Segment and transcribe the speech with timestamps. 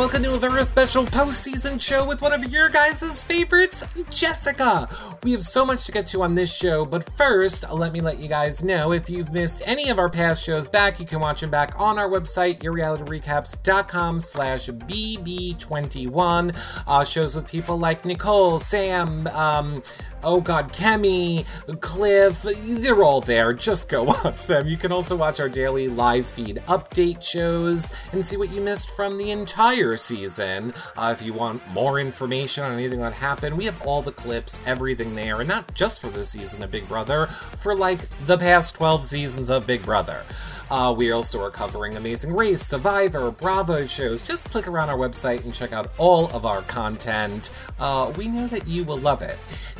[0.00, 4.88] welcome to a very special postseason show with one of your guys' favorites, Jessica.
[5.22, 8.18] We have so much to get to on this show, but first, let me let
[8.18, 11.42] you guys know if you've missed any of our past shows back, you can watch
[11.42, 16.56] them back on our website, yourrealityrecaps.com slash bb21.
[16.86, 19.82] Uh, shows with people like Nicole, Sam, um,
[20.22, 21.44] oh god, Kemi,
[21.80, 23.52] Cliff, they're all there.
[23.52, 24.66] Just go watch them.
[24.66, 28.90] You can also watch our daily live feed update shows and see what you missed
[28.90, 30.74] from the entire season.
[30.96, 34.60] Uh, if you want more information on anything that happened, we have all the clips,
[34.66, 38.74] everything there, and not just for this season of Big Brother, for like the past
[38.74, 40.22] 12 seasons of Big Brother.
[40.70, 44.22] Uh, we also are covering Amazing Race, Survivor, Bravo shows.
[44.22, 47.50] Just click around our website and check out all of our content.
[47.80, 49.36] Uh, we know that you will love it.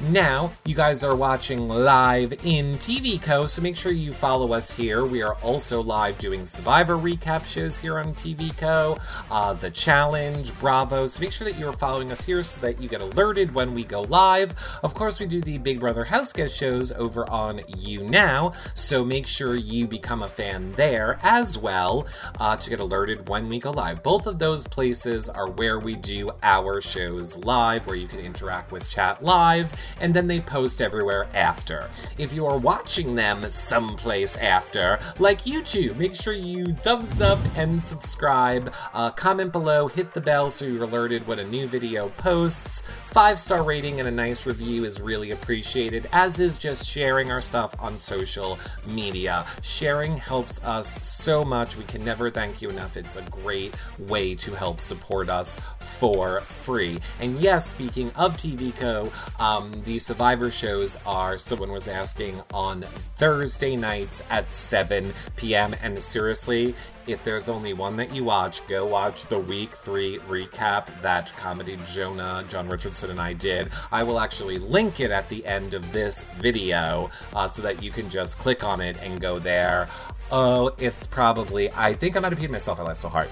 [0.08, 4.72] Now, you guys are watching live in TV Co, so make sure you follow us
[4.72, 5.04] here.
[5.04, 8.96] We are also live doing Survivor recap shows here on TV Co,
[9.30, 12.88] uh, The Challenge, Bravo, so make sure that you're following us here so that you
[12.88, 14.54] get alerted when we go live.
[14.82, 19.04] Of course, we do the Big Brother House Guest shows over on You Now, so
[19.04, 22.06] make sure you become a fan there as well
[22.40, 24.02] uh, to get alerted when we go live.
[24.02, 28.72] Both of those places are where we do our shows live, where you can interact
[28.72, 31.90] with chat live, and then they post everywhere after.
[32.16, 37.82] If you are watching them someplace after, like YouTube, make sure you thumbs up and
[37.82, 38.72] subscribe.
[38.94, 42.80] Uh, comment below, hit the bell so you're alerted when a new video posts.
[43.08, 47.42] Five star rating and a nice review is really appreciated, as is just sharing our
[47.42, 48.58] stuff on social
[48.88, 49.44] media.
[49.60, 51.76] Sharing helps us so much.
[51.76, 52.96] We can never thank you enough.
[52.96, 56.98] It's a great way to help support us for free.
[57.20, 62.82] And yes, speaking of TV Co, um, the Survivor shows are, someone was asking, on
[62.82, 65.74] Thursday nights at 7 p.m.
[65.82, 66.74] And seriously,
[67.06, 71.78] if there's only one that you watch, go watch the week three recap that Comedy
[71.86, 73.70] Jonah, John Richardson, and I did.
[73.90, 77.90] I will actually link it at the end of this video uh, so that you
[77.90, 79.88] can just click on it and go there.
[80.32, 82.78] Oh, it's probably, I think I might have peed myself.
[82.78, 83.28] I laughed so hard.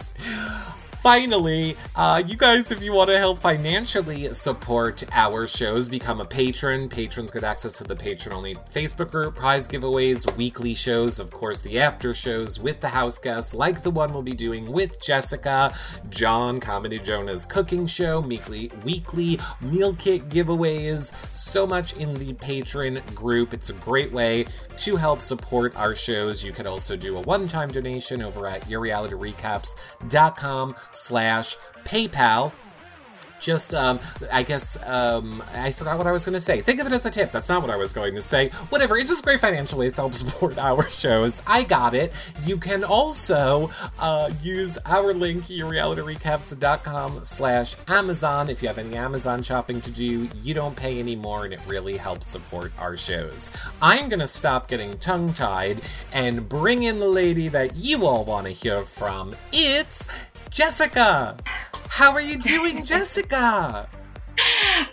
[1.09, 6.25] Finally, uh, you guys, if you want to help financially support our shows, become a
[6.27, 6.87] patron.
[6.87, 11.63] Patrons get access to the patron only Facebook group, prize giveaways, weekly shows, of course,
[11.63, 15.75] the after shows with the house guests, like the one we'll be doing with Jessica,
[16.11, 23.01] John, Comedy Jonah's cooking show, weekly, weekly meal kit giveaways, so much in the patron
[23.15, 23.55] group.
[23.55, 24.45] It's a great way
[24.77, 26.45] to help support our shows.
[26.45, 32.53] You can also do a one time donation over at yourrealityrecaps.com slash PayPal.
[33.41, 34.01] Just, um,
[34.33, 36.61] I guess, um, I forgot what I was going to say.
[36.61, 37.31] Think of it as a tip.
[37.31, 38.49] That's not what I was going to say.
[38.69, 38.97] Whatever.
[38.97, 41.41] It's just great financial ways to help support our shows.
[41.47, 42.13] I got it.
[42.45, 48.49] You can also, uh, use our link, yourrealityrecaps.com slash Amazon.
[48.51, 51.97] If you have any Amazon shopping to do, you don't pay anymore and it really
[51.97, 53.53] helps support our shows.
[53.81, 55.81] I'm going to stop getting tongue tied
[56.13, 59.37] and bring in the lady that you all want to hear from.
[59.53, 60.09] It's
[60.51, 61.37] Jessica!
[61.89, 63.89] How are you doing, Jessica?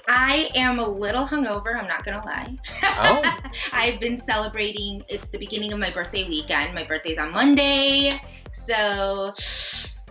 [0.07, 2.57] I am a little hungover, I'm not gonna lie.
[2.83, 3.35] Oh.
[3.71, 6.73] I've been celebrating, it's the beginning of my birthday weekend.
[6.73, 8.19] My birthday's on Monday,
[8.65, 9.33] so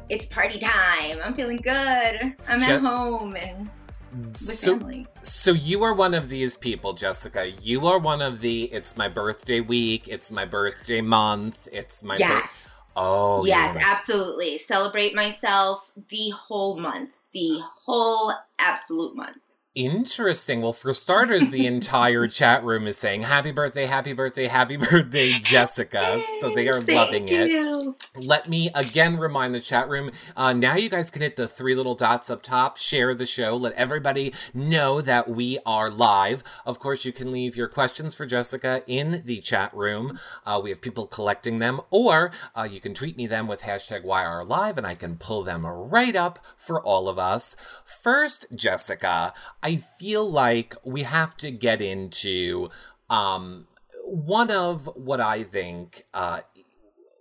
[0.08, 1.18] it's party time.
[1.22, 2.34] I'm feeling good.
[2.48, 3.68] I'm Je- at home and
[4.12, 5.06] with So, family.
[5.22, 7.50] so you are one of these people, Jessica.
[7.60, 8.64] You are one of the.
[8.72, 10.06] It's my birthday week.
[10.06, 11.68] It's my birthday month.
[11.72, 12.14] It's my.
[12.16, 12.63] bir- Yes.
[12.96, 13.44] Oh.
[13.46, 14.58] yes, you're- absolutely.
[14.58, 17.10] Celebrate myself the whole month.
[17.32, 19.38] The whole absolute month.
[19.74, 20.62] Interesting.
[20.62, 25.32] Well, for starters, the entire chat room is saying "Happy birthday, happy birthday, happy birthday,
[25.40, 27.50] Jessica." So they are loving it.
[27.50, 27.96] you.
[28.14, 30.12] Let me again remind the chat room.
[30.36, 33.56] Uh, now you guys can hit the three little dots up top, share the show,
[33.56, 36.44] let everybody know that we are live.
[36.64, 40.20] Of course, you can leave your questions for Jessica in the chat room.
[40.46, 44.04] Uh, we have people collecting them, or uh, you can tweet me them with hashtag
[44.04, 47.56] YRLive and I can pull them right up for all of us.
[47.84, 52.68] First, Jessica, I feel like we have to get into
[53.08, 53.66] um,
[54.04, 56.40] one of what I think uh,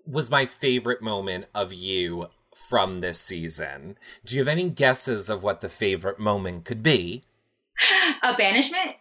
[0.05, 3.97] was my favorite moment of you from this season.
[4.25, 7.23] Do you have any guesses of what the favorite moment could be?
[8.21, 8.97] A banishment?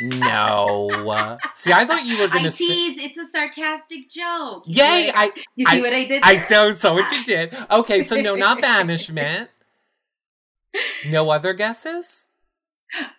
[0.00, 1.38] No.
[1.54, 2.66] See, I thought you were going to say.
[2.66, 2.98] tease.
[2.98, 4.64] It's a sarcastic joke.
[4.66, 5.06] You Yay!
[5.06, 6.22] see I you see I- what I did?
[6.24, 7.56] I saw, so so what you did.
[7.70, 9.50] Okay, so no, not banishment.
[11.06, 12.28] No other guesses?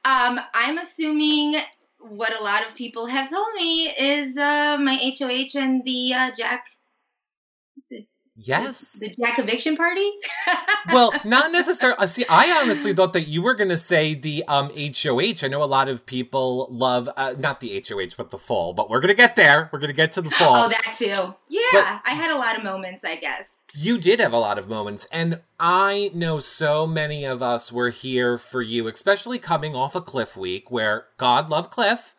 [0.05, 1.61] Um, I'm assuming
[1.99, 6.31] what a lot of people have told me is uh, my HOH and the uh,
[6.37, 6.65] Jack.
[8.39, 8.99] Yes.
[8.99, 10.11] The Jack eviction party?
[10.93, 11.97] well, not necessarily.
[11.97, 15.43] Uh, see, I honestly thought that you were going to say the um, HOH.
[15.43, 18.91] I know a lot of people love, uh, not the HOH, but the fall, but
[18.91, 19.69] we're going to get there.
[19.73, 20.65] We're going to get to the fall.
[20.65, 21.33] Oh, that too.
[21.49, 23.45] Yeah, but I had a lot of moments, I guess.
[23.73, 27.89] You did have a lot of moments, and I know so many of us were
[27.89, 32.15] here for you, especially coming off a Cliff week where God love Cliff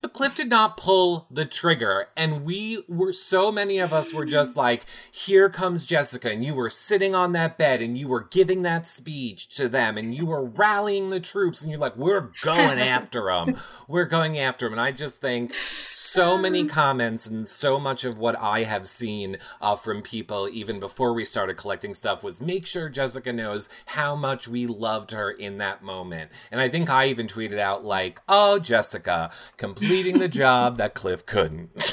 [0.00, 2.08] but Cliff did not pull the trigger.
[2.16, 6.30] And we were, so many of us were just like, here comes Jessica.
[6.30, 9.98] And you were sitting on that bed and you were giving that speech to them
[9.98, 11.62] and you were rallying the troops.
[11.62, 13.56] And you're like, we're going after them.
[13.88, 14.74] We're going after them.
[14.74, 19.38] And I just think so many comments and so much of what I have seen
[19.60, 24.14] uh, from people, even before we started collecting stuff, was make sure Jessica knows how
[24.14, 26.30] much we loved her in that moment.
[26.52, 30.94] And I think I even tweeted out, like, oh, Jessica, completely completing the job that
[30.94, 31.70] Cliff couldn't.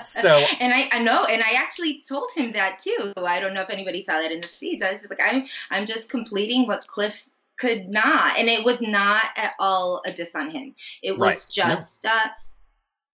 [0.00, 0.28] so
[0.60, 3.12] and I, I know and I actually told him that too.
[3.16, 4.82] I don't know if anybody saw that in the feeds.
[4.82, 7.24] I was just like I'm I'm just completing what Cliff
[7.56, 8.38] could not.
[8.38, 10.74] And it was not at all a diss on him.
[11.02, 11.46] It was right.
[11.50, 12.10] just no.
[12.10, 12.28] uh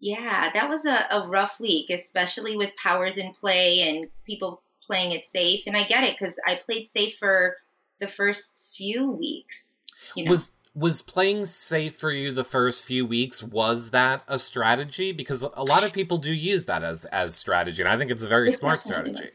[0.02, 5.12] yeah, that was a, a rough week, especially with powers in play and people playing
[5.12, 5.64] it safe.
[5.66, 7.56] And I get it because I played safe for
[8.00, 9.82] the first few weeks.
[10.16, 10.30] You know?
[10.30, 15.12] Was was playing safe for you the first few weeks was that a strategy?
[15.12, 18.24] Because a lot of people do use that as as strategy and i think it's
[18.24, 19.28] a very it smart strategy.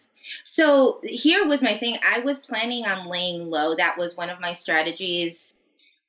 [0.44, 1.98] So here was my thing.
[2.10, 3.76] I was planning on laying low.
[3.76, 5.54] That was one of my strategies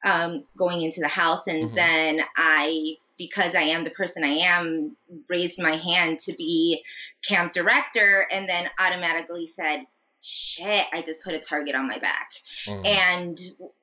[0.06, 1.74] um, going into the house and mm-hmm.
[1.74, 4.96] then i because i am the person i am
[5.28, 6.82] raised my hand to be
[7.26, 9.84] camp director and then automatically said
[10.26, 12.32] shit, I just put a target on my back.
[12.66, 12.86] Mm.
[12.86, 13.40] And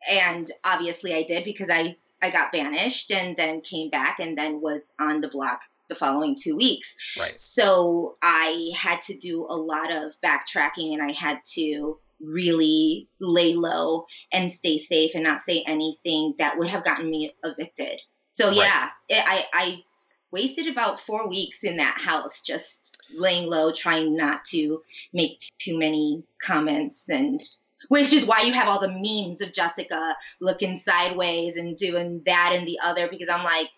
[0.10, 4.62] and obviously I did because I I got banished and then came back and then
[4.62, 6.96] was on the block the following two weeks.
[7.18, 7.40] Right.
[7.40, 13.54] So I had to do a lot of backtracking and I had to really lay
[13.54, 18.00] low and stay safe and not say anything that would have gotten me evicted.
[18.34, 18.58] So right.
[18.58, 19.84] yeah, it, I I
[20.32, 24.82] wasted about four weeks in that house just laying low, trying not to
[25.14, 27.42] make too many comments and
[27.90, 32.54] which is why you have all the memes of Jessica looking sideways and doing that
[32.54, 33.70] and the other because I'm like,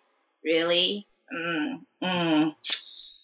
[0.43, 1.07] really?
[1.35, 2.55] Mm, mm.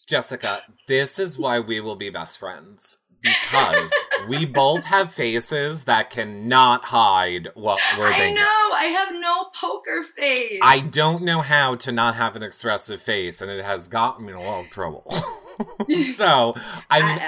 [0.07, 3.93] Jessica, this is why we will be best friends because
[4.27, 8.37] we both have faces that cannot hide what we're thinking.
[8.37, 8.69] I know.
[8.73, 10.59] I have no poker face.
[10.63, 14.33] I don't know how to not have an expressive face, and it has gotten me
[14.33, 15.05] in a lot of trouble.
[16.15, 16.55] so
[16.89, 17.19] I mean,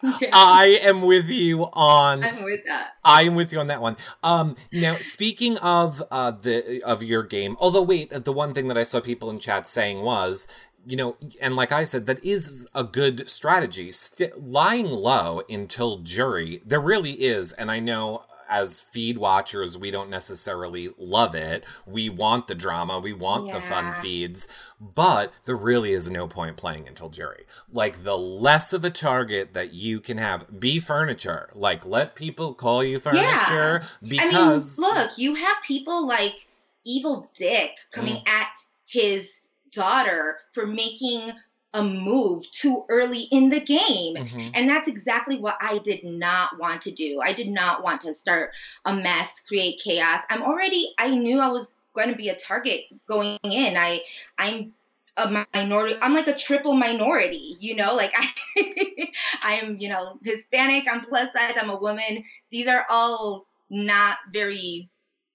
[0.32, 2.24] I, I am with you on.
[2.24, 2.90] I'm with that.
[3.04, 3.96] I am with you on that one.
[4.22, 8.78] Um, now speaking of uh the of your game, although wait, the one thing that
[8.78, 10.46] I saw people in chat saying was
[10.86, 13.92] you know, and like I said, that is a good strategy.
[13.92, 17.52] St- lying low until jury, there really is.
[17.52, 21.64] And I know as feed watchers, we don't necessarily love it.
[21.86, 23.54] We want the drama, we want yeah.
[23.54, 24.48] the fun feeds,
[24.80, 27.44] but there really is no point playing until jury.
[27.72, 31.50] Like, the less of a target that you can have, be furniture.
[31.54, 34.08] Like, let people call you furniture yeah.
[34.08, 34.78] because.
[34.78, 36.46] I mean, look, you have people like
[36.84, 38.28] Evil Dick coming mm.
[38.28, 38.48] at
[38.86, 39.28] his
[39.72, 41.32] daughter for making
[41.78, 44.16] a move too early in the game.
[44.16, 44.50] Mm-hmm.
[44.54, 47.20] And that's exactly what I did not want to do.
[47.22, 48.50] I did not want to start
[48.84, 50.22] a mess, create chaos.
[50.28, 53.76] I'm already I knew I was going to be a target going in.
[53.76, 54.02] I
[54.36, 54.74] I'm
[55.18, 58.12] a minority i'm like a triple minority you know like
[58.56, 59.10] i
[59.42, 64.88] i'm you know hispanic i'm plus size i'm a woman these are all not very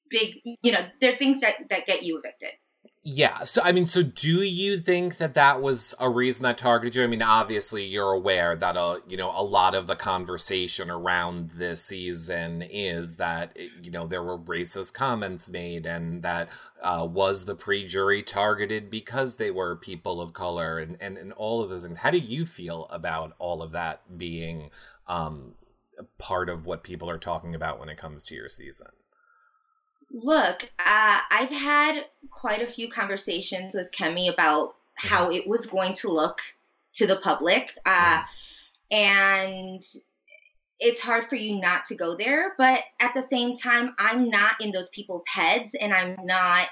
[0.09, 2.51] big you know they're things that that get you evicted
[3.05, 3.43] yeah.
[3.43, 7.03] So, I mean, so do you think that that was a reason that targeted you?
[7.03, 11.51] I mean, obviously, you're aware that, uh, you know, a lot of the conversation around
[11.51, 16.48] this season is that, you know, there were racist comments made and that
[16.81, 21.33] uh, was the pre jury targeted because they were people of color and, and, and
[21.33, 21.98] all of those things.
[21.98, 24.69] How do you feel about all of that being
[25.07, 25.55] um,
[26.17, 28.88] part of what people are talking about when it comes to your season?
[30.13, 35.93] Look, uh, I've had quite a few conversations with Kemi about how it was going
[35.96, 36.39] to look
[36.93, 37.72] to the public.
[37.86, 38.22] Uh,
[38.91, 39.84] and
[40.79, 42.53] it's hard for you not to go there.
[42.58, 46.67] But at the same time, I'm not in those people's heads and I'm not,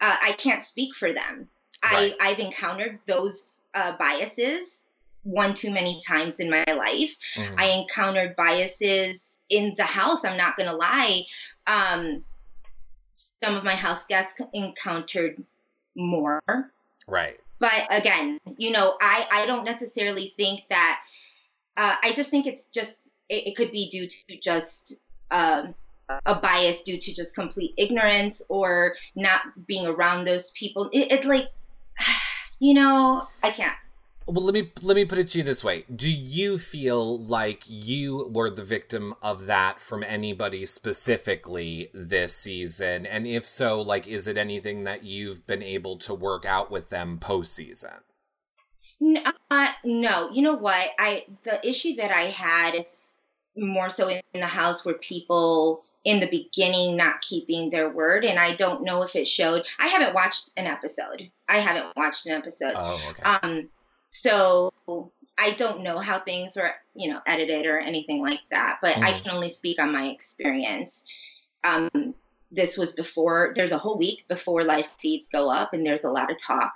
[0.00, 1.48] uh, I can't speak for them.
[1.82, 2.14] Right.
[2.20, 4.90] I, I've encountered those uh, biases
[5.24, 7.14] one too many times in my life.
[7.36, 7.54] Mm-hmm.
[7.56, 11.22] I encountered biases in the house, I'm not going to lie.
[11.66, 12.24] Um,
[13.42, 15.42] some of my house guests encountered
[15.96, 16.40] more.
[17.06, 17.38] Right.
[17.58, 21.00] But again, you know, I I don't necessarily think that
[21.76, 22.96] uh, I just think it's just
[23.28, 24.94] it, it could be due to just
[25.30, 25.74] um,
[26.26, 30.90] a bias due to just complete ignorance or not being around those people.
[30.92, 31.48] It, it's like,
[32.58, 33.76] you know, I can't.
[34.26, 37.64] Well, let me let me put it to you this way: Do you feel like
[37.66, 43.04] you were the victim of that from anybody specifically this season?
[43.04, 46.90] And if so, like, is it anything that you've been able to work out with
[46.90, 48.00] them postseason?
[49.50, 50.90] Uh, no, you know what?
[50.98, 52.86] I the issue that I had
[53.56, 58.38] more so in the house were people in the beginning not keeping their word and
[58.38, 62.32] i don't know if it showed i haven't watched an episode i haven't watched an
[62.32, 63.22] episode oh, okay.
[63.22, 63.68] um
[64.12, 64.70] so
[65.38, 69.02] i don't know how things were you know edited or anything like that but mm.
[69.02, 71.04] i can only speak on my experience
[71.64, 72.14] um
[72.50, 76.10] this was before there's a whole week before live feeds go up and there's a
[76.10, 76.74] lot of talk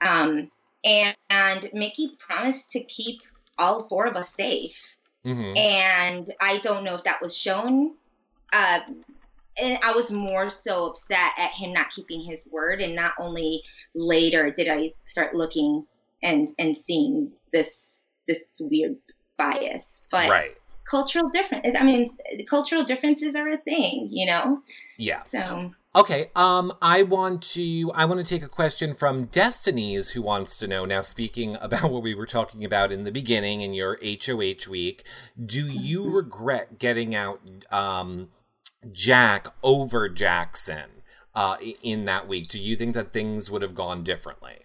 [0.00, 0.50] um
[0.82, 3.20] and, and michie promised to keep
[3.58, 5.54] all four of us safe mm-hmm.
[5.54, 7.92] and i don't know if that was shown
[8.54, 8.80] uh,
[9.58, 12.80] and I was more so upset at him not keeping his word.
[12.80, 13.62] And not only
[13.94, 15.86] later did I start looking
[16.22, 18.96] and and seeing this this weird
[19.36, 20.56] bias, but right.
[20.88, 21.66] cultural difference.
[21.78, 22.16] I mean,
[22.48, 24.62] cultural differences are a thing, you know.
[24.96, 25.22] Yeah.
[25.28, 25.72] So.
[25.94, 30.56] Okay, um, I want to I want to take a question from Destinies who wants
[30.58, 30.86] to know.
[30.86, 35.04] Now, speaking about what we were talking about in the beginning in your HOH week,
[35.44, 36.14] do you mm-hmm.
[36.14, 38.30] regret getting out um
[38.90, 41.02] Jack over Jackson
[41.34, 42.48] uh, in that week?
[42.48, 44.61] Do you think that things would have gone differently?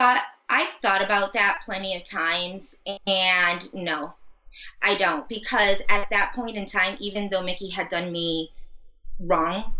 [0.00, 2.74] I thought I've thought about that plenty of times,
[3.06, 4.14] and no,
[4.82, 8.50] I don't because at that point in time, even though Michie had done me
[9.20, 9.74] wrong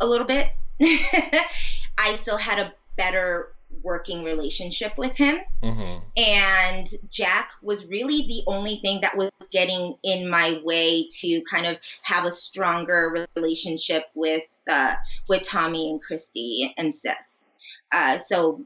[0.00, 0.48] a little bit,
[0.80, 5.38] I still had a better working relationship with him.
[5.62, 6.04] Mm-hmm.
[6.16, 11.66] And Jack was really the only thing that was getting in my way to kind
[11.66, 14.94] of have a stronger relationship with uh,
[15.26, 17.46] with Tommy and Christie and Sis.
[17.92, 18.62] Uh, so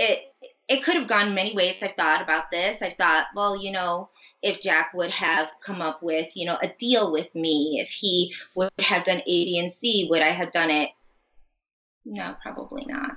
[0.00, 0.34] it
[0.68, 1.76] it could have gone many ways.
[1.82, 2.80] I've thought about this.
[2.80, 4.08] I thought, well, you know,
[4.40, 8.32] if Jack would have come up with, you know, a deal with me, if he
[8.54, 10.90] would have done A, B, and C, would I have done it?
[12.04, 13.09] No, probably not.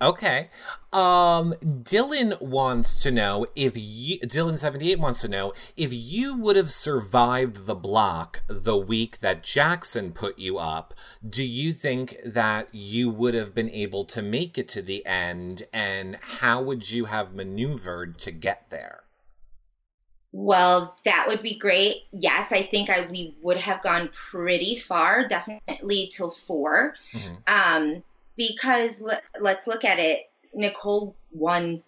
[0.00, 0.48] Okay.
[0.92, 6.70] Um Dylan wants to know if you Dylan78 wants to know if you would have
[6.70, 10.94] survived the block the week that Jackson put you up,
[11.28, 15.64] do you think that you would have been able to make it to the end
[15.72, 19.02] and how would you have maneuvered to get there?
[20.30, 22.04] Well, that would be great.
[22.12, 26.94] Yes, I think I we would have gone pretty far, definitely till 4.
[27.12, 27.34] Mm-hmm.
[27.46, 28.04] Um
[28.38, 30.30] because let, let's look at it.
[30.54, 31.82] Nicole won.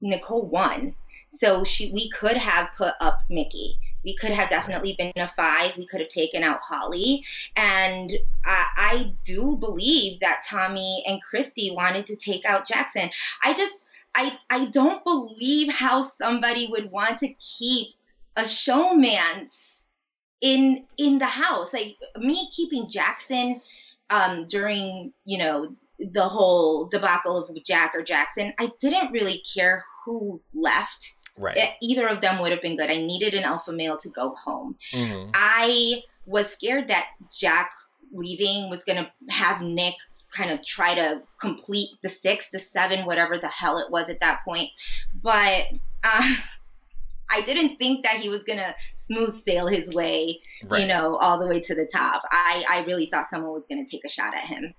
[0.00, 0.96] Nicole won.
[1.30, 3.76] So she, we could have put up Michie.
[4.04, 5.76] We could have definitely been a five.
[5.76, 7.24] We could have taken out Holly.
[7.54, 8.12] And
[8.44, 13.08] I, I do believe that Tommy and Christie wanted to take out Jackson.
[13.44, 13.84] I just,
[14.16, 17.94] I, I don't believe how somebody would want to keep
[18.36, 19.86] a showmance
[20.40, 21.72] in in the house.
[21.72, 23.60] Like me keeping Jackson
[24.10, 25.74] um, during you know
[26.10, 31.14] the whole debacle of Jack or Jackson, I didn't really care who left.
[31.36, 31.56] Right.
[31.56, 32.90] It, either of them would have been good.
[32.90, 34.76] I needed an alpha male to go home.
[34.92, 35.30] Mm-hmm.
[35.34, 37.72] I was scared that Jack
[38.12, 39.94] leaving was going to have Nick
[40.30, 44.20] kind of try to complete the six, the seven, whatever the hell it was at
[44.20, 44.68] that point.
[45.22, 45.68] But
[46.04, 46.34] uh,
[47.30, 50.82] I didn't think that he was going to smooth sail his way, right.
[50.82, 52.22] you know, all the way to the top.
[52.30, 54.74] I, I really thought someone was going to take a shot at him.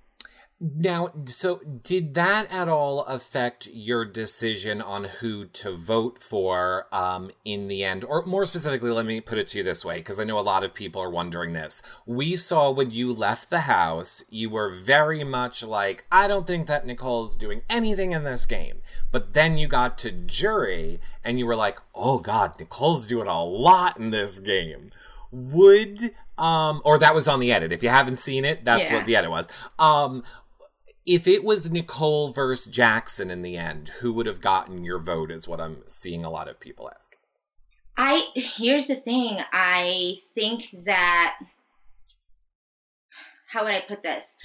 [0.64, 7.30] Now, so did that at all affect your decision on who to vote for um,
[7.44, 8.02] in the end?
[8.02, 10.40] Or more specifically, let me put it to you this way, because I know a
[10.40, 11.82] lot of people are wondering this.
[12.06, 16.66] We saw when you left the house, you were very much like, I don't think
[16.66, 18.80] that Nicole's doing anything in this game.
[19.12, 23.44] But then you got to jury, and you were like, oh God, Nicole's doing a
[23.44, 24.92] lot in this game.
[25.30, 28.96] Would um or that was on the edit if you haven't seen it that's yeah.
[28.96, 30.24] what the edit was um
[31.06, 35.30] if it was Nicole versus Jackson in the end, who would have gotten your vote?
[35.30, 37.18] Is what I'm seeing a lot of people asking.
[37.96, 39.38] I here's the thing.
[39.52, 41.36] I think that
[43.46, 44.36] how would I put this?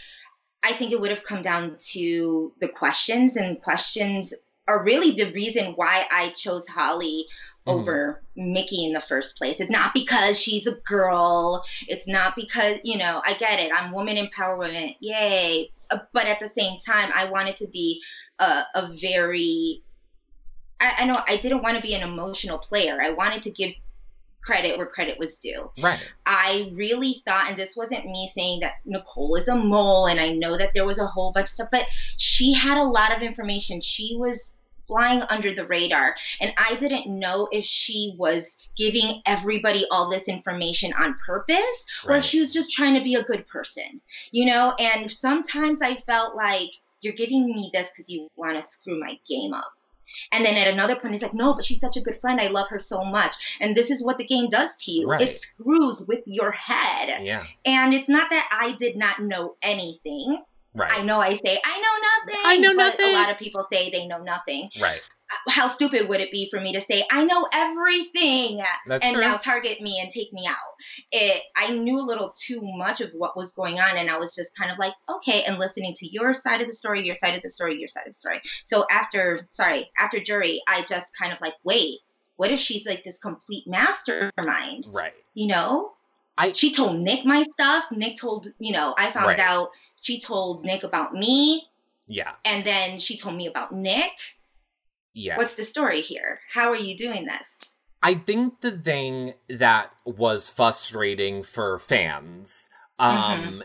[0.61, 4.33] I think it would have come down to the questions, and questions
[4.67, 7.25] are really the reason why I chose Holly
[7.65, 7.79] mm-hmm.
[7.79, 8.53] over mm-hmm.
[8.53, 9.59] Michie in the first place.
[9.59, 11.63] It's not because she's a girl.
[11.87, 13.71] It's not because, you know, I get it.
[13.73, 14.95] I'm woman empowerment.
[14.99, 15.71] Yay.
[15.91, 18.01] Uh, but at the same time, I wanted to be
[18.39, 19.83] a, a very
[20.79, 22.99] I, I know I didn't want to be an emotional player.
[23.01, 23.73] I wanted to give
[24.41, 25.69] credit where credit was due.
[25.81, 25.99] Right.
[26.25, 30.33] I really thought, and this wasn't me saying that Nicole is a mole, and I
[30.33, 31.85] know that there was a whole bunch of stuff, but
[32.17, 33.81] she had a lot of information.
[33.81, 34.55] She was
[34.89, 40.27] flying under the radar, and I didn't know if she was giving everybody all this
[40.27, 44.45] information on purpose or if she was just trying to be a good person, you
[44.45, 44.73] know?
[44.79, 46.69] And sometimes I felt like
[47.01, 49.71] you're giving me this because you want to screw my game up.
[50.31, 52.41] And then at another point, it's like, no, but she's such a good friend.
[52.41, 53.35] I love her so much.
[53.61, 55.21] And this is what the game does to you Right.
[55.29, 57.23] it screws with your head.
[57.23, 57.45] Yeah.
[57.63, 60.43] And it's not that I did not know anything.
[60.73, 60.91] Right.
[60.91, 62.41] I know I say, I know nothing.
[62.45, 63.09] I know nothing.
[63.09, 64.69] A lot of people say they know nothing.
[64.81, 65.01] right.
[65.31, 68.61] Uh, how stupid would it be for me to say, I know everything?
[68.87, 69.23] That's and true.
[69.23, 70.55] now target me and take me out.
[71.11, 74.33] It I knew a little too much of what was going on and I was
[74.33, 77.35] just kind of like, okay, and listening to your side of the story, your side
[77.35, 78.41] of the story, your side of the story.
[78.65, 81.99] So after sorry, after jury, I just kind of like, wait,
[82.37, 84.85] what if she's like this complete mastermind?
[84.91, 85.13] right.
[85.33, 85.91] You know?
[86.37, 87.85] I- she told Nick my stuff.
[87.91, 89.39] Nick told, you know, I found Right.
[89.39, 89.69] out
[90.01, 91.67] she told Nick about me
[92.07, 92.33] Yeah.
[92.45, 94.11] and then she told me about Nick.
[95.13, 95.37] Yeah.
[95.37, 96.39] What's the story here?
[96.53, 97.59] How are you doing this?
[98.01, 103.63] I think the thing that was frustrating for fans um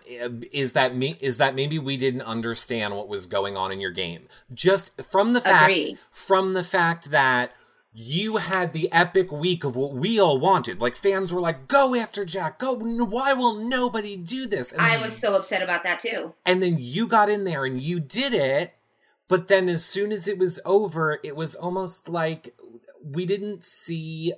[0.52, 3.90] is that me is that maybe we didn't understand what was going on in your
[3.90, 5.98] game just from the fact Agreed.
[6.12, 7.50] from the fact that
[7.96, 10.80] you had the epic week of what we all wanted.
[10.80, 12.58] Like fans were like go after jack.
[12.58, 14.72] Go why will nobody do this?
[14.72, 16.34] And I was so upset about that too.
[16.44, 18.74] and then you got in there and you did it
[19.28, 22.54] but then as soon as it was over it was almost like
[23.02, 24.32] we didn't see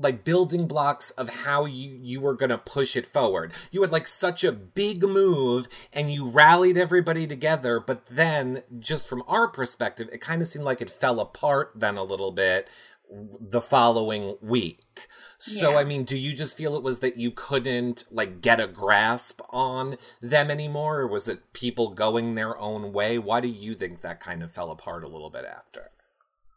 [0.00, 3.52] like building blocks of how you you were going to push it forward.
[3.72, 9.08] You had like such a big move and you rallied everybody together but then just
[9.08, 12.68] from our perspective it kind of seemed like it fell apart then a little bit
[13.10, 15.78] the following week so Yeah.
[15.78, 19.40] i mean do you just feel it was that you couldn't like get a grasp
[19.50, 24.02] on them anymore or was it people going their own way why do you think
[24.02, 25.90] that kind of fell apart a little bit after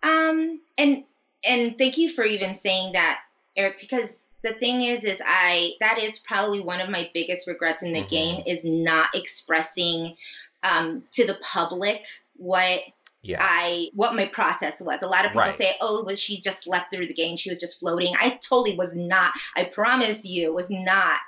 [0.03, 1.03] Um, and
[1.43, 3.19] and thank you for even saying that,
[3.55, 4.09] Eric, because
[4.43, 8.01] the thing is, is I that is probably one of my biggest regrets in the
[8.03, 8.09] Mhm.
[8.09, 10.15] game is not expressing
[10.63, 12.03] um, to the public
[12.35, 12.81] what
[13.23, 14.99] yeah I what my process was.
[15.01, 15.57] A lot of people Right.
[15.57, 17.37] say, "Oh, was she just left through the game?
[17.37, 19.33] She was just floating." I totally was not.
[19.55, 21.19] I promise you, was not.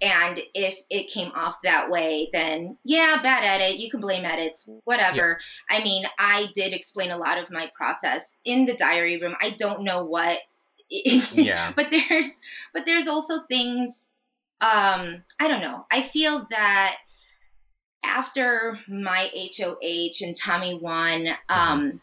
[0.00, 3.78] And if it came off that way, then yeah, bad edit.
[3.78, 5.38] You can blame edits, whatever.
[5.70, 9.34] I mean, I did explain a lot of my process in the diary room.
[9.40, 10.38] I don't know what.
[10.90, 12.26] yeah but there's
[12.74, 14.08] but there's also things
[14.60, 16.96] um i don't know i feel that
[18.04, 22.00] after my hoh and tommy won um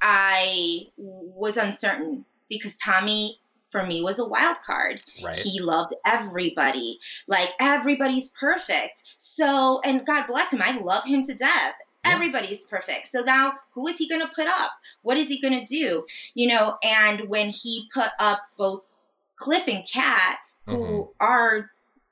[0.00, 3.38] i was uncertain because tommy
[3.70, 5.00] for me was a wild card.
[5.20, 5.34] Right.
[5.34, 7.00] He loved everybody.
[7.26, 9.02] Like everybody's perfect.
[9.18, 11.74] So and god bless him i love him to death.
[12.04, 12.14] Yeah.
[12.14, 13.10] everybody's perfect.
[13.10, 14.70] So now who is he going to put up?
[15.02, 16.06] What is he going to do?
[16.34, 18.86] You know and when he put up both
[19.34, 21.08] cliff and kat who Mhm.
[21.18, 21.70] are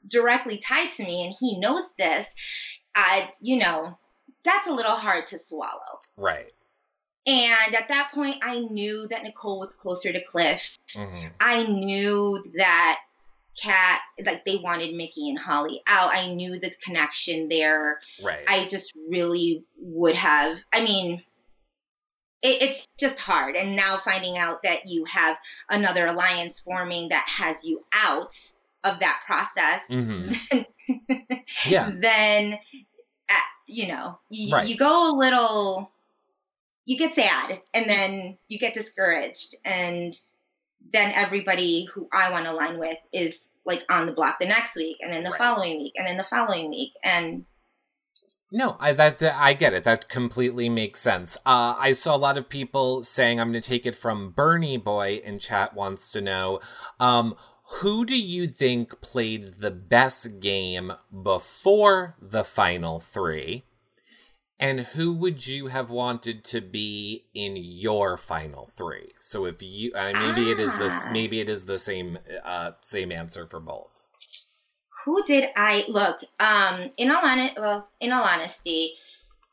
[0.08, 2.34] directly tied to me and he knows this
[2.94, 3.96] i you know
[4.44, 6.52] that's a little hard to swallow right
[7.26, 12.42] and at that point i knew that nicole was closer to cliff hmm I knew
[12.56, 13.00] that
[13.60, 16.14] Kat, like they wanted Michie and Holly out.
[16.14, 18.00] I knew the connection there.
[18.22, 20.58] right I just really would have.
[20.72, 21.22] I mean,
[22.40, 23.56] it, it's just hard.
[23.56, 25.36] And now finding out that you have
[25.68, 28.34] another alliance forming that has you out
[28.84, 30.32] of that process, hmm
[31.66, 32.54] yeah then,
[33.28, 33.34] uh,
[33.66, 34.66] you know, you, Right.
[34.68, 35.90] you go a little,
[36.84, 39.54] you get sad and then you get discouraged.
[39.64, 40.18] And
[40.92, 44.74] then everybody who I want to align with is like on the block the next
[44.74, 45.38] week and then the Right.
[45.38, 46.92] following week and then the following week.
[47.04, 47.46] And
[48.54, 49.84] No, I that, that- I get it.
[49.84, 51.36] That completely makes sense.
[51.46, 54.76] Uh, I saw a lot of people saying I'm going to take it from Bernie
[54.76, 56.60] Boy in chat wants to know,
[57.00, 57.34] um,
[57.80, 63.64] who do you think played the best game before the final three,
[64.60, 69.12] and who would you have wanted to be in your final three?
[69.18, 71.10] So if you, maybe it is this, Ah.
[71.12, 74.08] maybe it is the same, uh, same answer for both.
[75.04, 76.18] who did I look?
[76.38, 78.94] Um, in all honest, well, in all honesty,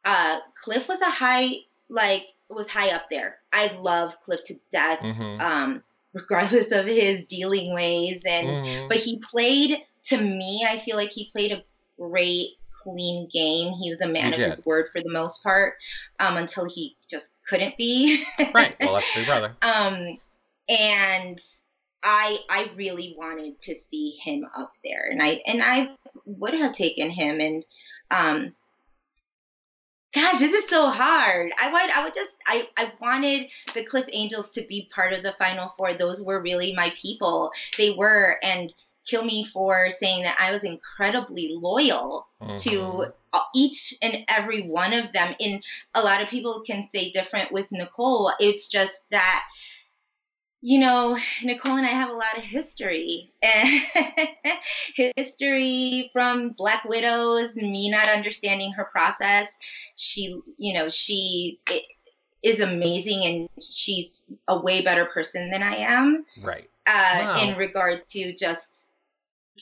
[0.05, 1.49] uh, Cliff was a high,
[1.89, 3.37] like was high up there.
[3.51, 4.99] I love Cliff to death.
[4.99, 5.41] Mm-hmm.
[5.41, 8.87] Um, regardless of his dealing ways and Mhm.
[8.89, 11.63] but he played to me i feel like he played a
[11.97, 13.73] great clean game.
[13.73, 14.49] He was a man he of did.
[14.51, 15.73] his word for the most part,
[16.19, 18.23] um, until he just couldn't be.
[18.53, 18.75] right.
[18.79, 19.55] Well, that's Big Brother.
[19.61, 20.17] Um,
[20.69, 21.39] and
[22.01, 25.89] I I really wanted to see him up there, and I and I
[26.25, 27.65] would have taken him, and
[28.11, 28.55] um,
[30.13, 31.51] gosh, this is so hard.
[31.61, 35.23] I would I would just I I wanted the Cliff Angels to be part of
[35.23, 35.93] the Final Four.
[35.93, 37.51] Those were really my people.
[37.77, 38.73] They were, and
[39.05, 42.55] kill me for saying that I was incredibly loyal mm-hmm.
[42.69, 43.13] to
[43.55, 45.35] each and every one of them.
[45.39, 45.63] And
[45.95, 48.31] a lot of people can say different with Nicole.
[48.39, 49.43] It's just that
[50.61, 53.31] you know, Nicole and I have a lot of history.
[54.95, 59.57] history from Black Widows, me not understanding her process.
[59.95, 61.59] She, you know, she
[62.43, 66.25] is amazing and she's a way better person than I am.
[66.41, 66.69] Right.
[66.85, 67.41] Uh, wow.
[67.41, 68.89] In regard to just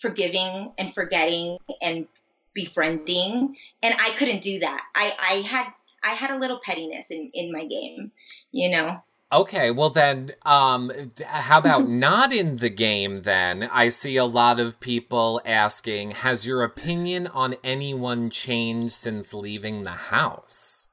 [0.01, 2.07] forgiving and forgetting and
[2.53, 3.55] befriending.
[3.83, 4.83] And I couldn't do that.
[4.95, 5.67] I, I had
[6.03, 8.11] I had a little pettiness in, in my game,
[8.51, 9.03] you know.
[9.29, 10.89] Okay, well then, um,
[11.25, 13.63] how about not in the game then?
[13.63, 19.83] I see a lot of people asking, has your opinion on anyone changed since leaving
[19.83, 20.89] the house?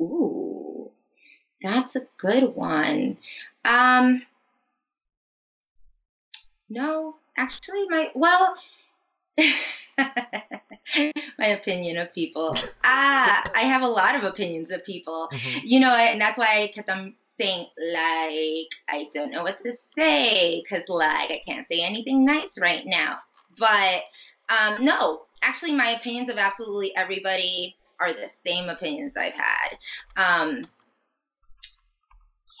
[0.00, 0.90] Ooh,
[1.62, 3.18] that's a good one.
[3.62, 4.22] Um,
[6.70, 8.54] no, actually, my, well,
[11.38, 12.54] my opinion of people.
[12.90, 15.28] Ah, I have a lot of opinions of people.
[15.32, 15.58] Mm-hmm.
[15.62, 19.72] You know, and that's why I kept on saying like I don't know what to
[19.72, 23.18] say because like I can't say anything nice right now.
[23.58, 24.04] But
[24.48, 29.78] um, no, actually, my opinions of absolutely everybody are the same opinions I've had.
[30.16, 30.66] Um,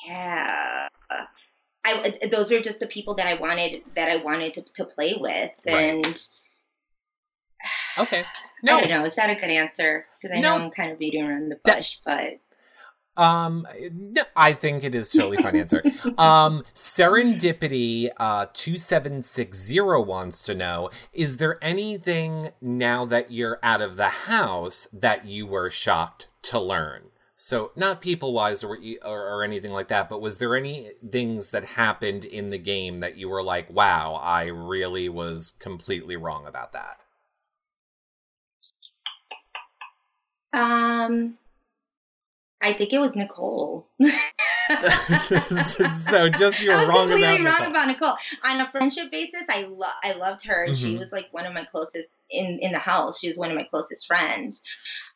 [0.06, 0.88] yeah.
[1.84, 5.16] I, those are just the people that I wanted that I wanted to, to play
[5.18, 6.28] with, and right.
[7.98, 8.24] Okay.
[8.62, 8.78] No.
[8.78, 9.04] I don't know.
[9.04, 10.06] Is that a good answer?
[10.20, 12.40] Because I no, know I'm kind of beating around the bush, that,
[13.16, 13.22] but.
[13.22, 13.66] Um,
[14.36, 15.82] I think it is totally fine answer.
[16.18, 23.96] Um, Serendipity uh, 2760 wants to know Is there anything now that you're out of
[23.96, 27.10] the house that you were shocked to learn?
[27.34, 31.50] So, not people wise or, or, or anything like that, but was there any things
[31.50, 36.46] that happened in the game that you were like, wow, I really was completely wrong
[36.46, 36.98] about that?
[40.58, 41.38] Um,
[42.60, 43.86] I think it was Nicole.
[45.20, 47.70] so just you're wrong about wrong Nicole.
[47.70, 48.16] about Nicole.
[48.44, 49.68] On a friendship basis, I
[50.02, 50.66] I loved her.
[50.66, 50.74] Mm-hmm.
[50.74, 53.20] She was like one of my closest in in the house.
[53.20, 54.60] She was one of my closest friends.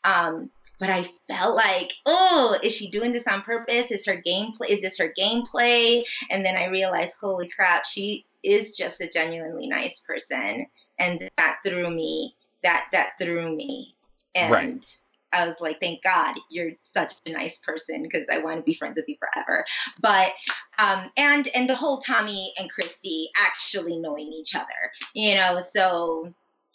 [0.05, 3.91] Um, but I felt like, oh, is she doing this on purpose?
[3.91, 4.69] Is her gameplay?
[4.69, 6.05] Is this her gameplay?
[6.31, 10.67] And then I realized, holy crap, she is just a genuinely nice person,
[10.99, 12.37] and that threw me.
[12.63, 13.97] That that threw me.
[14.35, 15.02] And right
[15.33, 18.75] I was like, thank God you're such a nice person because I want to be
[18.75, 19.65] friends with you forever.
[20.01, 20.33] But
[20.79, 26.33] um, and and the whole Tommy and Christie actually knowing each other, you know, so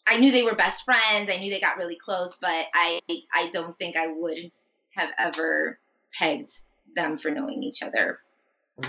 [0.08, 1.30] I knew they were best friends.
[1.32, 3.00] I knew they got really close, but I
[3.34, 4.52] I don't think I would
[4.92, 5.80] have ever
[6.18, 6.54] pegged
[6.96, 8.20] them for knowing each other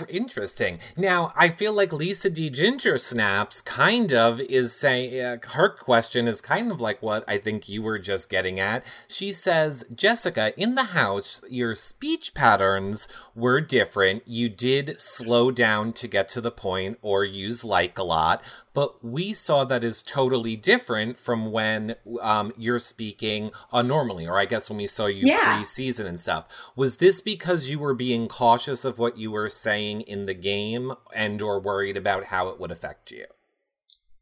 [0.07, 0.79] Interesting.
[0.95, 2.51] Now, I feel like Lisa D.
[2.51, 7.39] Ginger Snaps kind of is saying, uh, her question is kind of like what I
[7.39, 8.83] think you were just getting at.
[9.07, 14.21] She says, Jessica, in the house, your speech patterns were different.
[14.27, 19.03] You did slow down to get to the point or use like a lot, but
[19.03, 24.45] we saw that as totally different from when um, you're speaking uh, normally, or I
[24.45, 25.55] guess when we saw you yeah.
[25.55, 26.71] pre-season and stuff.
[26.75, 30.93] Was this because you were being cautious of what you were saying in the game
[31.15, 33.25] and or worried about how it would affect you?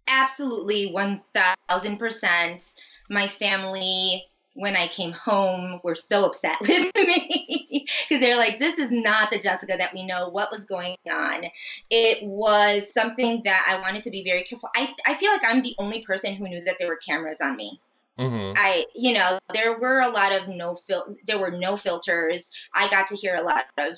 [0.08, 2.74] Absolutely, 1000%.
[3.10, 4.26] My family
[4.58, 9.30] when I came home were so upset with me because they're like, this is not
[9.30, 10.30] the Jessica that we know.
[10.30, 11.46] What was going on?
[11.92, 14.70] It was something that I wanted to be very careful.
[14.76, 17.56] I, I feel like I'm the only person who knew that there were cameras on
[17.56, 17.80] me.
[18.18, 18.54] Mm-hmm.
[18.58, 22.50] I, you know, there were a lot of no fil- there were no filters.
[22.74, 23.96] I got to hear a lot of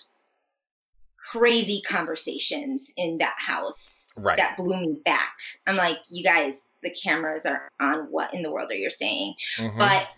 [1.32, 4.36] crazy conversations in that house right.
[4.36, 5.32] that blew me back.
[5.68, 8.08] I'm like, you guys, the cameras are on.
[8.10, 9.36] What in the world are you saying?
[9.58, 9.80] Mm-hmm.
[9.80, 10.10] But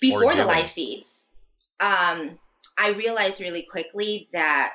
[0.00, 1.30] before the live feeds,
[1.80, 2.38] um,
[2.76, 4.74] I realized really quickly that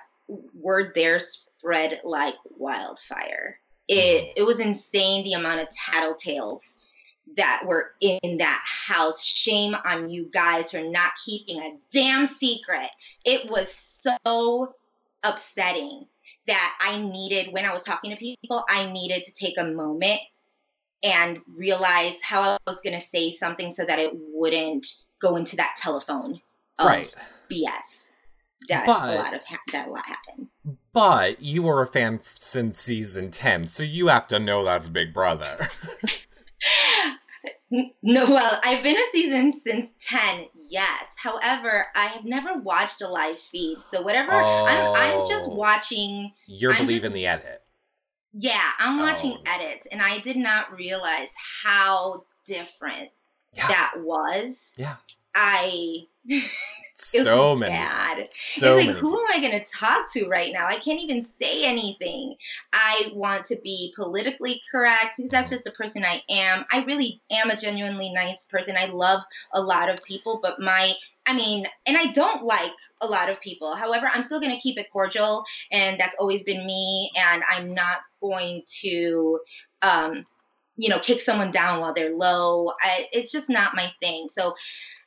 [0.54, 3.60] word there spread like wildfire.
[3.88, 4.32] It mm-hmm.
[4.38, 6.80] it was insane the amount of tattletales
[7.38, 9.24] that were in that house.
[9.24, 12.90] Shame on you guys for not keeping a damn secret.
[13.26, 14.76] It was so
[15.24, 16.06] upsetting
[16.48, 20.20] that I needed when I was talking to people, I needed to take a moment
[21.04, 24.88] and realize how I was going to say something so that it wouldn't
[25.24, 26.40] go into that telephone
[26.78, 27.12] of Right.
[27.50, 28.12] BS.
[28.70, 30.48] That But- a lot of ha- that a lot happened.
[30.94, 35.14] But you were a fan since season 10, so you have to know that's Big
[35.14, 35.70] Brother.
[38.04, 41.06] No, well, I've been a season since 10, yes.
[41.18, 43.80] However, I have never watched a live feed.
[43.90, 45.56] So, whatever, I'm, I'm just Oh.
[45.56, 47.64] watching, You're I'm believing just- the edit.
[48.34, 49.52] yeah, I'm watching Oh.
[49.52, 51.32] edits, and I did not realize
[51.64, 53.10] how different
[53.54, 53.68] Yeah.
[53.68, 54.74] that was.
[54.78, 54.96] Yeah.
[55.36, 56.08] I.
[56.96, 57.74] So many.
[57.74, 58.30] bad.
[58.32, 58.94] So it's many.
[58.94, 60.68] like, who am I going to talk to right now?
[60.68, 62.36] I can't even say anything.
[62.72, 66.66] I want to be politically correct because that's just the person I am.
[66.72, 68.76] I really am a genuinely nice person.
[68.78, 70.94] I love a lot of people, but my,
[71.26, 73.76] I mean, and I don't like a lot of people.
[73.76, 77.12] However, I'm still going to keep it cordial, and that's always been me.
[77.18, 79.40] And I'm not going to,
[79.82, 80.26] um,
[80.78, 82.72] you know, kick someone down while they're low.
[82.82, 84.28] I, it's just not my thing.
[84.32, 84.56] So,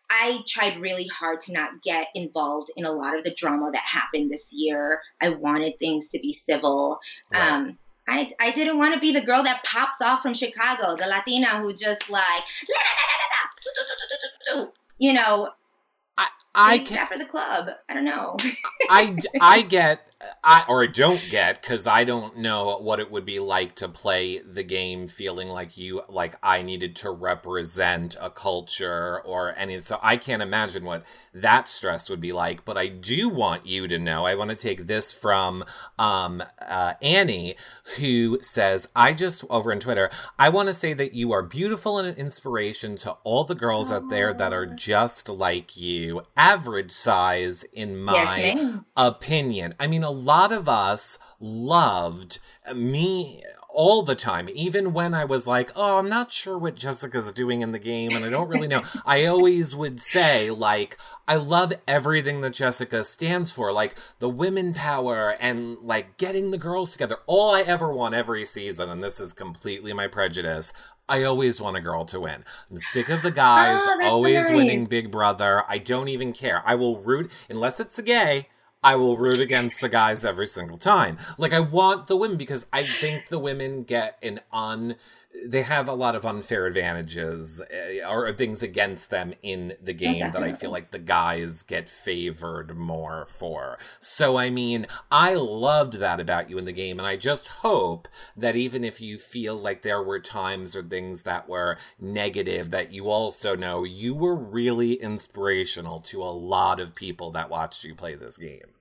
[0.08, 3.82] I tried really hard to not get involved in a lot of the drama that
[3.82, 5.00] happened this year.
[5.20, 7.00] I wanted things to be civil.
[7.32, 7.52] Right.
[7.52, 11.08] Um, I, I didn't want to be the girl that pops off from Chicago, the
[11.08, 12.44] Latina who just like,
[14.98, 15.50] you know,
[16.56, 17.68] I can that for the club.
[17.88, 18.36] I don't know.
[18.90, 20.06] I, I get
[20.42, 23.88] I or I don't get because I don't know what it would be like to
[23.88, 29.78] play the game feeling like you like I needed to represent a culture or any
[29.80, 33.86] so I can't imagine what that stress would be like but I do want you
[33.88, 35.64] to know I want to take this from
[35.98, 37.56] um uh, Annie
[37.98, 41.98] who says I just over on Twitter I want to say that you are beautiful
[41.98, 46.92] and an inspiration to all the girls out there that are just like you average
[46.92, 49.74] size in my yes, opinion.
[49.80, 52.38] I mean, a lot of us loved
[52.74, 57.30] me all the time, even when I was like, oh, I'm not sure what Jessica's
[57.32, 58.82] doing in the game and I don't really know.
[59.04, 60.96] I always would say, like,
[61.28, 66.58] I love everything that Jessica stands for, like the women power and like getting the
[66.58, 67.18] girls together.
[67.26, 70.72] All I ever want every season, and this is completely my prejudice.
[71.08, 72.44] I always want a girl to win.
[72.70, 74.56] I'm sick of the oh, guys Oh, always nice.
[74.56, 75.62] winning Big Brother.
[75.68, 76.62] I don't even care.
[76.66, 78.48] I will root, unless it's a gay,
[78.86, 81.18] I will root against the guys every single time.
[81.38, 84.94] Like, I want the women because I think the women get an un.
[85.44, 90.30] They have a lot of unfair advantages uh, or things against them in the game
[90.30, 93.76] that I feel like the guys get favored more for.
[93.98, 98.06] So, I mean, I loved that about you in the game, and I just hope
[98.36, 102.92] that even if you feel like there were times or things that were negative, that
[102.92, 107.96] you also know you were really inspirational to a lot of people that watched you
[107.96, 108.75] play this game.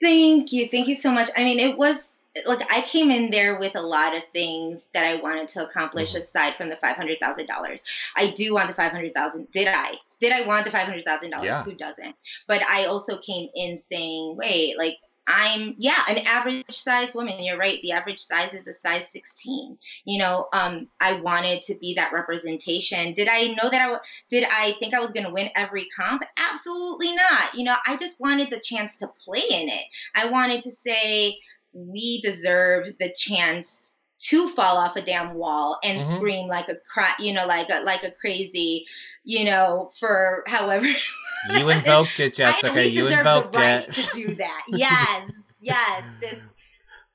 [0.00, 0.68] Thank you.
[0.68, 1.30] Thank you so much.
[1.36, 2.08] I mean, it was
[2.44, 6.12] like I came in there with a lot of things that I wanted to accomplish
[6.12, 6.18] Mhm.
[6.18, 7.82] aside from the five hundred thousand dollars.
[8.14, 9.50] I do want the five hundred thousand.
[9.52, 9.94] Did I?
[10.20, 11.44] Did I want the five hundred thousand Yeah.
[11.44, 11.64] dollars?
[11.64, 12.14] Who doesn't?
[12.46, 17.42] But I also came in saying, wait, like I'm yeah, an average size woman.
[17.42, 17.80] You're right.
[17.82, 19.76] The average size is a size 16.
[20.04, 23.12] You know, um, I wanted to be that representation.
[23.14, 25.88] Did I know that I w- did I think I was going to win every
[25.96, 26.22] comp?
[26.36, 27.54] Absolutely not.
[27.54, 29.84] You know, I just wanted the chance to play in it.
[30.14, 31.36] I wanted to say
[31.72, 33.82] we deserve the chance
[34.18, 36.02] to fall off a damn wall and Mhm.
[36.02, 38.84] scream like a cry, you know, like a like a crazy,
[39.24, 40.86] you know, for however
[41.54, 42.88] You invoked it, Jessica.
[42.88, 43.92] You invoked the right it.
[43.92, 44.62] to do that.
[44.68, 45.30] Yes,
[45.60, 46.38] yes, this,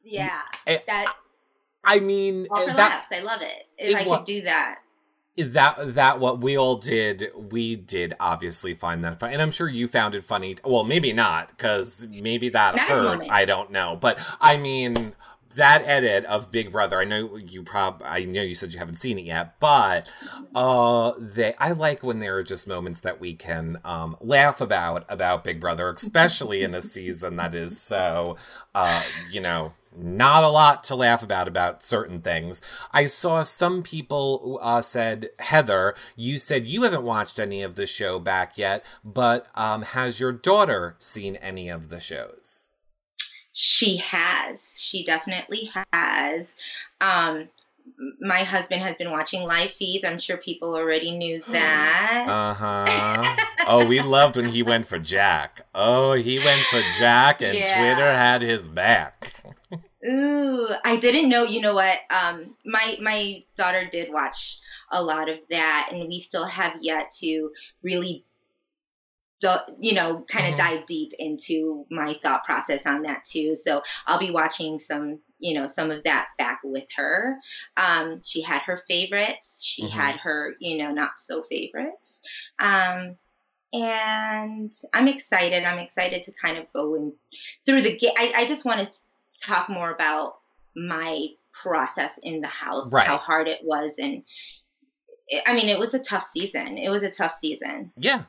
[0.04, 0.41] yeah.
[0.67, 1.13] Eh, That
[1.84, 3.08] I mean, that laughs.
[3.12, 3.67] I love it.
[3.78, 4.80] If it I could do that.
[5.38, 9.67] that that what we all did we did obviously find that funny and i'm sure
[9.70, 13.98] you found it funny well maybe not because maybe that Not hurt i don't know
[14.00, 15.13] but i mean
[15.55, 18.99] that edit of big brother i know you prob i know you said you haven't
[18.99, 20.07] seen it yet but
[20.55, 25.05] uh they i like when there are just moments that we can um laugh about
[25.09, 28.35] about big brother especially in a season that is so
[28.75, 32.61] uh you know not a lot to laugh about about certain things.
[32.93, 37.85] I saw some people uh, said, Heather, you said you haven't watched any of the
[37.85, 42.70] show back yet, but um, has your daughter seen any of the shows?
[43.53, 44.73] She has.
[44.77, 46.55] She definitely has.
[46.99, 47.49] Um,
[48.19, 50.05] my husband has been watching live feeds.
[50.05, 52.25] I'm sure people already knew that.
[52.27, 53.35] Uh huh.
[53.67, 55.65] oh, we loved when he went for Jack.
[55.75, 57.77] Oh, he went for Jack, and Yeah.
[57.77, 59.33] Twitter had his back.
[60.07, 61.43] Ooh, I didn't know.
[61.43, 61.99] You know what?
[62.09, 64.57] Um, my my daughter did watch
[64.91, 67.51] a lot of that, and we still have yet to
[67.83, 68.25] really
[69.80, 70.75] you know, kind of mm-hmm.
[70.77, 73.56] dive deep into my thought process on that too.
[73.56, 77.38] So I'll be watching some, you know, some of that back with her.
[77.77, 79.63] Um, she had her favorites.
[79.63, 79.97] She mm-hmm.
[79.97, 82.21] had her, you know, not so favorites.
[82.60, 83.17] Um,
[83.73, 85.63] and I'm excited.
[85.63, 87.13] I'm excited to kind of go in
[87.65, 88.13] through the gate.
[88.17, 88.91] I, I just want to
[89.41, 90.39] talk more about
[90.75, 91.27] my
[91.62, 93.08] process in the house, right.
[93.08, 94.23] how hard it was, and
[95.45, 96.77] I mean, it was a tough season.
[96.77, 97.91] It was a tough season.
[97.97, 98.23] Yeah.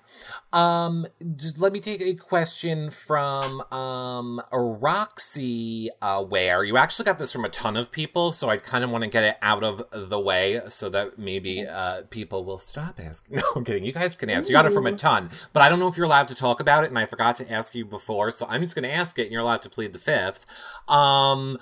[0.52, 7.18] Um, just let me take a question from um Roxy uh, Where you actually got
[7.18, 9.64] this from a ton of people, so I kind of want to get it out
[9.64, 13.32] of the way so that maybe uh people will stop asking.
[13.42, 13.84] No, I'm kidding.
[13.84, 14.48] You guys can ask.
[14.48, 16.60] You got it from a ton, but I don't know if you're allowed to talk
[16.60, 19.18] about it, and I forgot to ask you before, so I'm just going to ask
[19.18, 20.46] it, and you're allowed to plead the fifth.
[20.88, 21.58] Um,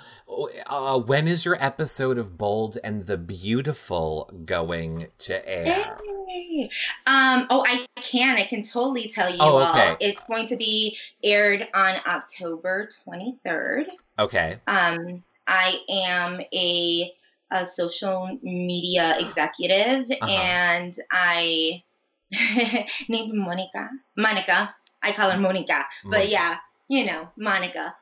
[0.66, 5.98] uh, when is your episode of Bold and the Beautiful going to air?
[6.28, 6.70] Hey.
[7.06, 8.36] Um, oh, I can.
[8.36, 9.88] I can totally tell you oh, okay.
[9.88, 9.96] all.
[10.00, 13.86] It's going to be aired on October 23rd.
[14.18, 14.56] Okay.
[14.66, 17.12] Um, I am a,
[17.50, 20.30] a social media executive, uh-huh.
[20.30, 21.82] and I
[23.08, 23.90] named Monica.
[24.16, 24.74] Monica.
[25.02, 25.86] I call her Monica.
[26.04, 26.58] But yeah,
[26.90, 27.94] you know, Monica.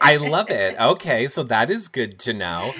[0.00, 0.74] I love it.
[0.84, 2.74] Okay, so that is good to know.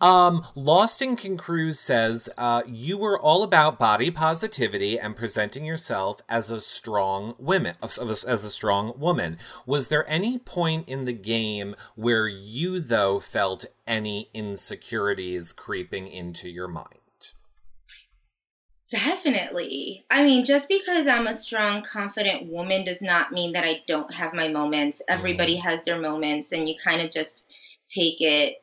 [0.00, 6.20] Um, Lost in Cruise says uh, you were all about body positivity and presenting yourself
[6.28, 9.38] as a strong woman, as a strong woman.
[9.66, 16.48] Was there any point in the game where you though felt any insecurities creeping into
[16.48, 16.99] your mind?
[18.90, 20.04] Definitely.
[20.10, 24.12] I mean, just because I'm a strong, confident woman does not mean that I don't
[24.12, 25.00] have my moments.
[25.08, 25.68] Everybody mm-hmm.
[25.68, 27.46] has their moments, and you kind of just
[27.86, 28.62] take it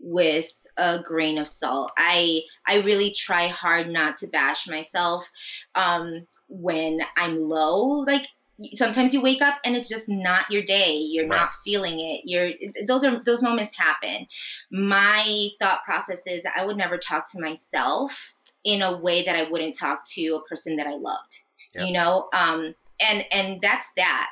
[0.00, 1.92] with a grain of salt.
[1.96, 5.30] I I really try hard not to bash myself
[5.76, 8.00] um, when I'm low.
[8.00, 8.26] Like
[8.74, 10.96] sometimes you wake up and it's just not your day.
[10.96, 11.36] You're right.
[11.36, 12.22] not feeling it.
[12.24, 12.50] You're
[12.86, 14.26] those are those moments happen.
[14.72, 18.34] My thought process is I would never talk to myself
[18.68, 21.38] in a way that I wouldn't talk to a person that I loved.
[21.74, 21.86] Yep.
[21.86, 24.28] You know, um, and and that's that.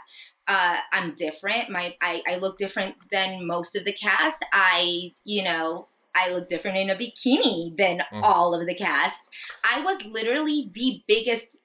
[0.46, 1.70] Uh, I'm different.
[1.70, 4.44] My I, I look different than most of the cast.
[4.52, 8.22] I you know I look different in a bikini than mm.
[8.22, 9.20] all of the cast.
[9.64, 11.56] I was literally the biggest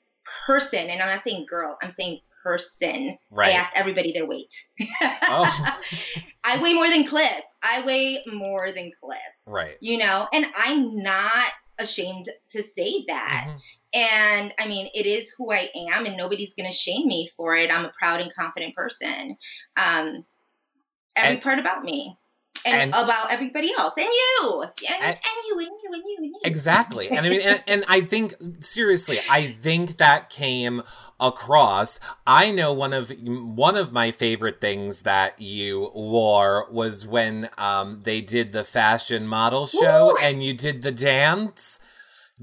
[0.47, 1.77] person, and I'm not saying girl.
[1.83, 3.17] I'm saying person.
[3.29, 3.49] Right.
[3.49, 4.53] I asked everybody their weight.
[5.01, 5.77] oh.
[6.43, 7.43] I weigh more than Cliff.
[7.61, 9.19] I weigh more than Cliff.
[9.45, 9.77] Right.
[9.79, 13.45] You know, and I'm not ashamed to say that.
[13.47, 13.57] Mm-hmm.
[13.93, 17.55] And I mean, it is who I am, and nobody's going to shame me for
[17.55, 17.73] it.
[17.73, 19.35] I'm a proud and confident person.
[19.75, 20.25] Um,
[21.15, 22.17] every and, part about me.
[22.65, 26.15] And, and, about everybody else, and you, and, and, and, you, and you, and you,
[26.17, 26.39] and you.
[26.43, 30.83] Exactly, and I mean, and, and I think seriously, I think that came
[31.19, 31.99] across.
[32.25, 38.01] I know one of one of my favorite things that you wore was when um,
[38.03, 40.17] they did the fashion model show Ooh.
[40.21, 41.79] and you did the dance,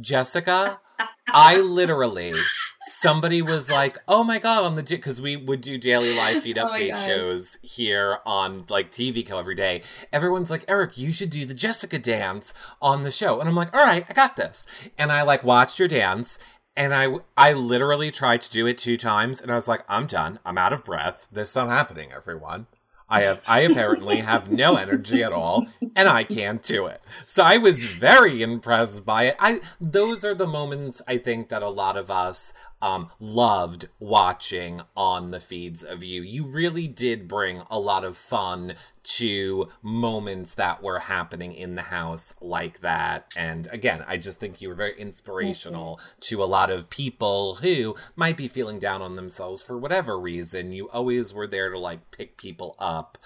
[0.01, 0.81] Jessica.
[1.29, 2.35] I literally
[2.83, 6.59] somebody was like, "Oh my god!" On the because we would do daily live feed
[6.59, 9.83] oh update oh shows here on like TV Co every day.
[10.12, 13.75] Everyone's like, "Eric, you should do the Jessica dance on the show," and I'm like,
[13.75, 14.67] "All right, I got this."
[14.99, 16.38] And I like watched your dance,
[16.77, 20.07] and I I literally tried to do it two times, and I was like, "I'm
[20.07, 20.38] done.
[20.45, 21.29] I'm out of breath.
[21.31, 22.67] This is not happening, everyone."
[23.09, 25.66] I have I apparently have no energy at all
[25.97, 27.03] and I can't do it.
[27.27, 29.37] So I was very impressed by it.
[29.38, 34.83] I those are the moments I think that a lot of us um, loved watching
[34.97, 36.23] on the feeds of you.
[36.23, 41.83] You really did bring a lot of fun to moments that were happening in the
[41.83, 43.33] house like that.
[43.37, 47.97] And again, I just think you were very inspirational to a lot of people who
[48.14, 50.73] might be feeling down on themselves for whatever reason.
[50.73, 53.17] You always were there to like pick people up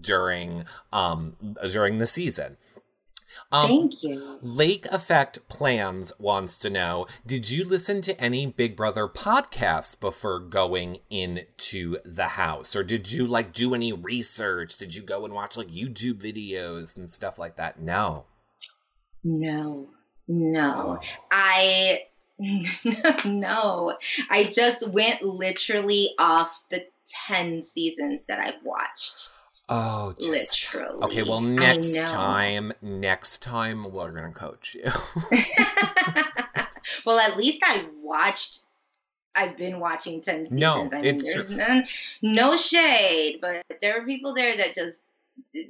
[0.00, 1.36] during um
[1.70, 2.56] during the season.
[3.52, 4.38] Um, Thank you.
[4.42, 10.38] Lake Effect Plans wants to know Did you listen to any Big Brother podcasts before
[10.38, 12.76] going into the house?
[12.76, 14.76] Or did you like do any research?
[14.76, 17.80] Did you go and watch like YouTube videos and stuff like that?
[17.80, 18.26] No.
[19.24, 19.88] No,
[20.26, 20.98] no.
[21.00, 21.06] Oh.
[21.30, 22.02] I.
[23.24, 23.98] no,
[24.30, 26.86] I just went literally off the
[27.26, 29.30] 10 seasons that I've watched.
[29.68, 31.02] Oh, just, literally.
[31.02, 34.90] Okay, well, next time, next time we're gonna coach you.
[37.04, 38.60] well, at least I watched.
[39.34, 40.58] I've been watching ten seasons.
[40.58, 41.44] No, I mean, it's true.
[41.48, 41.86] None,
[42.22, 44.98] no shade, but there are people there that just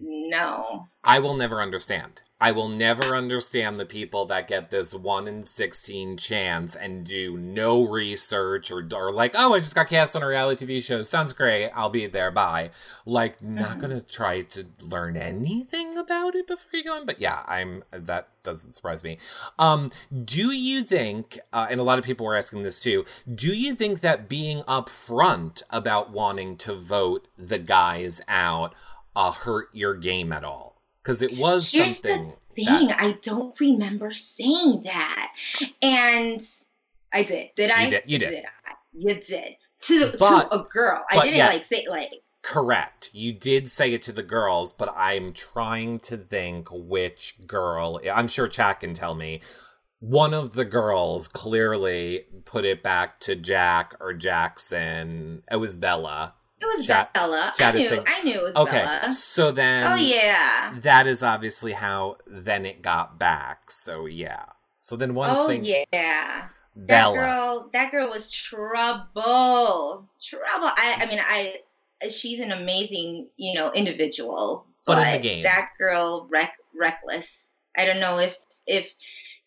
[0.01, 0.89] no.
[1.05, 2.23] I will never understand.
[2.41, 7.37] I will never understand the people that get this 1 in 16 chance and do
[7.37, 11.03] no research or are like, oh, I just got cast on a reality TV show.
[11.03, 11.71] Sounds great.
[11.75, 12.31] I'll be there.
[12.31, 12.71] Bye.
[13.05, 13.81] Like, not Mhm.
[13.81, 17.07] going to try to learn anything about it before you go in.
[17.07, 19.19] But yeah, I'm, that doesn't surprise me.
[19.59, 19.91] Um,
[20.25, 23.75] do you think, uh, and a lot of people were asking this too, do you
[23.75, 28.75] think that being upfront about wanting to vote the guys out
[29.19, 30.81] uh, hurt your game at all?
[31.03, 35.33] Because it was Here's the something Thing, that I don't remember saying that,
[35.83, 36.43] and
[37.13, 37.51] I did.
[37.57, 37.85] Did I?
[37.85, 38.45] You did- you did.
[38.45, 38.73] I?
[38.93, 41.05] You did to But- to a girl.
[41.11, 41.49] I didn't yeah.
[41.49, 42.11] like say like.
[42.43, 43.11] correct.
[43.13, 48.01] You did say it to the girls, but I'm trying to think which girl.
[48.13, 49.41] I'm sure Chat can tell me.
[50.01, 55.43] One of the girls clearly put it back to Jack or Jackson.
[55.51, 56.35] It was Bella.
[56.61, 57.53] It was Chat- Bella.
[57.61, 58.05] I knew.
[58.07, 59.13] I knew it was Okay, Bella.
[59.13, 60.75] so then oh yeah.
[60.79, 63.71] that is obviously how then it got back.
[63.71, 64.45] So yeah.
[64.77, 65.85] So then once oh they yeah.
[65.91, 67.17] That Bella.
[67.17, 67.71] girl.
[67.73, 70.09] That girl was trouble.
[70.23, 70.69] Trouble.
[70.77, 70.97] I.
[71.01, 71.57] I mean, I.
[72.11, 74.67] She's an amazing, you know, individual.
[74.85, 75.43] But in the game.
[75.43, 77.29] that girl wreck, reckless.
[77.77, 78.37] I don't know if
[78.67, 78.95] if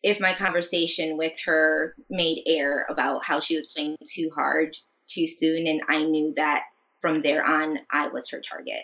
[0.04, 4.76] if my conversation with her made air about how she was playing too hard
[5.08, 6.64] too soon, and I knew that
[7.02, 8.84] from there on I was her target.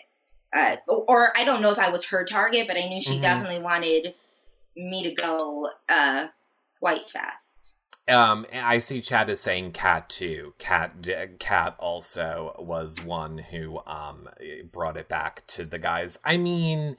[0.54, 3.22] Uh, or I don't know if I was her target, but I knew she Mhm.
[3.22, 4.14] definitely wanted
[4.76, 6.28] me to go uh,
[6.80, 7.76] quite fast.
[8.08, 10.54] Um, I see Chad is saying cat too.
[10.58, 11.06] Cat,
[11.38, 14.28] cat also was one who um
[14.72, 16.18] brought it back to the guys.
[16.24, 16.96] I mean,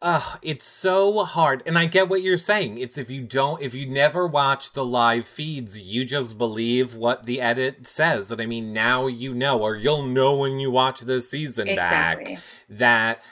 [0.00, 2.78] ugh, it's so hard, and I get what you're saying.
[2.78, 7.26] It's if you don't, if you never watch the live feeds, you just believe what
[7.26, 8.30] the edit says.
[8.30, 12.38] And I mean, now you know, or you'll know when you watch this season back
[12.68, 13.22] that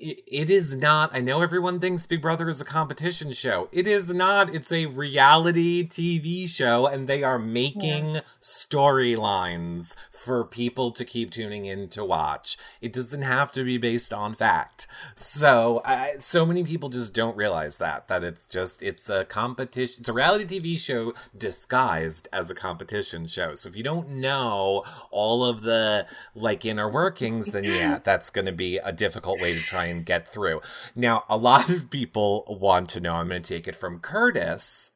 [0.00, 3.68] it is not i know everyone thinks big brother is a competition show.
[3.72, 4.54] It is not.
[4.54, 11.64] It's a reality tv show and they are making storylines for people to keep tuning
[11.64, 12.56] in to watch.
[12.80, 14.86] It doesn't have to be based on fact.
[15.14, 19.96] So I, so many people just don't realize that that it's just it's a competition
[20.00, 23.54] it's a reality tv show disguised as a competition show.
[23.54, 28.46] So if you don't know all of the like inner workings then yeah that's going
[28.46, 30.60] to be a difficult way to try and get through
[30.94, 34.92] now a lot of people want to know i'm going to take it from curtis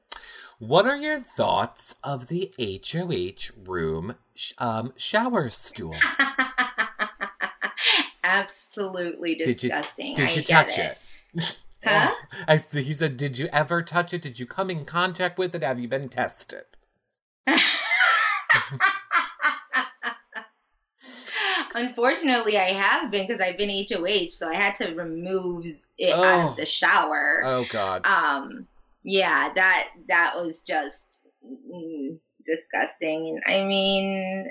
[0.59, 5.97] what are your thoughts of the HOH room sh- um, shower stool?
[8.25, 10.15] Absolutely Did you- disgusting.
[10.15, 10.99] Did I you touch it?
[11.87, 12.15] Huh?
[12.49, 12.83] I see.
[12.83, 14.23] He said, "Did you ever touch it?
[14.23, 15.63] Did you come in contact with it?
[15.63, 16.63] Have you been tested?"
[21.75, 25.67] Unfortunately, I have been because I've been HOH, so I had to remove
[25.99, 26.49] it out Oh.
[26.51, 27.43] of the shower.
[27.45, 28.07] Oh God.
[28.07, 28.67] Um,
[29.03, 31.05] yeah, that that was just
[31.47, 33.29] mm, disgusting.
[33.29, 34.51] And I mean,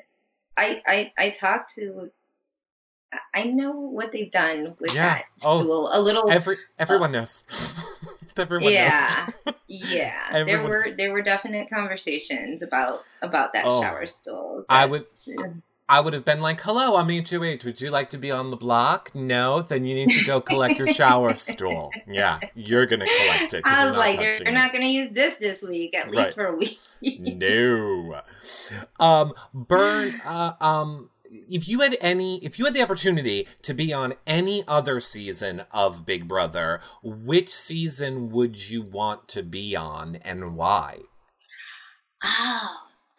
[0.58, 2.12] I I I talked to.
[3.36, 5.16] I know what they've done with Yeah.
[5.16, 5.90] that Oh, stool.
[5.94, 7.46] A little, Every everyone knows.
[8.38, 9.56] everyone yeah, knows.
[9.68, 10.44] yeah.
[10.46, 13.82] There were there were definite conversations about about that Oh.
[13.82, 14.66] shower stool.
[14.68, 15.54] I would- That's-
[15.94, 17.64] I would have been like, "Hello, I'm HOH.
[17.66, 20.80] Would you like to be on the block?" No, then you need to go collect
[20.80, 21.92] your shower stool.
[22.08, 23.62] Yeah, you're gonna collect it.
[23.64, 26.18] I was not like, they're, they're not going to use this this week, at least
[26.18, 26.34] Right.
[26.34, 26.80] for a week.
[27.20, 28.22] no.
[29.00, 30.20] Um, Burn.
[30.26, 34.64] Uh, um, if you had any, if you had the opportunity to be on any
[34.68, 41.02] other season of Big Brother, which season would you want to be on, and why?
[42.24, 42.70] Oh,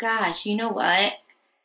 [0.00, 1.12] gosh, you know what?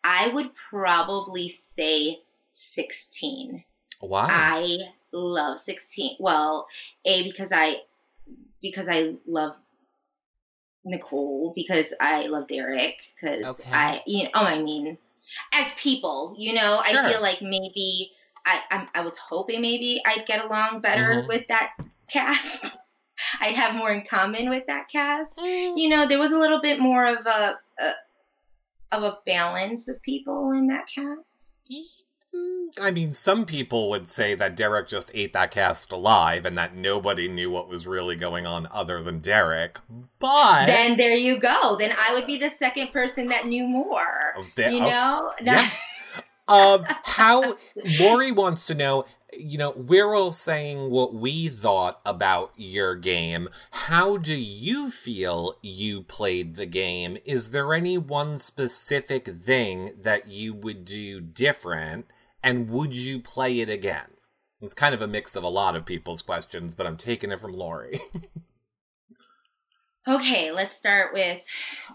[0.04, 2.20] I would probably say
[2.52, 3.64] 16.
[4.02, 4.28] Why?
[4.30, 4.78] I
[5.12, 6.18] love 16.
[6.20, 6.68] Well,
[7.06, 7.82] A because I
[8.62, 9.56] because I love
[10.86, 13.70] Nicole because I love Derek because Okay.
[13.72, 14.98] I you know oh I mean
[15.54, 17.04] as people, you know, Sure.
[17.06, 18.12] I feel like maybe
[18.46, 21.28] I I'm, I was hoping maybe I'd get along better Mhm.
[21.28, 21.72] with that
[22.10, 22.66] cast.
[23.42, 25.78] I'd have more in common with that cast Mm.
[25.78, 27.92] you know, there was a little bit more of a, a
[28.92, 31.72] of a balance of people in that cast.
[32.36, 36.58] Mm, I mean, some people would say that Derek just ate that cast alive and
[36.58, 39.80] that nobody knew what was really going on other than Derek.
[40.20, 41.76] But Then there you go.
[41.78, 44.34] Then I would be the second person that knew more.
[44.38, 45.32] Oh, you oh, know?
[45.42, 45.70] yeah.
[46.48, 47.58] um, how
[48.00, 49.06] Lori wants to know.
[49.38, 53.50] You know, we're all saying what we thought about your game.
[53.72, 57.18] How do you feel you played the game?
[57.26, 62.08] Is there any one specific thing that you would do different?
[62.44, 64.12] And would you play it again?
[64.62, 67.40] It's kind of a mix of a lot of people's questions, but I'm taking it
[67.40, 68.00] from Lori.
[70.08, 71.42] okay, let's start with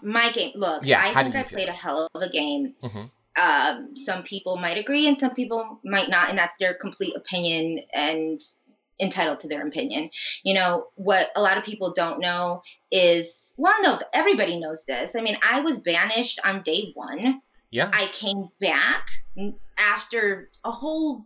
[0.01, 0.53] my game.
[0.55, 2.75] Look, Yeah, I think I played a hell of a game.
[2.83, 3.11] Mhm.
[3.37, 7.79] Um, some people might agree and some people might not, and that's their complete opinion
[7.93, 8.41] and
[8.99, 10.09] entitled to their opinion.
[10.43, 12.61] You know, what a lot of people don't know
[12.91, 15.15] is well, no, everybody knows this.
[15.15, 17.41] I mean, I was banished on day one.
[17.71, 17.89] Yeah.
[17.93, 19.07] I came back
[19.77, 21.25] after a whole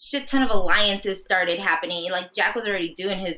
[0.00, 2.10] shit ton of alliances started happening.
[2.10, 3.36] Like Jack was already doing his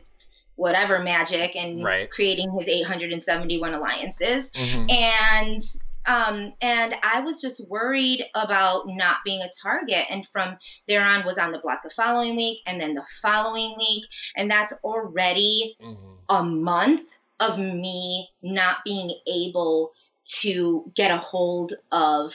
[0.57, 2.11] whatever magic and Right.
[2.11, 4.91] creating his 871 alliances, Mhm.
[4.93, 5.63] and
[6.07, 10.05] um, and I was just worried about not being a target.
[10.11, 10.57] And from
[10.89, 14.05] there on, was on the block the following week, and then the following week,
[14.37, 16.19] and that's already Mhm.
[16.29, 19.93] a month of me not being able
[20.41, 22.33] to get a hold of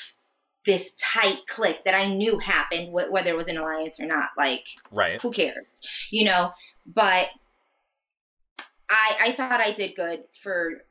[0.65, 4.29] this tight click that I knew happened, wh- whether it was an alliance or not.
[4.37, 5.19] Like, Right.
[5.21, 5.65] who cares,
[6.11, 6.51] you know?
[6.85, 7.29] But
[8.89, 10.83] I I thought I did good for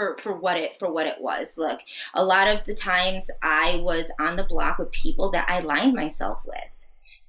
[0.00, 1.58] for for what it for what it was.
[1.58, 1.80] Look,
[2.14, 5.94] a lot of the times I was on the block with people that I aligned
[5.94, 6.56] myself with.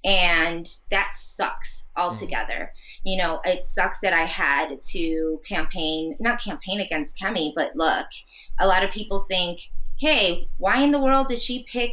[0.03, 2.73] And that sucks altogether.
[3.03, 8.07] You know, it sucks that I had to campaign, not campaign against Kemi, but look,
[8.59, 9.59] a lot of people think,
[9.99, 11.91] hey, why in the world did she pick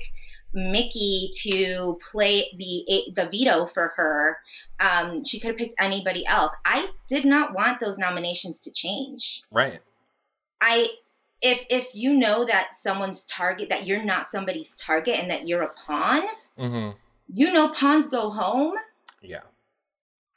[0.55, 4.39] Michie to play the the veto for her?
[4.81, 6.55] Um, she could have picked anybody else.
[6.64, 9.43] I did not want those nominations to change.
[9.51, 9.81] Right.
[10.61, 10.89] I
[11.41, 15.63] if if you know that someone's target that you're not somebody's target and that you're
[15.63, 16.23] a pawn,
[16.57, 16.91] hmm
[17.33, 18.75] you know pawns go home.
[19.23, 19.43] Yeah.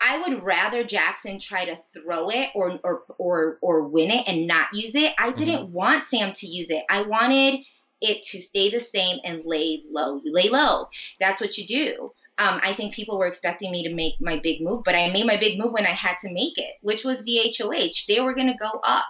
[0.04, 4.48] I would rather Jackson try to throw it or or or or win it and
[4.48, 5.14] not use it.
[5.20, 6.84] I didn't want Sam to use it.
[6.90, 7.62] I wanted
[8.02, 10.20] it to stay the same and lay low.
[10.24, 10.90] You lay low.
[11.20, 12.12] That's what you do.
[12.40, 15.28] Um, I think people were expecting me to make my big move, but I made
[15.28, 18.06] my big move when I had to make it, which was the HOH.
[18.08, 19.06] They were going to go up,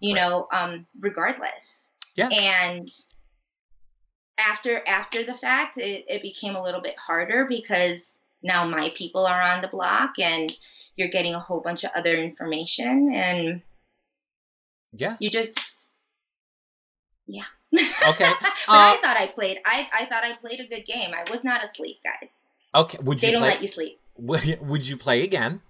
[0.00, 0.20] you Right.
[0.22, 1.92] know, um, regardless.
[2.14, 2.28] Yeah.
[2.30, 2.88] And
[4.38, 9.26] after after the fact, it, it became a little bit harder because now my people
[9.26, 10.54] are on the block and
[10.96, 13.62] you're getting a whole bunch of other information and
[14.92, 15.16] Yeah.
[15.20, 15.58] you just
[17.26, 17.44] yeah
[18.06, 18.30] Okay.
[18.40, 21.28] but Uh, i thought i played I, I thought i played a good game i
[21.30, 22.98] was not asleep guys Okay.
[23.02, 23.50] Would they you don't play?
[23.50, 25.60] let you sleep Would, would you play again?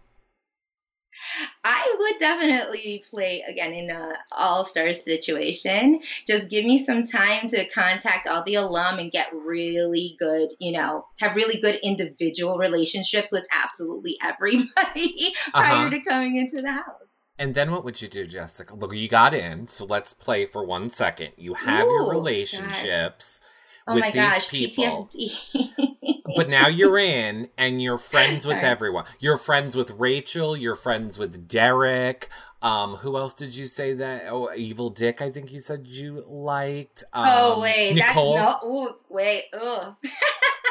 [1.64, 7.68] I would definitely play again in an all-star situation just give me some time to
[7.70, 13.30] contact all the alum and get really good you know have really good individual relationships
[13.32, 15.90] with absolutely everybody prior Uh-huh.
[15.90, 18.74] to coming into the house And then what would you do, Jessica?
[18.74, 21.32] Look, you got in, so let's play for one second.
[21.36, 22.10] You have your Ooh, God.
[22.10, 23.42] relationships
[23.86, 25.08] oh with my these gosh people.
[25.14, 26.17] PTSD.
[26.36, 29.04] but now you're in and you're friends with everyone.
[29.18, 32.28] You're friends with Rachel, you're friends with Derek.
[32.60, 34.24] Um, who else did you say that?
[34.28, 37.04] Oh, Evil Dick, I think you said you liked.
[37.12, 38.34] Um, oh wait, Nicole.
[38.34, 38.68] that's no.
[38.70, 39.94] Ooh, wait, ugh.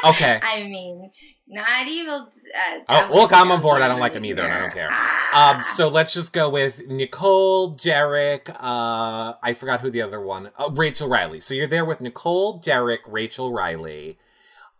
[0.04, 0.38] Okay.
[0.42, 1.10] I mean,
[1.46, 2.28] not evil.
[2.54, 3.80] Uh, Oh, look, I'm on board.
[3.82, 4.88] I don't like 'em either, and I don't care.
[4.90, 5.54] Ah.
[5.56, 10.50] Um, so let's just go with Nicole, Derek, uh, I forgot who the other one,
[10.58, 11.40] uh, Rachel Reilly.
[11.40, 14.18] So you're there with Nicole, Derek, Rachel Reilly.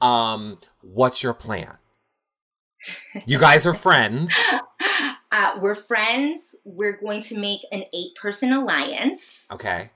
[0.01, 1.78] Um, what's your plan?
[3.26, 4.34] You guys are friends.
[5.32, 6.40] uh, we're friends.
[6.64, 9.90] We're going to make an eight-person alliance Okay.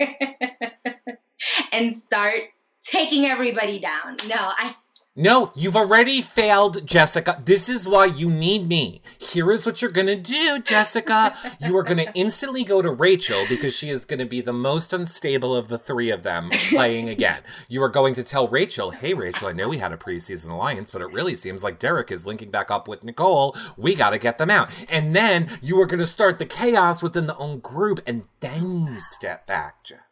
[1.72, 2.40] and start
[2.84, 4.16] taking everybody down.
[4.26, 4.74] No, I.
[5.16, 7.40] No, you've already failed, Jessica.
[7.44, 9.00] This is why you need me.
[9.16, 11.36] Here is what you're gonna do, Jessica.
[11.60, 15.54] You are gonna instantly go to Rachel because she is gonna be the most unstable
[15.54, 17.42] of the three of them playing again.
[17.68, 20.90] You are going to tell Rachel, hey, Rachel, I know we had a preseason alliance,
[20.90, 23.56] but it really seems like Derek is linking back up with Nicole.
[23.76, 24.68] We gotta get them out.
[24.88, 28.98] And then you are gonna start the chaos within the own group, and then you
[28.98, 30.02] step back, Jessica.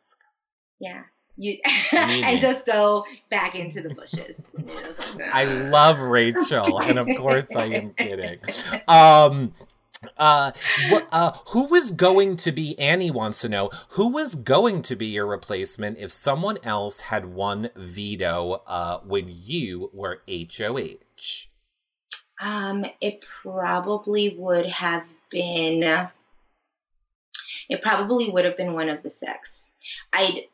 [0.78, 1.02] Yeah.
[1.42, 1.58] You
[1.92, 4.36] and just go back into the bushes.
[5.32, 8.38] I love Rachel, and of course I am kidding.
[8.86, 9.52] Um,
[10.16, 10.52] uh,
[10.90, 12.78] what, uh, who was going to be?
[12.78, 17.34] Annie wants to know who was going to be your replacement if someone else had
[17.34, 21.48] one veto uh, when you were HOH.
[22.40, 26.08] Um, it probably would have been.
[27.68, 29.72] It probably would have been one of the six.
[30.12, 30.44] I'd.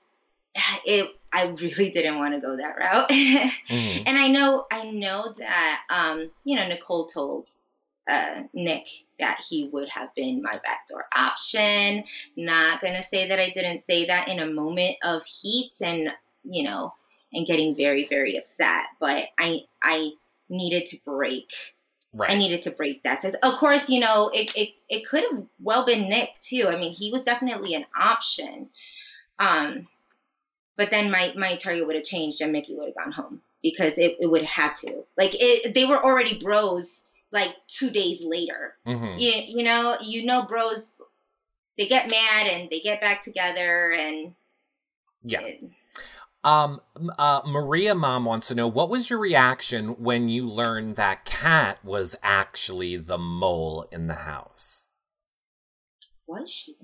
[0.85, 1.11] It.
[1.33, 3.09] I really didn't want to go that route,
[3.69, 4.03] Mhm.
[4.07, 4.65] and I know.
[4.71, 5.83] I know that.
[5.91, 7.51] Um, you know, Nicole told
[8.11, 8.87] uh, Nick
[9.19, 12.05] that he would have been my backdoor option.
[12.37, 16.09] Not gonna say that I didn't say that in a moment of heat and
[16.45, 16.95] you know
[17.35, 20.13] and getting very very upset, but I I
[20.49, 21.51] needed to break.
[22.15, 22.31] Right.
[22.31, 23.21] I needed to break that.
[23.21, 26.67] So, of course, you know, it, it, it could have well been Nick too.
[26.67, 28.71] I mean, he was definitely an option.
[29.39, 29.87] Um,
[30.79, 33.99] but then my, my target would have changed and Michie would have gone home because
[33.99, 35.05] it, it would have to.
[35.19, 38.77] Like it, they were already bros like two days later.
[38.87, 39.19] Mm-hmm.
[39.19, 40.87] You, you know, you know, bros,
[41.77, 44.35] they get mad and they get back together and
[45.23, 45.43] Yeah.
[45.43, 45.65] it-
[46.45, 46.81] Um,
[47.19, 51.85] uh, Maria Mom wants to know what was your reaction when you learned that Cat
[51.85, 54.89] was actually the mole in the house?
[56.29, 56.77] was she?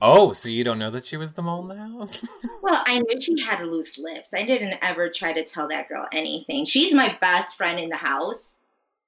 [0.00, 2.24] Oh, so you don't know that she was the mole in the house?
[2.62, 4.34] Well, I knew she had loose lips.
[4.34, 6.66] I didn't ever try to tell that girl anything.
[6.66, 8.58] She's my best friend in the house,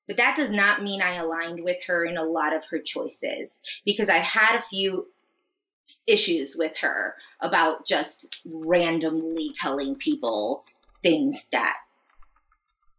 [0.06, 3.60] but that does not mean I aligned with her in a lot of her choices
[3.84, 5.08] because I've had a few
[6.06, 10.64] issues with her about just randomly telling people
[11.02, 11.76] things that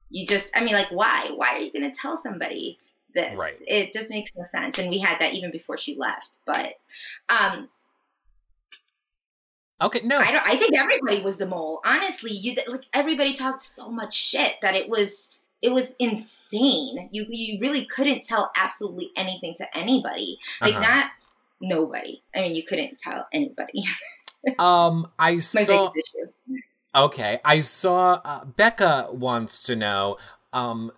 [0.10, 1.32] you just, I mean, like, why?
[1.34, 2.78] Why are you going to tell somebody
[3.16, 3.38] this?
[3.38, 3.54] Right.
[3.66, 4.78] It just makes no sense.
[4.78, 6.38] And we had that even before she left.
[6.46, 6.76] But,
[7.30, 7.70] um,
[9.82, 10.19] okay, no.
[10.19, 10.45] I don't.
[10.47, 11.82] I think everybody was the mole.
[11.86, 17.09] Honestly, you like everybody talked so much shit that it was it was insane.
[17.11, 20.38] You you really couldn't tell absolutely anything to anybody.
[20.61, 20.82] Like Uh-huh.
[20.82, 21.05] not
[21.61, 22.21] nobody.
[22.36, 23.84] I mean, you couldn't tell anybody.
[24.57, 25.91] Um, I saw.
[26.95, 28.19] Okay, I saw.
[28.25, 30.17] Uh, Becca wants to know.
[30.51, 30.91] Um,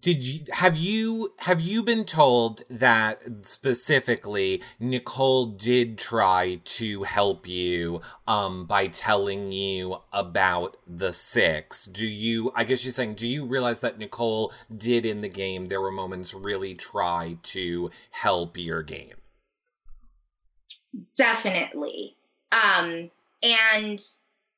[0.00, 7.46] did you have you have you been told that specifically Nicole did try to help
[7.48, 11.86] you um by telling you about the six?
[11.86, 12.52] Do you?
[12.54, 13.14] I guess she's saying.
[13.14, 15.66] Do you realize that Nicole did in the game?
[15.66, 19.14] There were moments really try to help your game.
[21.16, 22.16] Definitely.
[22.52, 23.10] Um,
[23.42, 24.00] and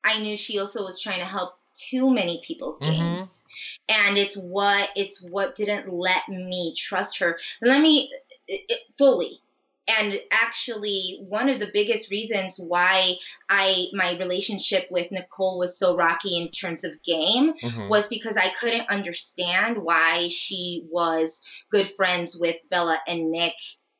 [0.03, 2.87] I knew she also was trying to help too many people's Mhm.
[2.87, 3.38] games.
[3.87, 7.39] And it's what it's what didn't let me trust her.
[7.61, 8.11] Let me
[8.47, 9.41] it, fully.
[9.87, 13.15] And actually, one of the biggest reasons why
[13.49, 17.89] I my relationship with Nicole was so rocky in terms of game Mhm.
[17.89, 21.41] was because I couldn't understand why she was
[21.71, 23.53] good friends with Bella and Nick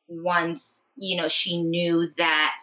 [0.08, 2.54] once, you know, she knew that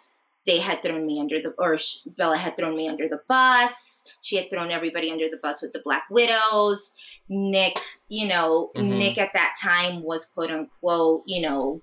[0.47, 1.77] they had thrown me under the, or
[2.17, 4.03] Bella had thrown me under the bus.
[4.21, 6.93] She had thrown everybody under the bus with the Black Widows.
[7.29, 7.77] Nick,
[8.07, 8.97] you know, Mhm.
[8.97, 11.81] Nick at that time was quote unquote, you know,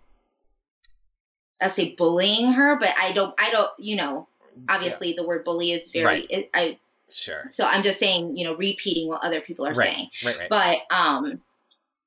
[1.61, 4.29] I'll say bullying her, but I don't, I don't, you know,
[4.69, 6.27] obviously the word bully is very, Right.
[6.31, 6.79] it, I,
[7.11, 7.49] Sure.
[7.51, 9.95] so I'm just saying, you know, repeating what other people are Right.
[9.95, 10.11] saying.
[10.25, 10.39] Right.
[10.39, 10.49] Right.
[10.49, 11.41] But um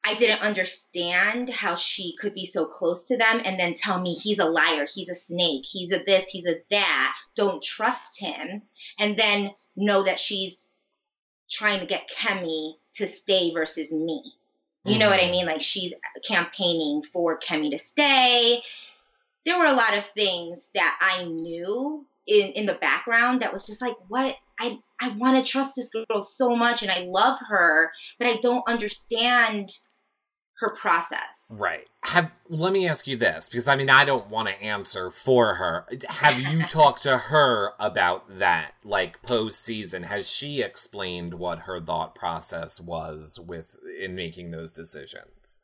[0.07, 4.13] I didn't understand how she could be so close to them and then tell me
[4.13, 7.13] he's a liar, he's a snake, he's a this, he's a that.
[7.35, 8.61] Don't trust him.
[8.97, 10.69] And then know that she's
[11.49, 14.33] trying to get Kemi to stay versus me.
[14.85, 15.31] You know what I Mhm.
[15.31, 15.45] mean?
[15.45, 15.93] Like she's
[16.25, 18.63] campaigning for Kemi to stay.
[19.45, 23.67] There were a lot of things that I knew in, in the background that was
[23.67, 24.37] just like, what?
[24.59, 28.37] I, I want to trust this girl so much and I love her, but I
[28.37, 29.69] don't understand
[30.59, 31.55] her process.
[31.59, 31.87] Right.
[32.03, 35.55] Have let me ask you this because I mean I don't want to answer for
[35.55, 35.85] her.
[36.09, 40.03] Have you talked to her about that like post season?
[40.03, 45.61] Has she explained what her thought process was with in making those decisions?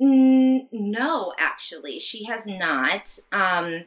[0.00, 3.18] Mm, no, actually, she has not.
[3.32, 3.84] Um,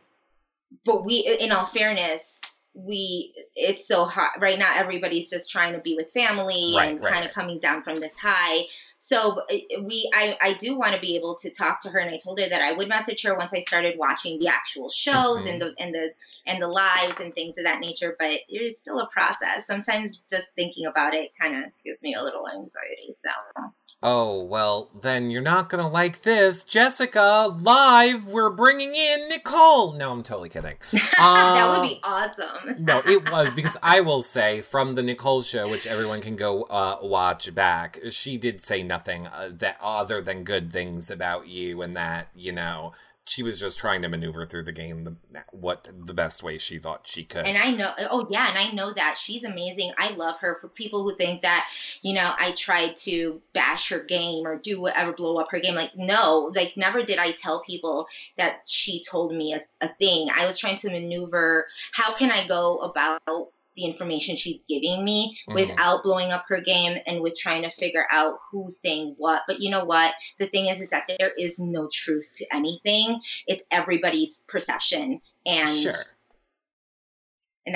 [0.85, 2.39] but we, in all fairness,
[2.73, 4.71] we it's so hard right now.
[4.75, 7.95] Everybody's just trying to be with family Right, and right, kind of coming down from
[7.95, 8.65] this high.
[9.01, 12.13] So uh, we, I, I do want to be able to talk to her, and
[12.13, 15.45] I told her that I would message her once I started watching the actual shows
[15.45, 16.11] and the and the
[16.45, 18.17] and the lives and things of that nature.
[18.19, 19.65] But it's still a process.
[19.65, 23.15] Sometimes just thinking about it kind of gives me a little anxiety.
[23.25, 23.71] So.
[24.01, 26.63] Oh, well, then you're not going to like this.
[26.63, 29.91] Jessica, live, we're bringing in Nicole.
[29.91, 30.77] No, I'm totally kidding.
[30.93, 32.75] that would be awesome.
[32.79, 36.63] no, it was because I will say from the Nicole show, which everyone can go
[36.63, 37.99] uh, watch back.
[38.09, 42.53] She did say nothing uh, that other than good things about you, and that you
[42.53, 42.93] know
[43.29, 45.15] she was just trying to maneuver through the game the
[45.51, 47.45] what the best way she thought she could.
[47.45, 49.93] And I know, oh yeah, and I know that she's amazing.
[49.97, 50.57] I love her.
[50.59, 51.69] For people who think that,
[52.01, 55.75] you know, I tried to bash her game or do whatever, blow up her game,
[55.75, 58.07] like no, like never did I tell people
[58.37, 60.29] that she told me a, a thing.
[60.35, 61.67] I was trying to maneuver.
[61.91, 63.21] How can I go about
[63.79, 65.53] the information she's giving me Mhm.
[65.53, 69.43] without blowing up her game and with trying to figure out who's saying what?
[69.47, 70.13] But you know what?
[70.37, 73.21] The thing is, is that there is no truth to anything.
[73.47, 75.93] It's everybody's perception and sure.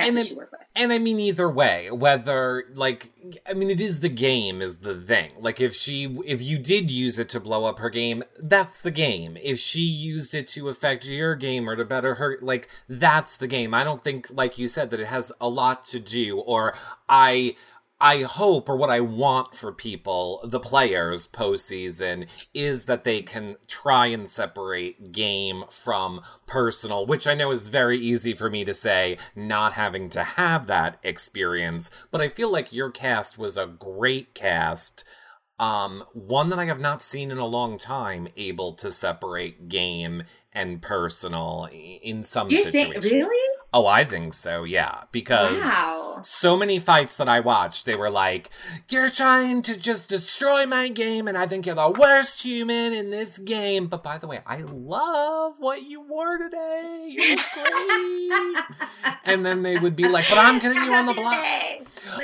[0.00, 0.60] that's And what it- she worked with.
[0.76, 3.12] And I mean, either way, whether like,
[3.48, 5.30] I mean, it is the game is the thing.
[5.38, 8.90] Like, if she, if you did use it to blow up her game, that's the
[8.90, 9.36] game.
[9.40, 13.46] If she used it to affect your game or to better her, like, that's the
[13.46, 13.72] game.
[13.72, 16.74] I don't think, like you said, that it has a lot to do, or
[17.08, 17.54] I,
[18.00, 23.56] I hope, or what I want for people, the players postseason, is that they can
[23.66, 28.74] try and separate game from personal, which I know is very easy for me to
[28.74, 31.90] say, not having to have that experience.
[32.10, 35.04] But I feel like your cast was a great cast.
[35.58, 40.24] Um, one that I have not seen in a long time, able to separate game
[40.52, 43.12] and personal in some You're saying situations.
[43.12, 43.53] really?
[43.76, 45.02] Oh, I think so, yeah.
[45.10, 46.18] Because Wow.
[46.22, 48.48] so many fights that I watched, they were like,
[48.88, 53.10] You're trying to just destroy my game, and I think you're the worst human in
[53.10, 53.88] this game.
[53.88, 57.08] But by the way, I love what you wore today.
[57.10, 58.64] You look great.
[59.24, 61.44] and then they would be like, But I'm getting you on the block.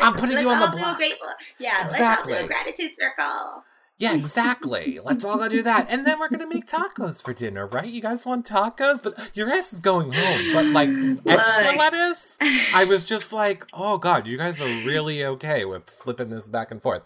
[0.01, 0.97] I'm putting Let's you on the all do a block.
[0.99, 1.27] grateful-
[1.59, 2.33] Yeah, Exactly.
[2.35, 3.65] let's all do a gratitude circle.
[4.01, 4.99] Yeah, exactly.
[5.05, 5.89] Let's all go do that.
[5.91, 7.87] And then we're going to make tacos for dinner, right?
[7.87, 9.03] You guys want tacos?
[9.03, 10.55] But your ass is going home.
[10.55, 10.89] But like
[11.27, 11.77] extra Look.
[11.77, 12.39] lettuce?
[12.75, 16.71] I was just like, oh God, you guys are really okay with flipping this back
[16.71, 17.03] and forth.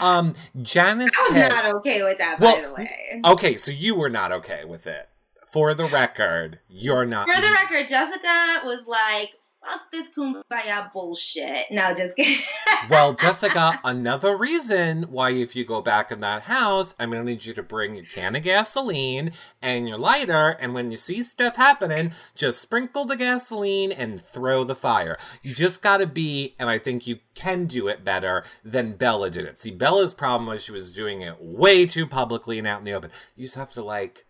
[0.00, 1.48] Um, Janice I'm K.
[1.48, 3.22] not okay with that, Well, by the way.
[3.26, 5.08] Okay, so you were not okay with it.
[5.52, 7.26] For the record, you're not.
[7.28, 9.30] For the record, Jessica was like,
[9.66, 11.66] fuck this kumbaya bullshit.
[11.70, 12.42] No, just kidding.
[12.88, 17.44] Well, Jessica, another reason why if you go back in that house, I'm gonna need
[17.44, 21.56] you to bring your can of gasoline and your lighter, and when you see stuff
[21.56, 25.16] happening, just sprinkle the gasoline and throw the fire.
[25.42, 29.46] You just gotta be, and I think you can do it better than Bella did
[29.46, 29.58] it.
[29.58, 32.92] See, Bella's problem was she was doing it way too publicly and out in the
[32.92, 33.10] open.
[33.34, 34.25] You just have to like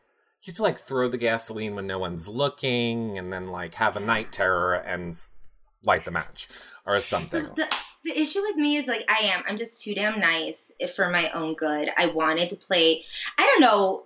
[0.46, 3.96] you have to like throw the gasoline when no one's looking and then like have
[3.96, 6.48] a night terror and s- light the match
[6.86, 7.48] or something.
[7.56, 7.68] The,
[8.04, 9.42] the issue with me is like I am.
[9.48, 11.90] I'm just too damn nice if for my own good.
[11.96, 13.04] I wanted to play.
[13.36, 14.04] I don't know.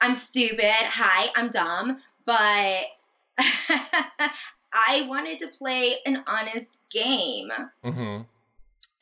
[0.00, 0.64] I'm stupid.
[0.64, 2.34] Hi, I'm dumb, but
[4.72, 7.50] I wanted to play an honest game,
[7.84, 8.22] hmm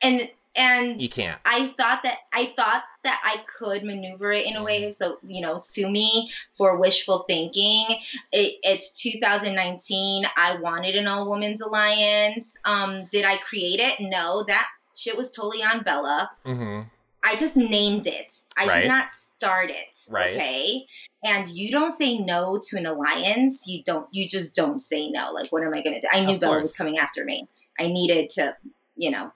[0.01, 1.39] and and You can't.
[1.45, 5.41] I thought that I thought that I could maneuver it in a way so you
[5.41, 7.85] know sue me for wishful thinking.
[8.31, 10.25] It, it's 2019.
[10.35, 12.55] I wanted an all women's alliance.
[12.65, 13.95] Um, did I create it?
[13.99, 16.29] No, that shit was totally on Bella.
[16.45, 16.87] mm-hmm.
[17.23, 18.33] I just named it.
[18.57, 18.81] I Right.
[18.81, 19.87] did not start it.
[20.09, 20.35] Right.
[20.35, 20.85] Okay.
[21.23, 23.67] And you don't say no to an alliance.
[23.67, 24.07] You don't.
[24.11, 25.31] You just don't say no.
[25.33, 26.07] Like, what am I gonna do?
[26.11, 27.47] I knew Bella was coming after me.
[27.77, 28.55] I needed to,
[28.95, 29.31] you know,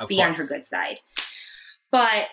[0.00, 0.28] Of be course.
[0.28, 0.98] on her good side.
[1.90, 2.28] But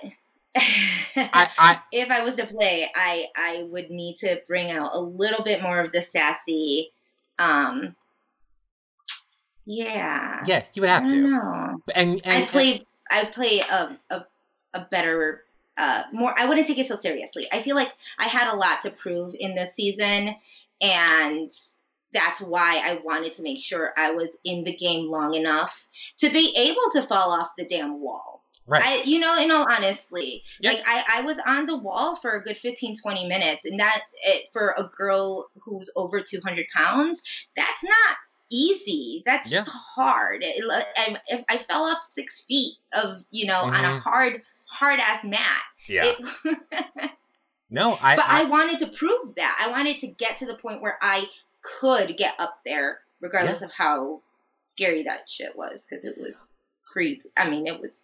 [0.55, 4.99] I, I, if I was to play, I I would need to bring out a
[4.99, 6.91] little bit more of the sassy.
[7.37, 7.95] Um,
[9.65, 10.41] yeah.
[10.45, 11.15] yeah, you would have to.
[11.15, 11.81] know.
[11.93, 14.25] And and I play I play a a,
[14.73, 15.43] a better
[15.77, 17.47] uh more I wouldn't take it so seriously.
[17.51, 20.35] I feel like I had a lot to prove in this season
[20.81, 21.51] and
[22.13, 25.87] that's why I wanted to make sure I was in the game long enough
[26.17, 28.43] to be able to fall off the damn wall.
[28.65, 28.83] right.
[28.85, 30.71] I you know, in all honestly, Yeah.
[30.73, 34.01] like I, I was on the wall for a good 15, 20 minutes and that
[34.23, 37.21] it for a girl who's over 200 pounds,
[37.55, 38.17] that's not
[38.51, 39.21] easy.
[39.25, 39.59] That's Yeah.
[39.59, 40.41] just hard.
[40.43, 40.63] It,
[40.97, 44.01] I, I fell off six feet of, you know, on a Mhm.
[44.01, 45.61] hard, hard ass mat.
[45.87, 46.13] yeah.
[46.45, 47.11] It-
[47.69, 49.55] no, I, but I, I, wanted to prove that.
[49.63, 51.27] I wanted to get to the point where I
[51.61, 54.21] could get up there, regardless of how
[54.67, 56.51] scary that shit was, because it was
[56.85, 57.23] creep.
[57.37, 57.99] I mean, it was.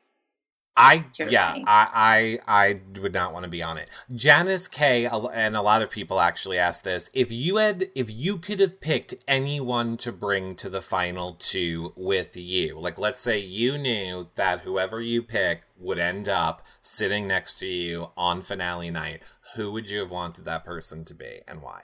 [0.78, 1.56] I, yeah.
[1.66, 3.88] I, I, I would not want to be on it.
[4.14, 8.38] Janice K and a lot of people actually asked this: if you had, if you
[8.38, 13.40] could have picked anyone to bring to the final two with you, like let's say
[13.40, 18.92] you knew that whoever you pick would end up sitting next to you on finale
[18.92, 19.22] night,
[19.56, 21.84] who would you have wanted that person to be, and why?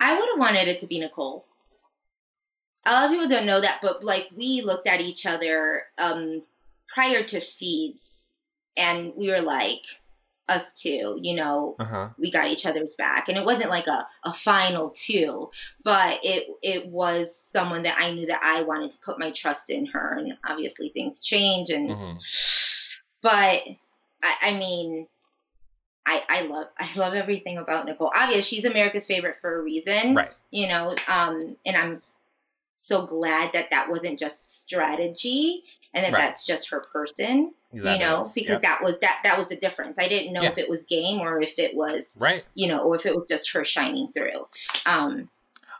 [0.00, 1.44] I would have wanted it to be Nicole.
[2.86, 6.42] A lot of people don't know that, but like we looked at each other um,
[6.92, 8.32] prior to feeds,
[8.76, 9.82] and we were like,
[10.48, 12.08] us two, you know, Uh huh.
[12.18, 15.48] we got each other's back and it wasn't like a, a final two
[15.84, 19.70] but it it was someone that i knew that i wanted to put my trust
[19.70, 22.12] in her and obviously things change and hmm
[23.22, 23.62] but
[24.22, 25.06] I, I mean
[26.10, 28.10] I, I love I love everything about Nicole.
[28.14, 30.32] Obviously, she's America's favorite for a reason, Right.
[30.50, 32.02] You know, um, and I'm
[32.74, 35.62] so glad that that wasn't just strategy
[35.94, 36.20] and that Right.
[36.20, 38.62] that's just her person, That you know, is, because yep.
[38.62, 39.98] that was that that was the difference.
[39.98, 40.50] I didn't know Yeah.
[40.50, 42.44] if it was game or if it was right.
[42.54, 44.48] you know, or if it was just her shining through.
[44.86, 45.30] Um,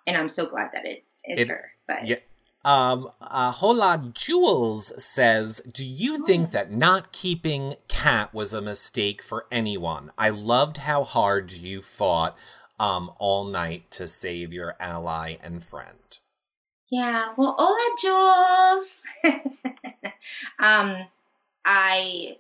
[0.07, 1.73] and I'm so glad that it is It- her.
[1.89, 2.17] But yeah,
[2.65, 9.23] Um, uh, Hola Jules says, "Do you think that not keeping Cat was a mistake
[9.23, 10.13] for anyone?
[10.19, 12.37] I loved how hard you fought
[12.79, 16.19] um all night to save your ally and friend."
[16.91, 17.33] Yeah.
[17.37, 19.03] Well, hola, Jules.
[20.59, 21.07] um,
[21.65, 22.37] I,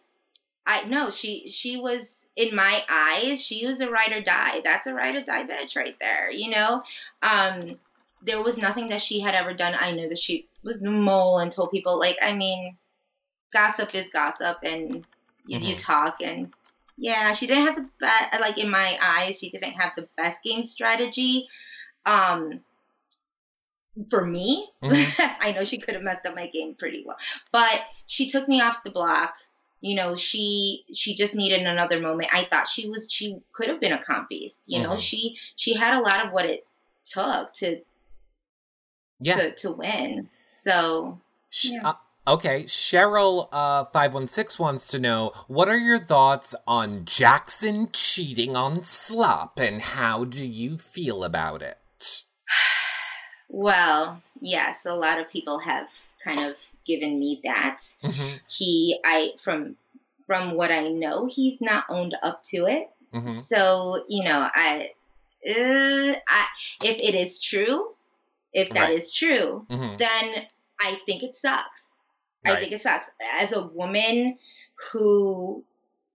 [0.67, 3.43] I no, she she was in my eyes.
[3.43, 4.61] She was a ride or die.
[4.65, 6.31] That's a ride or die bitch right there.
[6.31, 6.83] You know.
[7.23, 7.79] Um,
[8.23, 9.75] there was nothing that she had ever done.
[9.79, 12.77] I knew that she was the mole and told people like, I mean,
[13.53, 15.05] gossip is gossip, and
[15.47, 15.67] you, mm-hmm.
[15.67, 16.53] you talk and
[16.97, 18.41] yeah, she didn't have the best.
[18.41, 21.49] Like in my eyes, she didn't have the best game strategy.
[22.05, 22.61] Um,
[24.09, 24.69] for me.
[24.83, 25.23] Mm-hmm.
[25.41, 27.17] I know she could have messed up my game pretty well,
[27.53, 29.35] but she took me off the block.
[29.81, 32.29] You know, she she just needed another moment.
[32.33, 34.65] I thought she was she could have been a comp beast.
[34.67, 34.91] You mm-hmm.
[34.91, 36.67] know, she she had a lot of what it
[37.07, 37.81] took to
[39.21, 40.29] yeah to, to win.
[40.47, 41.21] So
[41.65, 41.81] yeah.
[41.85, 41.95] Uh,
[42.29, 47.89] okay, Cheryl uh, five one six wants to know what are your thoughts on Jackson
[47.93, 51.79] cheating on Slop and how do you feel about it?
[53.53, 55.89] Well, yes, a lot of people have
[56.23, 56.55] kind of
[56.87, 57.81] given me that.
[58.03, 58.37] Mm-hmm.
[58.49, 59.77] He, I from
[60.27, 62.89] from what I know, he's not owned up to it.
[63.13, 63.39] Mm-hmm.
[63.41, 64.93] So you know, I,
[65.45, 66.45] uh, I
[66.85, 67.89] if it is true,
[68.53, 68.99] if that right.
[68.99, 69.97] is true, mm-hmm.
[69.97, 70.47] then
[70.81, 71.99] I think it sucks.
[72.45, 72.57] Right.
[72.57, 73.09] I think it sucks.
[73.41, 74.39] As a woman
[74.93, 75.63] who,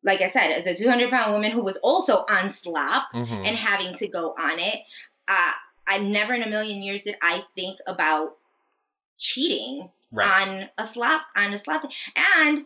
[0.04, 3.46] like I said, as a 200 pound woman who was also on slop mm-hmm.
[3.46, 4.80] and having to go on it,
[5.28, 5.52] uh,
[5.88, 8.38] I never in a million years did I think about
[9.18, 10.48] cheating right.
[10.48, 11.90] on a slop on a slop.
[12.16, 12.66] And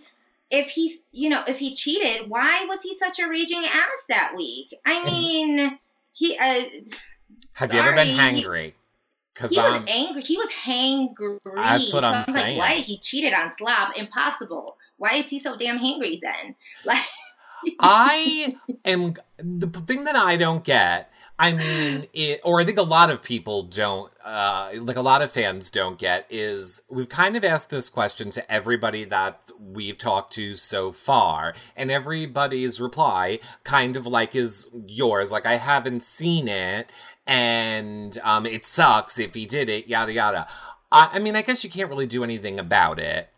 [0.50, 4.34] if he's, you know, if he cheated, why was he such a raging ass that
[4.36, 4.74] week?
[4.86, 5.80] I mean,
[6.14, 6.38] he.
[6.38, 6.64] Uh,
[7.54, 7.74] Have sorry.
[7.74, 8.74] you ever been hangry?
[9.34, 10.22] Because he I'm, was angry.
[10.22, 11.40] He was hangry.
[11.56, 12.58] That's what so I'm saying.
[12.58, 13.96] Like, why he cheated on Slop?
[13.98, 14.78] Impossible.
[14.98, 16.56] Why is he so damn hangry then?
[16.86, 17.06] Like.
[17.80, 18.56] I
[18.86, 21.12] am the thing that I don't get
[21.42, 25.22] I mean, it, or I think a lot of people don't, uh, like a lot
[25.22, 29.98] of fans don't get is we've kind of asked this question to everybody that we've
[29.98, 36.04] talked to so far, and everybody's reply kind of like is yours, like I haven't
[36.04, 36.90] seen it,
[37.26, 40.46] and um, it sucks if he did it, yada yada.
[40.92, 43.30] I, I mean, I guess you can't really do anything about it.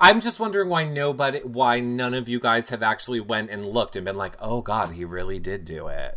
[0.00, 3.96] I'm just wondering why nobody, why none of you guys have actually went and looked
[3.96, 6.16] and been like, oh god, he really did do it.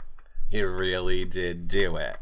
[0.54, 2.16] He really did do it.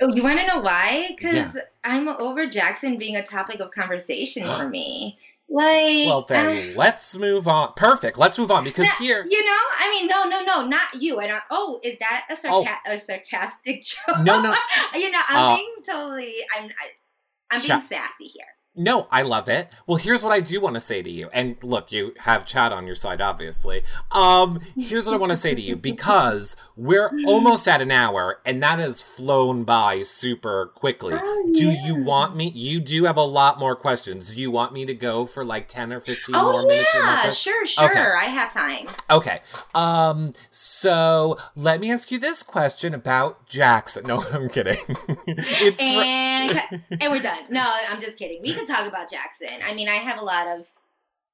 [0.00, 1.08] Oh, you want to know why?
[1.14, 1.52] Because yeah.
[1.84, 5.18] I'm over Jackson being a topic of conversation for me.
[5.50, 7.74] Like, well, then uh, let's move on.
[7.76, 8.16] Perfect.
[8.16, 11.20] Let's move on because that, here, you know, I mean, no, no, no, not you.
[11.20, 12.94] And oh, is that a, sarca- oh.
[12.94, 14.20] a sarcastic joke?
[14.20, 14.54] No, no.
[14.94, 18.46] you know, I'm uh, being totally, I'm, I, I'm being sassy here.
[18.78, 19.72] No, I love it.
[19.86, 21.28] Well, here's what I do want to say to you.
[21.32, 23.82] And look, you have Chad on your side, obviously.
[24.12, 28.40] Um, here's what I want to say to you because we're almost at an hour
[28.44, 31.14] and that has flown by super quickly.
[31.20, 31.60] Oh, yeah.
[31.60, 32.50] Do you want me?
[32.50, 34.34] You do have a lot more questions.
[34.34, 36.68] Do you want me to go for like 10 or 15 oh, more yeah.
[36.68, 36.94] minutes?
[36.94, 37.90] Yeah, sure, sure.
[37.90, 37.98] Okay.
[38.00, 38.88] I have time.
[39.10, 39.40] Okay.
[39.74, 43.98] Um, so let me ask you this question about Jackson.
[44.08, 44.78] No, I'm kidding.
[45.26, 47.40] it's and, and we're done.
[47.50, 48.40] No, I'm just kidding.
[48.40, 49.60] We can talk about Jackson.
[49.64, 50.68] I mean, I have a lot of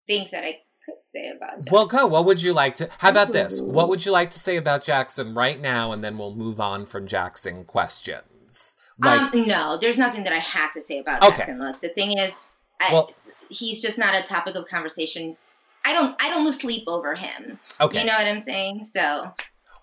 [0.07, 1.72] things that I could say about Jackson.
[1.72, 2.07] Well, go.
[2.07, 2.89] What would you like to?
[2.99, 3.61] How about this?
[3.61, 6.87] What would you like to say about Jackson right now, and then we'll move on
[6.87, 8.76] from Jackson questions.
[8.99, 11.39] Like, um, no, there's nothing that I have to say about okay.
[11.39, 11.59] Jackson.
[11.59, 12.32] Look, the thing is,
[12.80, 13.12] I, well,
[13.49, 15.37] he's just not a topic of conversation.
[15.85, 17.59] I don't, I don't lose sleep over him.
[17.80, 18.89] Okay, you know what I'm saying?
[18.95, 19.32] So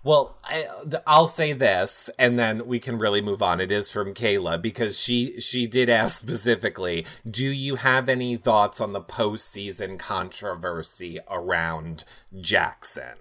[0.03, 0.65] well, I,
[1.07, 3.61] will say this, and then we can really move on.
[3.61, 8.81] It is from Kayla because she she did ask specifically, "Do you have any thoughts
[8.81, 12.03] on the postseason controversy around
[12.39, 13.17] Jackson?"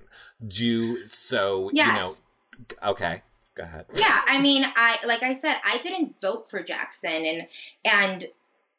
[0.47, 1.87] Do so, yes.
[1.87, 2.15] you know.
[2.83, 3.23] Okay,
[3.55, 3.87] go ahead.
[3.95, 7.47] Yeah, I mean, I like I said, I didn't vote for Jackson, and
[7.85, 8.27] and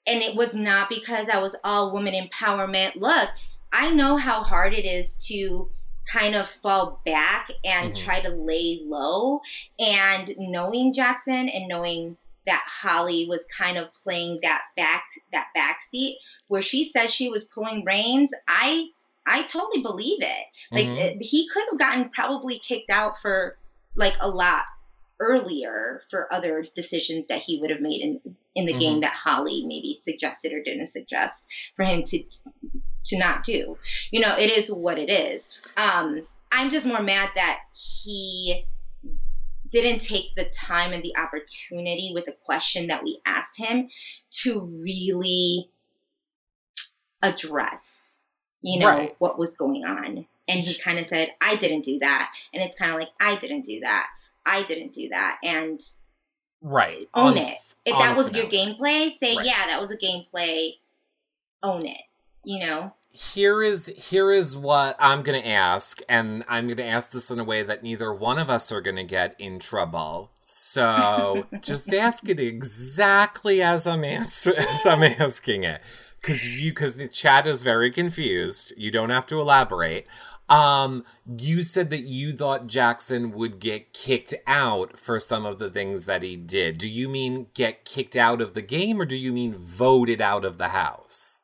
[0.08, 2.96] and it was not because I was all woman empowerment.
[2.96, 3.30] Look,
[3.72, 5.70] I know how hard it is to
[6.12, 8.04] kind of fall back and mm-hmm.
[8.04, 9.42] try to lay low.
[9.80, 16.16] And knowing Jackson and knowing that Holly was kind of playing that back that backseat
[16.48, 18.88] where she says she was pulling reins, I
[19.26, 20.46] I totally believe it.
[20.72, 21.20] Like mm-hmm.
[21.22, 23.58] he could have gotten probably kicked out for
[23.96, 24.64] like a lot
[25.20, 28.20] earlier for other decisions that he would have made in
[28.56, 28.80] in the mm-hmm.
[28.80, 32.24] game that Holly maybe suggested or didn't suggest for him to
[33.06, 33.78] to not do.
[34.12, 35.50] You know, it is what it is.
[35.78, 38.66] Um, I'm just more mad that he
[39.70, 43.90] didn't take the time and the opportunity with the question that we asked him
[44.32, 45.70] to really
[47.24, 48.28] address,
[48.62, 49.16] you know, Right.
[49.20, 50.26] what was going on.
[50.48, 52.32] And he kind of said, I didn't do that.
[52.54, 54.08] And it's kind of like, I didn't do that.
[54.46, 55.38] I didn't do that.
[55.44, 55.80] And
[56.62, 57.08] Right.
[57.14, 57.58] Own Unf- it.
[57.86, 59.46] if that was your gameplay, say, Right.
[59.46, 60.78] yeah, that was a gameplay.
[61.64, 62.02] Own it.
[62.44, 62.94] You know?
[63.14, 67.44] here is here is what I'm gonna ask, and I'm gonna ask this in a
[67.44, 70.32] way that neither one of us are gonna get in trouble.
[70.40, 75.82] So just ask it exactly as I'm answer as I'm asking it,
[76.22, 78.74] because you because the chat is very confused.
[78.78, 80.08] You don't have to elaborate.
[80.48, 81.06] Um,
[81.38, 86.06] you said that you thought Jackson would get kicked out for some of the things
[86.06, 86.78] that he did.
[86.78, 90.44] Do you mean get kicked out of the game, or do you mean voted out
[90.44, 91.41] of the house?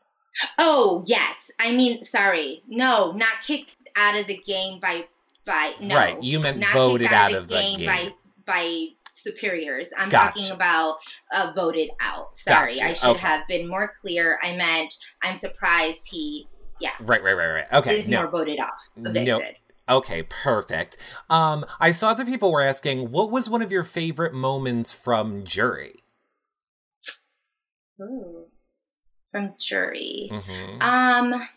[0.58, 1.52] Oh, yes.
[1.60, 2.62] I mean, sorry.
[2.68, 5.06] No, not kicked out of the game by
[5.46, 5.96] by no.
[5.96, 7.86] Right, you meant not voted kicked out of the game.
[7.86, 8.10] by
[8.46, 9.90] by superiors.
[9.98, 10.40] I'm Gotcha.
[10.40, 10.98] talking about
[11.34, 12.38] uh, voted out.
[12.38, 13.20] Sorry, Gotcha, I should okay.
[13.20, 14.40] have been more clear.
[14.44, 16.48] I meant I'm surprised he
[16.80, 16.92] Yeah.
[17.00, 17.74] Right, right, right, right.
[17.74, 18.90] Okay, is no, more voted off.
[18.96, 19.42] No.
[19.90, 20.98] Okay, perfect.
[21.30, 25.46] Um, I saw that people were asking, what was one of your favorite moments from
[25.46, 26.04] Jury?
[28.02, 28.48] Ooh.
[29.38, 30.30] From jury.
[30.32, 31.48] hmm Um,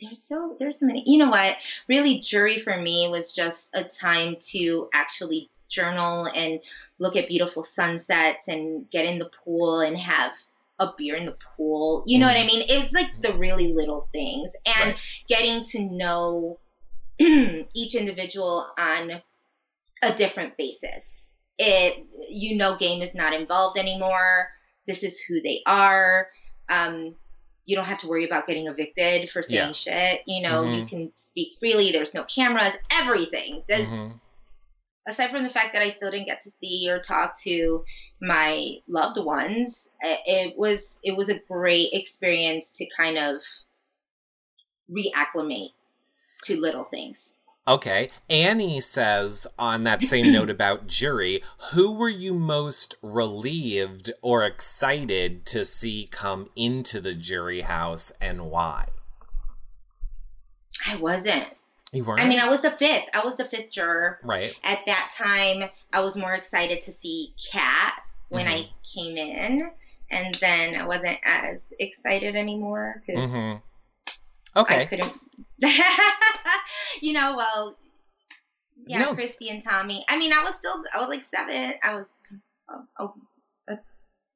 [0.00, 1.04] there's so there's so many.
[1.06, 1.56] You know what?
[1.88, 6.58] Really, jury for me was just a time to actually journal and
[6.98, 10.32] look at beautiful sunsets and get in the pool and have
[10.80, 12.02] a beer in the pool.
[12.04, 12.64] You know what I mean?
[12.68, 14.98] It was like the really little things and Right.
[15.28, 16.58] getting to know
[17.20, 19.22] each individual on
[20.02, 21.34] a different basis.
[21.58, 24.48] It you know game is not involved anymore.
[24.86, 26.28] This is who they are.
[26.70, 27.14] Um
[27.66, 29.72] you don't have to worry about getting evicted for saying Yeah.
[29.72, 30.22] shit.
[30.26, 30.88] You know, you Mhm.
[30.88, 31.92] can speak freely.
[31.92, 33.62] There's no cameras, everything.
[33.68, 34.10] The- hmm
[35.06, 37.84] Aside from the fact that I still didn't get to see or talk to
[38.20, 43.42] my loved ones, it was it was a great experience to kind of
[44.90, 45.72] reacclimate
[46.44, 47.38] to little things.
[47.70, 48.08] Okay.
[48.28, 51.40] Annie says on that same note about Jury,
[51.72, 58.50] who were you most relieved or excited to see come into the jury house and
[58.50, 58.88] why?
[60.84, 61.46] I wasn't.
[61.92, 62.20] You weren't?
[62.20, 63.04] I mean, I was the fifth.
[63.14, 64.18] I was the fifth juror.
[64.24, 64.52] right.
[64.64, 68.70] At that time, I was more excited to see Kat when I Mm-hmm.
[68.94, 69.70] came in,
[70.10, 73.54] and then I wasn't as excited anymore because hmm
[74.56, 74.86] I Okay.
[74.86, 75.12] couldn't.
[77.02, 77.76] you know, well,
[78.86, 79.14] yeah, No.
[79.14, 80.04] Christie and Tommy.
[80.08, 81.74] I mean, I was still, I was like seven.
[81.82, 82.06] I was,
[82.68, 83.14] oh,
[83.68, 83.76] oh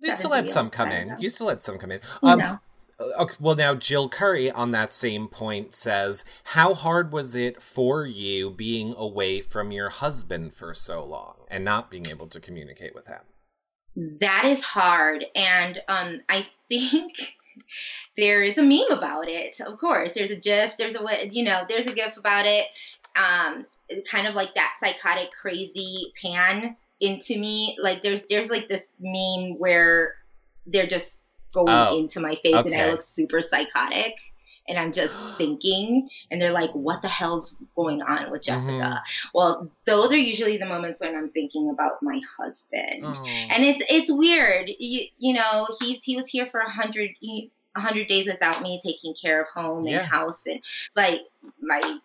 [0.00, 1.16] You still had some come in.
[1.18, 2.00] You still had some come in.
[2.22, 2.58] Um, know.
[3.18, 8.06] Okay, well, now Jill Curry on that same point says, How hard was it for
[8.06, 12.94] you being away from your husband for so long and not being able to communicate
[12.94, 13.20] with him?
[14.20, 15.24] That is hard.
[15.34, 17.12] And um, I think
[18.16, 19.60] there is a meme about it.
[19.60, 20.76] Of course, there's a GIF.
[20.76, 22.66] There's a you know, there's a GIF about it.
[23.16, 23.66] Um,
[24.10, 27.76] kind of like that psychotic, crazy pan into me.
[27.80, 30.14] Like there's there's like this meme where
[30.66, 31.18] they're just
[31.52, 34.14] going Oh, into my face and I look super psychotic.
[34.68, 39.30] And I'm just thinking, and they're like, "What the hell's going on with Jessica?" Mhm.
[39.34, 43.24] Well, those are usually the moments when I'm thinking about my husband Oh.
[43.50, 47.80] and it's it's weird you, you know he's he was here for a hundred a
[47.80, 50.60] hundred days without me taking care of home and house and
[50.94, 51.20] like
[51.60, 51.98] my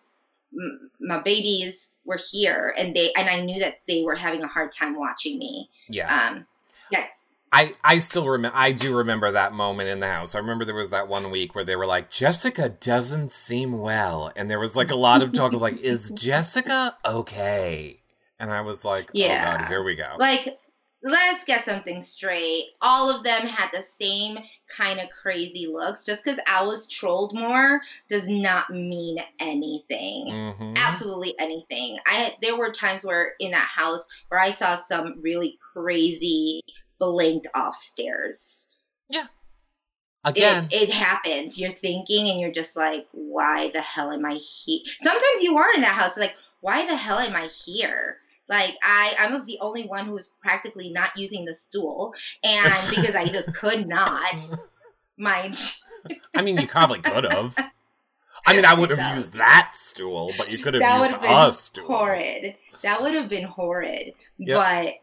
[1.00, 4.72] my babies were here and they and I knew that they were having a hard
[4.72, 6.08] time watching me yeah.
[6.30, 6.46] um
[6.90, 7.06] yeah
[7.52, 10.34] I, I still remember, I do remember that moment in the house.
[10.34, 14.30] I remember there was that one week where they were like, Jessica doesn't seem well.
[14.36, 18.00] And there was like a lot of talk of like, Is Jessica okay?
[18.38, 19.58] And I was like, Oh Yeah.
[19.58, 20.14] God, here we go.
[20.18, 20.56] like
[21.02, 24.36] let's get something straight all of them had the same
[24.76, 27.80] kind of crazy looks just because I was trolled more
[28.10, 30.76] does not mean anything Mhm.
[30.76, 31.98] absolutely anything.
[32.04, 36.60] I there were times where in that house where I saw some really crazy
[37.00, 38.68] blinked off stairs.
[39.08, 39.26] Yeah.
[40.24, 41.58] Again, It, it happens.
[41.58, 44.80] You're thinking and you're just like, why the hell am I here?
[45.00, 48.18] Sometimes you are in that house like, why the hell am I here?
[48.48, 52.74] Like I, I was the only one who was practically not using the stool, and
[52.90, 54.34] because I just could not,
[55.16, 55.56] mind.
[56.34, 57.56] I mean, you probably could have.
[58.46, 61.12] I mean, I would have used that stool, but you could have that would used
[61.12, 61.86] have been a stool.
[61.86, 62.56] horrid.
[62.82, 64.14] That would have been horrid.
[64.38, 64.56] Yep.
[64.56, 64.94] But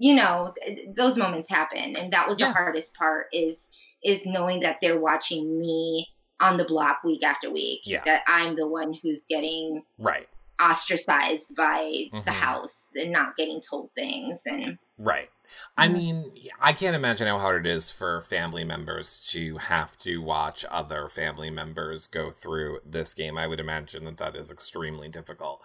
[0.00, 0.54] you know,
[0.96, 2.48] those moments happen, and that was Yeah.
[2.48, 3.26] the hardest part.
[3.32, 3.70] Is
[4.02, 6.08] is knowing that they're watching me
[6.40, 7.82] on the block week after week.
[7.84, 8.02] Yeah.
[8.04, 10.26] That I'm the one who's getting Right.
[10.60, 12.24] ostracized by mm-hmm.
[12.24, 15.30] the house and not getting told things and right
[15.76, 20.18] I mean, I can't imagine how hard it is for family members to have to
[20.18, 23.38] watch other family members go through this game.
[23.38, 25.62] I would imagine that that is extremely difficult.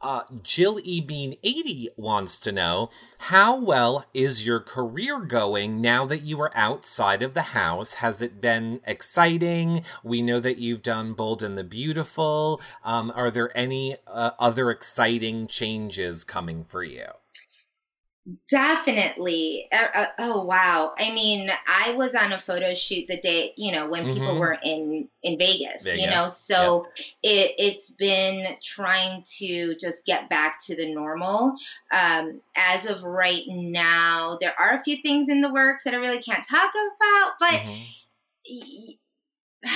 [0.00, 1.00] Uh, Jill E.
[1.00, 6.52] Bean 80 wants to know how well is your career going now that you are
[6.54, 7.94] outside of the house?
[7.94, 9.84] Has it been exciting?
[10.04, 12.60] We know that you've done Bold and the Beautiful.
[12.84, 17.06] Um, are there any uh, other exciting changes coming for you?
[18.50, 19.68] Definitely.
[19.70, 20.94] Uh, uh, oh wow.
[20.98, 24.14] I mean, I was on a photo shoot the day, you know, when mm-hmm.
[24.14, 26.00] people were in in Vegas, Vegas.
[26.00, 26.28] you know.
[26.28, 27.06] So yep.
[27.22, 31.54] it it's been trying to just get back to the normal.
[31.92, 35.98] Um as of right now, there are a few things in the works that I
[35.98, 37.60] really can't talk about, but
[38.50, 38.90] mm-hmm.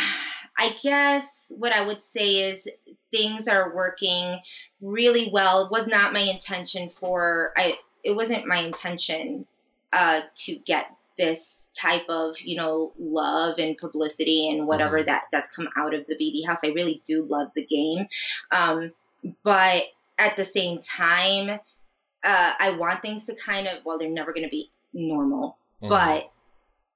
[0.58, 2.68] I guess what I would say is
[3.12, 4.40] things are working
[4.80, 5.64] really well.
[5.64, 9.46] It was not my intention for I it wasn't my intention
[9.92, 10.86] uh, to get
[11.18, 15.06] this type of you know love and publicity and whatever mm-hmm.
[15.06, 16.60] that that's come out of the BB house.
[16.64, 18.06] I really do love the game,
[18.50, 18.92] um,
[19.42, 19.84] but
[20.18, 24.44] at the same time, uh, I want things to kind of well, they're never going
[24.44, 25.88] to be normal, mm-hmm.
[25.88, 26.30] but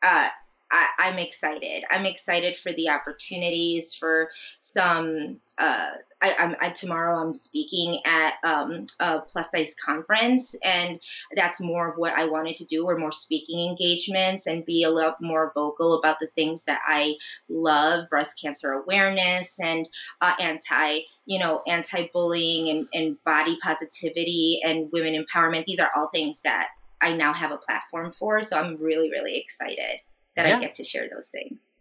[0.03, 0.29] uh,
[0.75, 1.85] I, am excited.
[1.91, 5.41] I'm excited for the opportunities for some.
[5.57, 7.17] Uh, I, I'm I, tomorrow.
[7.17, 10.99] I'm speaking at um, a plus size conference, and
[11.37, 14.91] that's more of what I wanted to do, or more speaking engagements, and be a
[14.91, 17.15] lot more vocal about the things that I
[17.49, 19.89] love: breast cancer awareness and
[20.21, 25.67] uh, anti, you know, anti-bullying and, and body positivity and women empowerment.
[25.67, 26.71] These are all things that
[27.01, 28.43] I now have a platform for.
[28.43, 30.01] So I'm really, really excited
[30.37, 30.57] that yeah.
[30.57, 31.81] I get to share those things.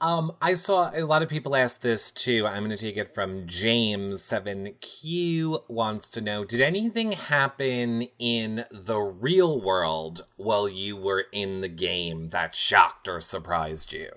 [0.00, 2.46] Um, I saw a lot of people ask this too.
[2.46, 8.08] I'm going to take it from James Seven Q wants to know: Did anything happen
[8.18, 14.10] in the real world while you were in the game that shocked or surprised you?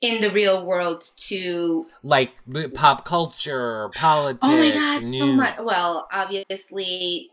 [0.00, 2.32] In the real world, to like
[2.74, 5.18] pop culture, politics, oh my God, news.
[5.18, 5.54] So much.
[5.62, 7.30] Well, obviously,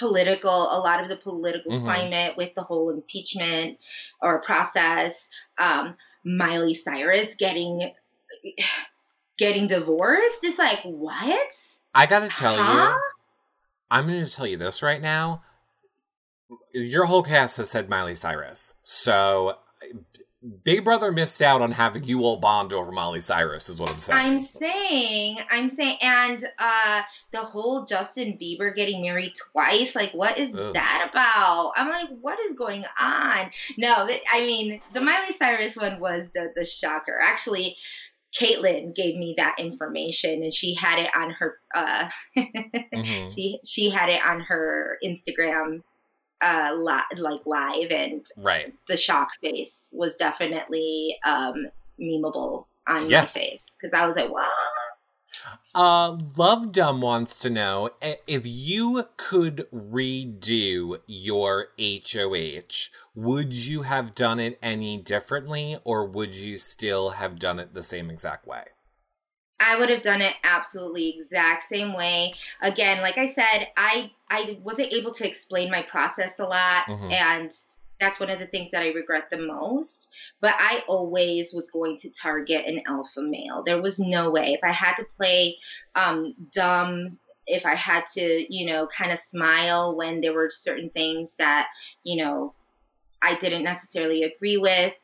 [0.00, 1.84] political, a lot of the political mm-hmm.
[1.84, 3.78] climate with the whole impeachment
[4.20, 5.28] or process.
[5.58, 5.94] Um,
[6.24, 7.92] Miley Cyrus getting
[9.38, 10.42] getting divorced.
[10.42, 11.50] It's like what?
[11.94, 12.94] I gotta tell huh?
[12.94, 13.00] you,
[13.90, 15.42] I'm gonna tell you this right now.
[16.72, 19.58] Your whole cast has said Miley Cyrus, so
[20.64, 23.98] Big Brother missed out on having you all bond over Miley Cyrus, is what I'm
[23.98, 24.18] saying.
[24.18, 30.38] I'm saying, I'm saying, and uh the whole Justin Bieber getting married twice, like, what
[30.38, 30.72] is Ugh.
[30.72, 31.72] that about?
[31.76, 33.50] I'm like, what is going on?
[33.76, 37.18] No, I mean, the Miley Cyrus one was the the shocker.
[37.20, 37.76] Actually,
[38.34, 41.58] Caitlyn gave me that information, and she had it on her.
[41.74, 43.26] uh mm-hmm.
[43.28, 45.82] She she had it on her Instagram
[46.40, 48.72] uh li- like live and right.
[48.88, 51.66] the shock face was definitely um
[52.00, 53.22] memeable on yeah.
[53.22, 54.48] my face because i was like what?
[55.74, 57.90] Uh love dumb wants to know
[58.26, 62.60] if you could redo your hoh
[63.14, 67.82] would you have done it any differently or would you still have done it the
[67.82, 68.64] same exact way
[69.60, 72.34] I would have done it absolutely exact same way.
[72.62, 77.12] Again, like I said, I I wasn't able to explain my process a lot mm-hmm.
[77.12, 77.52] and
[78.00, 80.08] that's one of the things that I regret the most.
[80.40, 83.62] But I always was going to target an alpha male.
[83.62, 84.54] There was no way.
[84.54, 85.58] If I had to play
[85.94, 87.10] um, dumb,
[87.46, 91.68] if I had to, you know, kind of smile when there were certain things that,
[92.02, 92.54] you know,
[93.22, 94.94] I didn't necessarily agree with,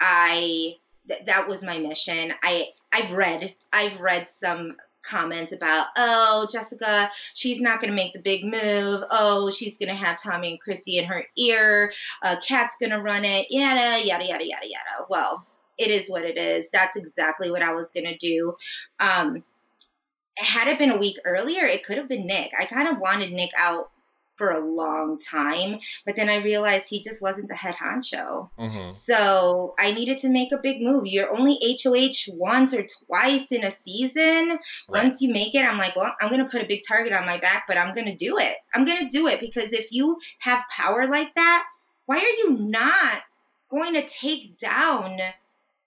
[0.00, 0.74] I
[1.08, 2.32] th- that was my mission.
[2.42, 8.12] I I've read I've read some comments about oh Jessica she's not going to make
[8.12, 9.02] the big move.
[9.10, 11.92] Oh she's going to have Tommy and Chrissy in her ear.
[12.22, 13.48] Uh, Kat's going to run it.
[13.50, 15.06] Yada yada yada yada yada.
[15.08, 15.44] Well
[15.76, 16.70] it is what it is.
[16.70, 18.54] That's exactly what I was going to do.
[19.00, 19.42] Um
[20.36, 22.52] had it been a week earlier it could have been Nick.
[22.58, 23.90] I kind of wanted Nick out
[24.36, 25.78] for a long time.
[26.04, 28.50] But then I realized he just wasn't the head honcho.
[28.58, 28.92] Mm-hmm.
[28.92, 31.06] So I needed to make a big move.
[31.06, 34.58] You're only HOH once or twice in a season.
[34.88, 35.04] Right.
[35.04, 37.26] Once you make it, I'm like, well, I'm going to put a big target on
[37.26, 38.56] my back, but I'm going to do it.
[38.74, 41.64] I'm going to do it because if you have power like that,
[42.06, 43.22] why are you not
[43.70, 45.18] going to take down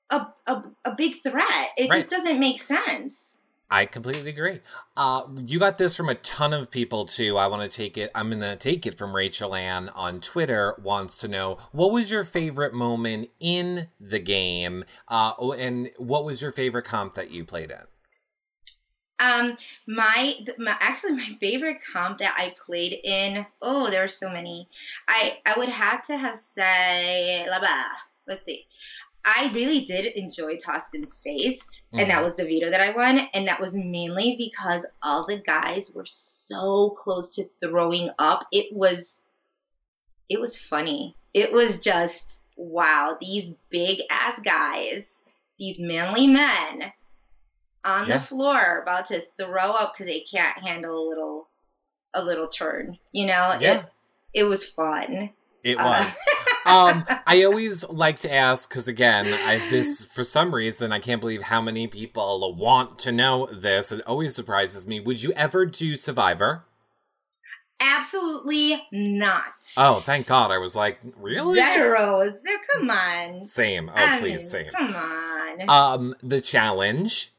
[0.10, 1.70] a, a, a big threat?
[1.78, 2.00] It right.
[2.00, 3.37] just doesn't make sense.
[3.70, 4.62] I completely agree.
[4.96, 7.38] Uh, you got this from a ton of people too.
[7.38, 8.10] I want to take it.
[8.16, 10.76] I'm going to take it from Rachel Ann on Twitter.
[10.82, 16.42] Wants to know what was your favorite moment in the game, uh, and what was
[16.42, 17.82] your favorite comp that you played in?
[19.20, 19.58] Um,
[19.88, 23.46] my, my actually my favorite comp that I played in.
[23.62, 24.70] Oh, there are so many.
[25.08, 27.86] I I would have to have say la ba.
[28.28, 28.66] Let's see.
[29.28, 32.00] I really did enjoy Tossed in Space, mm-hmm.
[32.00, 32.28] and that mm-hmm.
[32.28, 36.06] was the veto that I won, and that was mainly because all the guys were
[36.06, 38.48] so close to throwing up.
[38.54, 39.22] It was,
[40.30, 41.14] it was funny.
[41.34, 43.18] It was just wow.
[43.20, 45.06] These big ass guys,
[45.60, 46.94] these manly men
[47.84, 48.18] on yeah.
[48.18, 51.50] the floor about to throw up because they can't handle a little
[52.14, 52.98] a little turn.
[53.12, 53.80] You know, yeah.
[53.80, 53.86] it,
[54.34, 55.32] it was fun.
[55.64, 56.18] It uh, was.
[56.68, 61.00] Uh, um, I always like to ask because again, I, this for some reason I
[61.00, 63.92] can't believe how many people want to know this.
[63.92, 65.00] It always surprises me.
[65.00, 66.66] Would you ever do Survivor?
[67.80, 69.44] Absolutely not.
[69.76, 70.50] Oh, thank God!
[70.50, 71.60] I was like, really?
[71.60, 72.42] Zeros.
[72.74, 73.44] Come on.
[73.44, 73.90] Same.
[73.90, 74.72] Oh, I please, mean, same.
[74.72, 75.70] Come on.
[75.70, 77.34] Um, the challenge.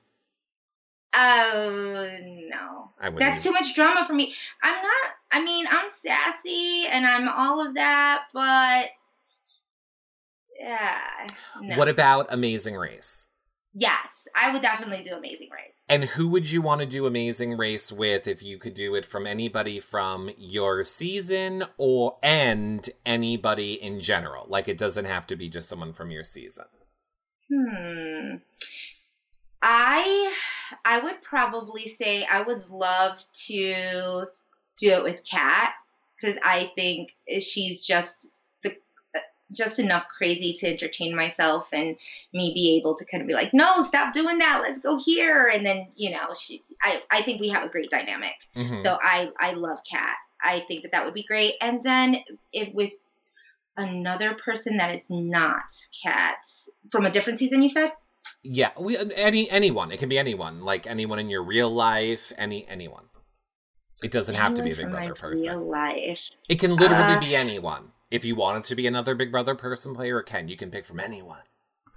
[1.15, 2.09] Oh
[2.61, 4.35] no, that's too much drama for me.
[4.63, 5.11] I'm not.
[5.33, 8.91] I mean, I'm sassy and I'm all of that, but
[10.59, 11.27] yeah.
[11.61, 11.77] No.
[11.77, 13.29] What about Amazing Race?
[13.75, 15.75] Yes, I would definitely do Amazing Race.
[15.89, 19.07] And who would you want to do Amazing Race with if you could do it
[19.07, 24.47] from anybody from your season or and anybody in general?
[24.49, 26.67] Like it doesn't have to be just someone from your season.
[27.53, 28.37] Hmm.
[29.63, 30.35] I
[30.85, 34.27] I would probably say I would love to
[34.79, 35.73] do it with Kat
[36.21, 38.27] because I think she's just
[39.53, 41.97] just enough crazy to entertain myself and
[42.33, 44.61] me be able to kind of be like, no, stop doing that.
[44.63, 45.49] Let's go here.
[45.49, 48.35] And then you know, she I I think we have a great dynamic.
[48.57, 48.79] Mm-hmm.
[48.83, 50.17] So I I love Kat.
[50.43, 51.55] I think that that would be great.
[51.61, 52.19] And then
[52.53, 52.93] if with
[53.77, 55.63] another person that is not
[56.03, 56.39] Kat
[56.91, 57.93] from a different season, you said.
[58.43, 59.91] Yeah, we any anyone.
[59.91, 63.05] It can be anyone, like anyone in your real life, any anyone.
[64.03, 65.59] It doesn't have to be a Big Brother person.
[65.59, 66.21] Real life.
[66.49, 67.91] It can literally uh, be anyone.
[68.11, 70.49] If you wanted to be another Big Brother person player, Ken.
[70.49, 71.41] You can pick from anyone.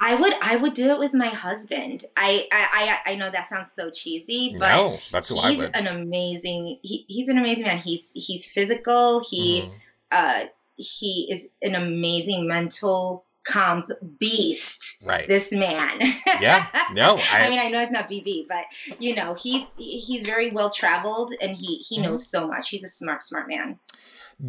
[0.03, 2.05] I would I would do it with my husband.
[2.17, 5.75] I I I, I know that sounds so cheesy, but no, that's who I would.
[5.75, 7.77] an amazing he, he's an amazing man.
[7.77, 9.23] He's he's physical.
[9.29, 9.75] He mm-hmm.
[10.11, 14.97] uh he is an amazing mental comp beast.
[15.03, 15.27] Right.
[15.27, 15.99] This man.
[16.39, 16.65] yeah.
[16.93, 17.17] No.
[17.31, 18.65] I, I, mean, I know it's not BB, but
[18.99, 22.05] you know, he's he's very well traveled and he he mm-hmm.
[22.05, 22.69] knows so much.
[22.69, 23.77] He's a smart, smart man.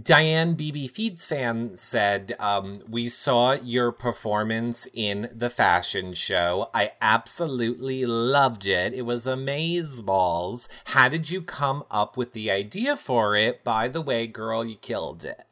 [0.00, 6.70] Diane BB Feeds fan said, um, We saw your performance in the fashion show.
[6.72, 8.94] I absolutely loved it.
[8.94, 10.70] It was amaze balls.
[10.86, 13.62] How did you come up with the idea for it?
[13.64, 15.44] By the way, girl, you killed it.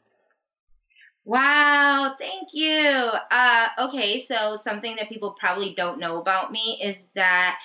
[1.26, 3.10] Wow, thank you.
[3.30, 7.58] Uh, okay, so something that people probably don't know about me is that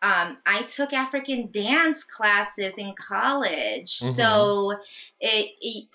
[0.00, 4.00] um, I took African dance classes in college.
[4.00, 4.14] Mm-hmm.
[4.14, 4.72] So
[5.20, 5.88] it, it,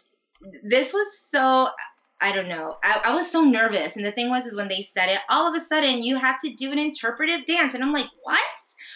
[0.64, 1.70] this was so
[2.20, 2.78] I don't know.
[2.84, 5.48] I, I, was so nervous, and the thing was, is when they said it, all
[5.48, 8.40] of a sudden you have to do an interpretive dance, and I'm like, what?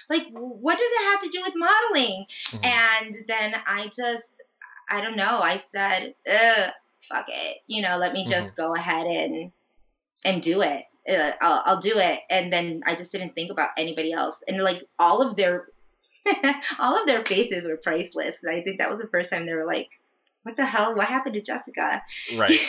[0.10, 2.26] Like, what does it have to do with modeling?
[2.50, 2.66] Mm-hmm.
[2.66, 4.42] And then I just,
[4.90, 5.40] I don't know.
[5.40, 6.72] I said, Ugh,
[7.08, 8.62] fuck it, you know, let me just mm-hmm.
[8.62, 9.52] go ahead and
[10.26, 10.86] and do it.
[11.10, 12.20] Uh, I'll, I'll do it.
[12.30, 14.44] And then I just didn't think about anybody else.
[14.48, 15.68] And like all of their
[16.80, 18.44] all of their faces were priceless.
[18.48, 19.90] I think that was the first time they were like,
[20.44, 20.96] what the hell?
[20.96, 22.02] What happened to Jessica?
[22.36, 22.60] Right.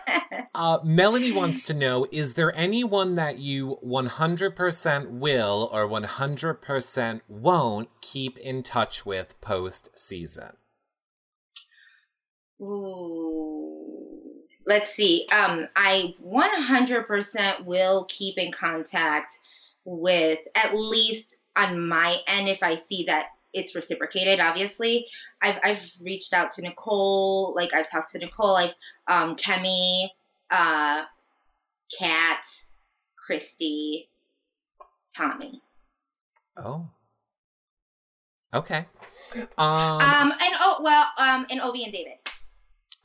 [0.54, 7.88] uh, Melanie wants to know Is there anyone that you 100% will or 100% won't
[8.00, 10.56] keep in touch with post season?
[12.60, 13.82] Ooh.
[14.66, 15.26] Let's see.
[15.32, 19.38] Um, I 100% will keep in contact
[19.84, 24.40] with at least on my end if I see that it's reciprocated.
[24.40, 25.06] Obviously,
[25.40, 27.54] I've I've reached out to Nicole.
[27.54, 28.56] Like I've talked to Nicole.
[28.56, 28.74] I've
[29.08, 30.08] um, Kemi,
[30.50, 31.04] uh,
[31.98, 32.44] Kat,
[33.16, 34.08] Christie,
[35.16, 35.60] Tommy.
[36.56, 36.88] Oh.
[38.54, 38.84] Okay.
[39.56, 42.18] Um, um and oh well um and Ovi and David.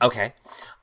[0.02, 0.34] Okay.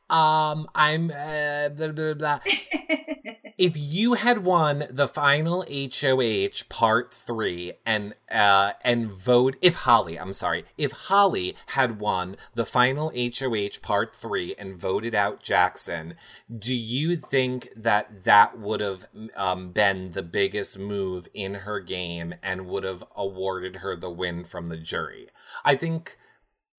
[0.10, 2.40] Um, I'm uh, blah, blah, blah.
[3.58, 10.20] if you had won the final HOH part three and uh and vote if Holly,
[10.20, 16.16] I'm sorry, if Holly had won the final HOH part three and voted out Jackson,
[16.58, 19.06] do you think that that would have
[19.36, 24.44] um, been the biggest move in her game and would have awarded her the win
[24.44, 25.30] from the jury?
[25.64, 26.18] I think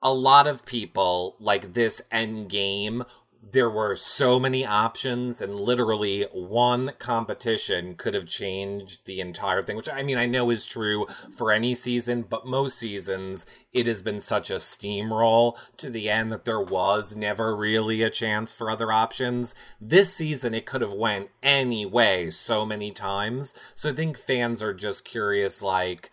[0.02, 3.04] a lot of people like this end game
[3.52, 9.77] there were so many options and literally one competition could have changed the entire thing
[9.77, 11.06] which i mean i know is true
[11.36, 13.47] for any season but most seasons
[13.77, 18.09] it has been such a steamroll to the end that there was never really a
[18.09, 19.55] chance for other options.
[19.78, 23.52] This season it could have went any way so many times.
[23.74, 26.10] So i think fans are just curious like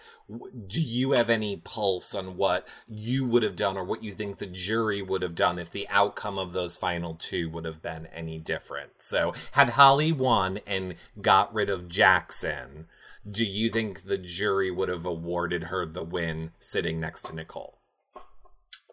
[0.68, 4.38] do you have any pulse on what you would have done or what you think
[4.38, 8.08] the jury would have done if the outcome of those final two would have been
[8.08, 9.02] any different?
[9.02, 12.88] So, had Holly won and got rid of Jackson,
[13.30, 17.78] do you think the jury would have awarded her the win sitting next to Nicole?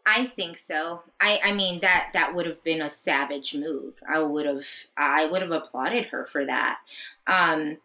[0.07, 1.03] I think so.
[1.21, 3.95] I, I mean that that would have been a savage move.
[4.09, 6.79] I would have I would have applauded her for that.
[7.27, 7.77] Um,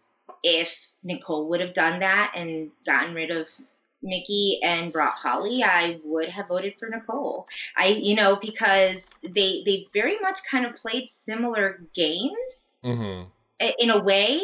[0.44, 3.48] if Nicole would have done that and gotten rid of
[4.02, 7.48] Michie and brought Holly, I would have voted for Nicole.
[7.78, 12.80] I, you know, because they they very much kind of played similar games.
[12.84, 13.30] Mm-hmm.
[13.80, 14.42] In a way,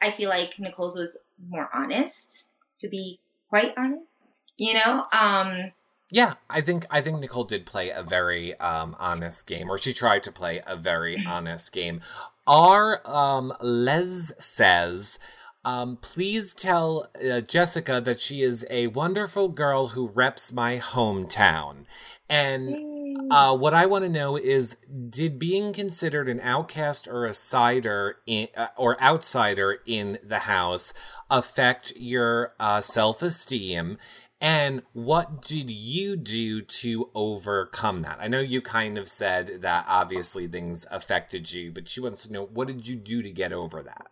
[0.00, 1.16] I feel like Nicole's was
[1.48, 2.44] more honest,
[2.78, 3.18] to be
[3.48, 4.26] quite honest.
[4.58, 5.72] You know, um,
[6.10, 9.92] yeah, I think I think Nicole did play a very um, honest game, or she
[9.92, 11.28] tried to play a very mm-hmm.
[11.28, 12.00] honest game.
[12.46, 15.18] Our um, Les says
[15.64, 21.84] um, please tell uh, Jessica that she is a wonderful girl who reps my hometown.
[22.28, 24.76] And uh, what I want to know is,
[25.08, 30.92] did being considered an outcast or a cider in, uh, or outsider in the house
[31.30, 33.98] affect your uh, self esteem?
[34.40, 38.18] And what did you do to overcome that?
[38.20, 42.32] I know you kind of said that obviously things affected you, but she wants to
[42.32, 44.08] know what did you do to get over that?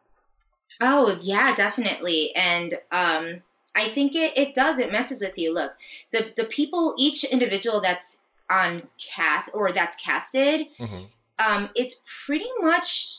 [0.81, 2.35] Oh, yeah, definitely.
[2.35, 3.43] And um,
[3.75, 4.79] I think it, it does.
[4.79, 5.53] It messes with you.
[5.53, 5.73] Look,
[6.13, 8.17] the, the people, each individual that's
[8.49, 11.05] on cast or that's casted, mm-hmm.
[11.39, 11.97] um, it's
[12.27, 13.19] pretty much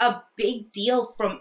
[0.00, 1.40] a big deal from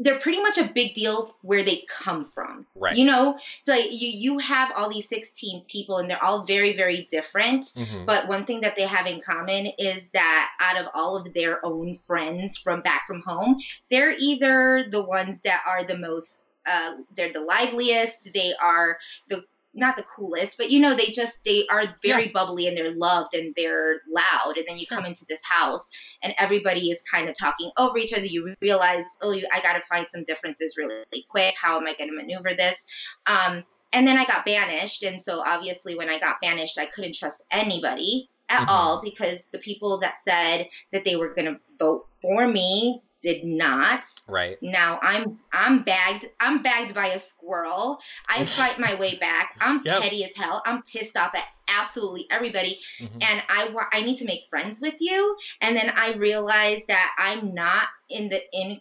[0.00, 2.66] they're pretty much a big deal where they come from.
[2.74, 2.96] Right.
[2.96, 7.06] You know, like you you have all these 16 people and they're all very very
[7.10, 8.06] different, mm-hmm.
[8.06, 11.64] but one thing that they have in common is that out of all of their
[11.64, 13.60] own friends from back from home,
[13.90, 18.98] they're either the ones that are the most uh, they're the liveliest, they are
[19.28, 22.32] the not the coolest, but you know, they just they are very yeah.
[22.32, 24.56] bubbly and they're loved and they're loud.
[24.56, 24.98] And then you sure.
[24.98, 25.86] come into this house
[26.22, 28.24] and everybody is kind of talking over each other.
[28.24, 31.54] You realize, oh, you, I got to find some differences really, really quick.
[31.60, 32.84] How am I going to maneuver this?
[33.26, 37.16] Um, and then I got banished, and so obviously when I got banished, I couldn't
[37.16, 38.70] trust anybody at mm-hmm.
[38.70, 43.44] all because the people that said that they were going to vote for me did
[43.44, 44.02] not.
[44.26, 44.58] Right.
[44.62, 47.98] Now I'm I'm bagged I'm bagged by a squirrel.
[48.28, 49.56] I fight my way back.
[49.60, 50.02] I'm yep.
[50.02, 50.62] petty as hell.
[50.64, 53.18] I'm pissed off at absolutely everybody mm-hmm.
[53.20, 57.54] and I I need to make friends with you and then I realize that I'm
[57.54, 58.80] not in the in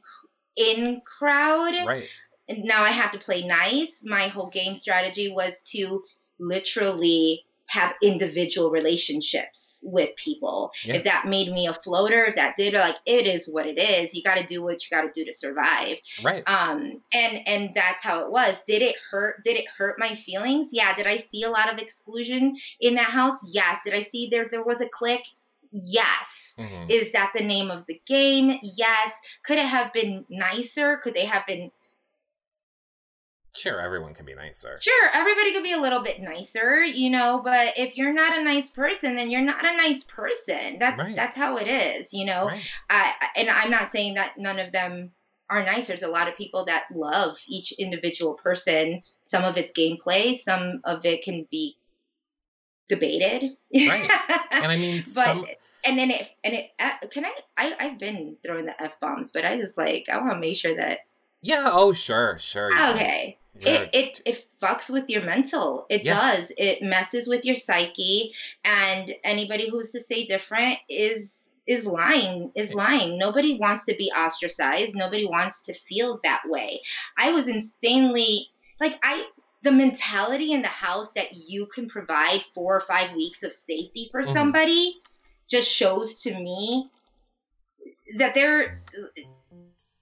[0.56, 1.86] in crowd.
[1.86, 2.08] Right.
[2.48, 4.02] And now I have to play nice.
[4.04, 6.04] My whole game strategy was to
[6.40, 10.72] literally have individual relationships with people.
[10.84, 10.96] Yeah.
[10.96, 14.14] If that made me a floater, if that did like it is what it is.
[14.14, 15.98] You got to do what you got to do to survive.
[16.24, 16.44] Right.
[16.48, 18.62] Um and and that's how it was.
[18.68, 20.70] Did it hurt did it hurt my feelings?
[20.72, 23.40] Yeah, did I see a lot of exclusion in that house?
[23.48, 23.82] Yes.
[23.86, 25.22] Did I see there there was a click?
[25.72, 26.56] Yes.
[26.58, 26.90] Mm-hmm.
[26.90, 28.58] Is that the name of the game?
[28.64, 29.14] Yes.
[29.46, 30.98] Could it have been nicer?
[30.98, 31.72] Could they have been
[33.60, 34.78] Sure, everyone can be nicer.
[34.80, 38.44] Sure, everybody could be a little bit nicer, you know, but if you're not a
[38.44, 40.78] nice person, then you're not a nice person.
[40.80, 41.16] That's right.
[41.16, 42.48] that's how it is, you know.
[42.48, 42.62] Right.
[42.90, 45.12] I, and I'm not saying that none of them
[45.50, 45.88] are nice.
[45.88, 49.02] There's a lot of people that love each individual person.
[49.28, 51.76] Some of it's gameplay, some of it can be
[52.88, 53.56] debated.
[53.74, 54.10] Right.
[54.52, 55.46] And I mean, but some...
[55.86, 59.32] and then it and it uh, can I, I I've been throwing the f bombs,
[59.32, 61.00] but I just like I want to make sure that.
[61.42, 61.70] Yeah.
[61.72, 62.74] Oh, sure, sure.
[62.74, 63.38] Okay.
[63.62, 65.86] It, it it fucks with your mental.
[65.90, 66.16] It yeah.
[66.16, 66.52] does.
[66.58, 68.34] It messes with your psyche.
[68.64, 72.52] And anybody who's to say different is is lying.
[72.56, 73.18] Is lying.
[73.18, 74.96] Nobody wants to be ostracized.
[74.96, 76.82] Nobody wants to feel that way.
[77.18, 78.50] I was insanely
[78.80, 79.26] like I
[79.64, 84.08] the mentality in the house that you can provide four or five weeks of safety
[84.12, 84.34] for mm-hmm.
[84.34, 85.02] somebody
[85.50, 86.90] just shows to me
[88.18, 88.82] that they're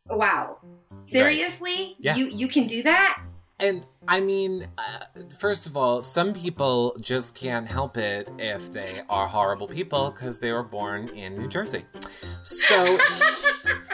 [0.09, 0.57] wow
[1.05, 1.95] seriously right.
[1.99, 2.15] yeah.
[2.15, 3.21] you you can do that
[3.59, 9.01] and I mean, uh, first of all, some people just can't help it if they
[9.09, 11.85] are horrible people because they were born in New Jersey.
[12.43, 12.97] So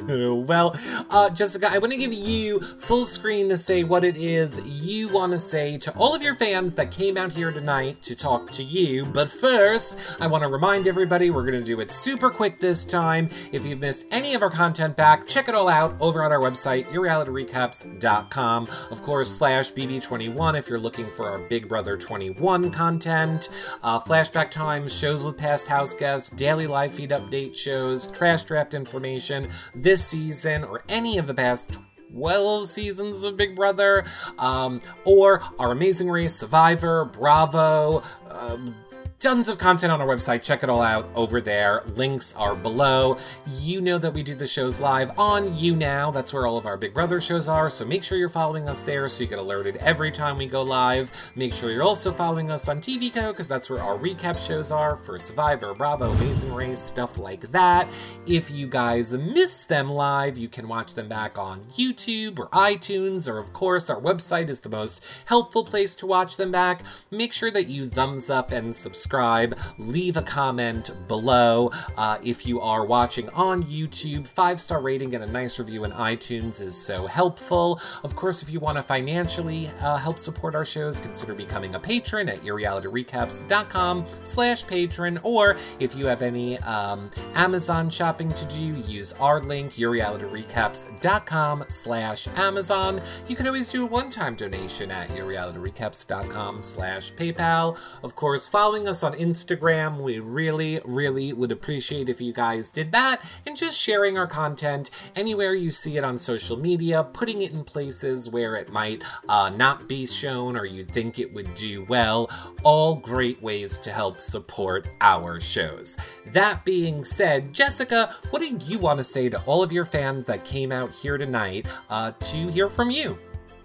[0.08, 0.78] well,
[1.10, 5.08] uh, Jessica, I want to give you full screen to say what it is you
[5.08, 8.52] want to say to all of your fans that came out here tonight to talk
[8.52, 9.04] to you.
[9.04, 12.84] But first, I want to remind everybody we're going to do it super quick this
[12.84, 13.28] time.
[13.50, 16.40] If you've missed any of our content back, check it all out over on our
[16.40, 18.68] website, yourrealityrecaps.com.
[18.90, 23.48] Of course, slash BB21 if you're looking for our Big Brother 21 content,
[23.82, 28.74] uh, flashback times, shows with past house guests, daily live feed update shows, trash draft
[28.74, 31.78] information, this season, or any of the past
[32.12, 34.04] 12 seasons of Big Brother,
[34.38, 38.74] um, or our Amazing Race, Survivor, Bravo, um,
[39.20, 40.42] tons of content on our website.
[40.42, 41.82] Check it all out over there.
[41.96, 43.16] Links are below.
[43.58, 46.14] You know that we do the shows live on YouNow.
[46.14, 47.68] That's where all of our Big Brother shows are.
[47.68, 50.62] So make sure you're following us there so you get alerted every time we go
[50.62, 51.10] live.
[51.34, 54.70] Make sure you're also following us on TV Co because that's where our recap shows
[54.70, 57.90] are for Survivor, Bravo, Amazing Race, stuff like that.
[58.24, 63.28] If you guys miss them live, you can watch them back on YouTube or iTunes,
[63.28, 66.82] or of course, our website is the most helpful place to watch them back.
[67.10, 71.70] Make sure that you thumbs up and subscribe subscribe, leave a comment below.
[71.96, 75.92] Uh, if you are watching on YouTube, five star rating and a nice review in
[75.92, 77.80] iTunes is so helpful.
[78.04, 81.80] Of course, if you want to financially uh, help support our shows, consider becoming a
[81.80, 88.60] patron at yourrealityrecaps.com slash patron, or if you have any um, Amazon shopping to do,
[88.60, 93.00] use our link, yourrealityrecaps.com slash Amazon.
[93.26, 97.78] You can always do a one-time donation at yourrealityrecaps.com slash PayPal.
[98.02, 100.00] Of course, following us us on Instagram.
[100.00, 104.90] We really, really would appreciate if you guys did that and just sharing our content
[105.14, 109.50] anywhere you see it on social media, putting it in places where it might uh,
[109.50, 112.28] not be shown or you think it would do well.
[112.64, 115.96] All great ways to help support our shows.
[116.26, 120.26] That being said, Jessica, what do you want to say to all of your fans
[120.26, 123.16] that came out here tonight uh, to hear from you?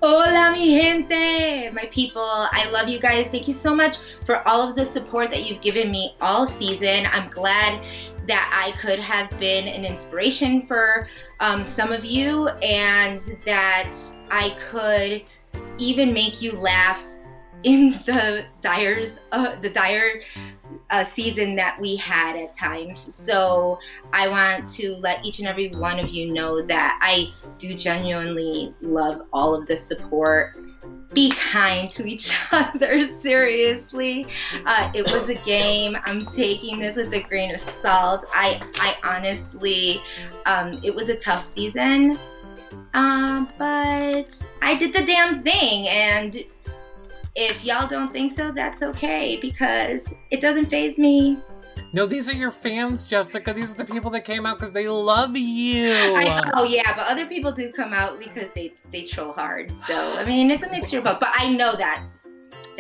[0.06, 2.22] Hola, mi gente, my people.
[2.22, 3.30] I love you guys.
[3.30, 7.08] Thank you so much for all of the support that you've given me all season.
[7.14, 7.82] I'm glad
[8.28, 11.08] that I could have been an inspiration for
[11.40, 13.96] um, some of you and that
[14.30, 15.24] I could
[15.78, 17.02] even make you laugh
[17.64, 20.22] in the dyers, uh, the dire
[20.90, 23.14] uh, season that we had at times.
[23.14, 23.80] So
[24.12, 28.74] I want to let each and every one of you know that I do genuinely
[28.82, 30.58] love all of the support.
[31.14, 34.26] Be kind to each other, seriously.
[34.66, 35.96] Uh, it was a game.
[36.06, 38.26] I'm taking this with a grain of salt.
[38.34, 40.02] I, I honestly,
[40.46, 42.18] um, it was a tough season.
[42.96, 46.44] Um, but I did the damn thing, and
[47.36, 51.38] if y'all don't think so, that's okay because it doesn't phase me.
[51.92, 53.54] No, these are your fans, Jessica.
[53.54, 55.94] These are the people that came out because they love you.
[56.16, 59.72] I know, yeah, but other people do come out because they they troll hard.
[59.86, 61.20] So I mean, it's a mixture of both.
[61.20, 62.04] But I know that.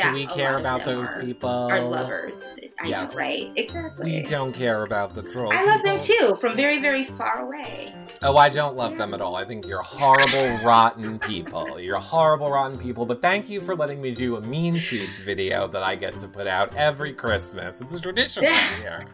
[0.01, 1.49] Do we care about those are, people?
[1.49, 2.35] Are lovers.
[2.81, 3.15] I yes.
[3.15, 3.51] Know, right?
[3.55, 4.03] Exactly.
[4.03, 5.53] We don't care about the troll.
[5.53, 5.97] I love people.
[5.97, 7.93] them too, from very, very far away.
[8.21, 9.35] Oh, I don't love them at all.
[9.35, 11.79] I think you're horrible, rotten people.
[11.79, 13.05] You're horrible, rotten people.
[13.05, 16.27] But thank you for letting me do a mean tweets video that I get to
[16.27, 17.79] put out every Christmas.
[17.81, 18.43] It's a tradition
[18.79, 19.05] here.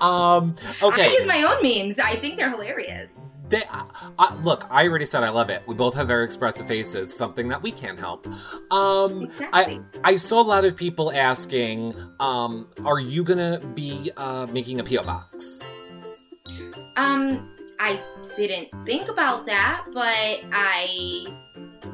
[0.00, 1.06] Um, okay.
[1.06, 1.98] I use my own memes.
[1.98, 3.08] I think they're hilarious.
[3.48, 3.62] They,
[4.18, 5.62] uh, look, I already said I love it.
[5.66, 8.26] We both have very expressive faces, something that we can't help.
[8.72, 9.80] Um, exactly.
[10.04, 14.80] I I saw a lot of people asking, um, "Are you gonna be uh, making
[14.80, 15.62] a PO box?"
[16.96, 18.00] Um, I
[18.36, 21.26] didn't think about that, but I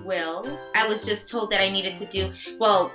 [0.05, 0.59] will.
[0.75, 2.93] I was just told that I needed to do well.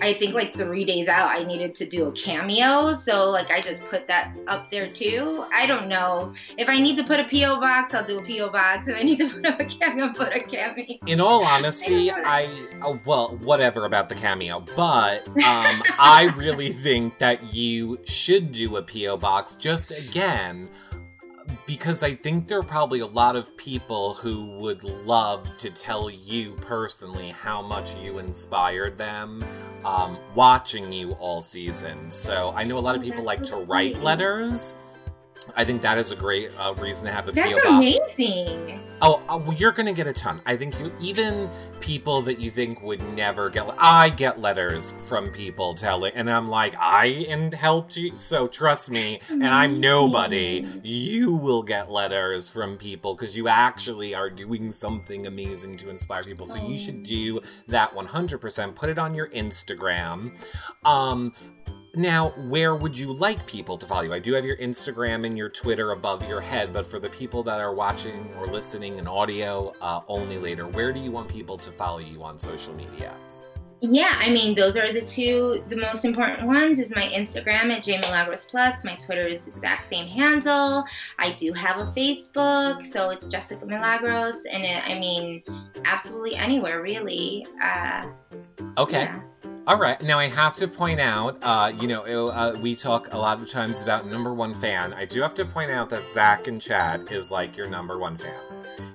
[0.00, 2.94] I think like three days out, I needed to do a cameo.
[2.94, 5.44] So like I just put that up there too.
[5.54, 8.50] I don't know if I need to put a PO box, I'll do a PO
[8.50, 8.86] box.
[8.88, 10.98] If I need to put up a cameo, put a cameo.
[11.06, 16.72] In all honesty, I, I oh, well whatever about the cameo, but um, I really
[16.84, 19.56] think that you should do a PO box.
[19.56, 20.68] Just again
[21.66, 26.10] because I think there are probably a lot of people who would love to tell
[26.10, 29.44] you personally how much you inspired them
[29.84, 32.10] um, watching you all season.
[32.10, 34.76] So I know a lot of people like to write letters.
[35.56, 37.68] I think that is a great uh, reason to have a That's PO box.
[37.68, 38.80] amazing.
[39.06, 40.40] Oh, uh, well, you're gonna get a ton.
[40.46, 43.68] I think you even people that you think would never get.
[43.76, 48.90] I get letters from people telling, and I'm like, I and helped you, so trust
[48.90, 49.20] me.
[49.28, 50.66] And I'm nobody.
[50.82, 56.22] You will get letters from people because you actually are doing something amazing to inspire
[56.22, 56.46] people.
[56.46, 58.74] So you should do that 100%.
[58.74, 60.32] Put it on your Instagram.
[60.82, 61.34] Um,
[61.96, 64.12] now, where would you like people to follow you?
[64.12, 67.42] I do have your Instagram and your Twitter above your head, but for the people
[67.44, 71.56] that are watching or listening in audio uh, only later, where do you want people
[71.58, 73.14] to follow you on social media?
[73.80, 77.84] Yeah, I mean, those are the two, the most important ones is my Instagram at
[77.84, 78.82] jmilagros plus.
[78.82, 80.84] My Twitter is the exact same handle.
[81.18, 84.46] I do have a Facebook, so it's Jessica Milagros.
[84.50, 85.42] And it, I mean,
[85.84, 87.46] absolutely anywhere, really.
[87.62, 88.06] Uh,
[88.78, 89.02] okay.
[89.02, 89.20] Yeah.
[89.66, 89.98] All right.
[90.02, 93.48] Now I have to point out, uh, you know, uh, we talk a lot of
[93.48, 94.92] times about number one fan.
[94.92, 98.18] I do have to point out that Zach and Chad is like your number one
[98.18, 98.38] fan.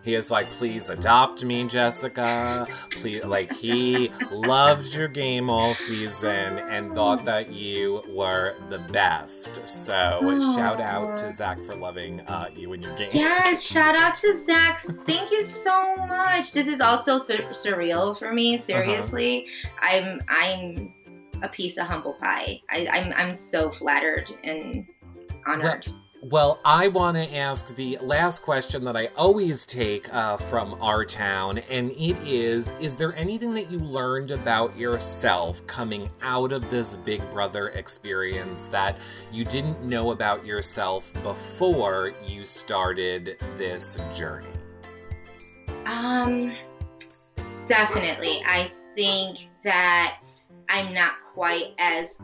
[0.09, 2.67] He is like, please adopt me, Jessica.
[2.89, 9.67] Please, like he loved your game all season and thought that you were the best.
[9.69, 10.55] So oh.
[10.55, 13.11] shout out to Zach for loving uh, you and your game.
[13.13, 14.81] Yes, shout out to Zach.
[15.05, 16.53] Thank you so much.
[16.53, 18.55] This is also sur- surreal for me.
[18.55, 18.65] Uh-huh.
[18.65, 19.95] Seriously, uh-huh.
[19.95, 20.93] I'm I'm
[21.43, 22.59] a piece of humble pie.
[22.71, 24.87] I, I'm I'm so flattered and
[25.45, 25.83] honored.
[25.85, 30.75] Well, well, I want to ask the last question that I always take uh, from
[30.81, 36.51] our town, and it is Is there anything that you learned about yourself coming out
[36.51, 38.97] of this Big Brother experience that
[39.31, 44.47] you didn't know about yourself before you started this journey?
[45.85, 46.53] Um,
[47.65, 48.43] definitely.
[48.45, 50.19] I think that
[50.67, 52.19] I'm not quite as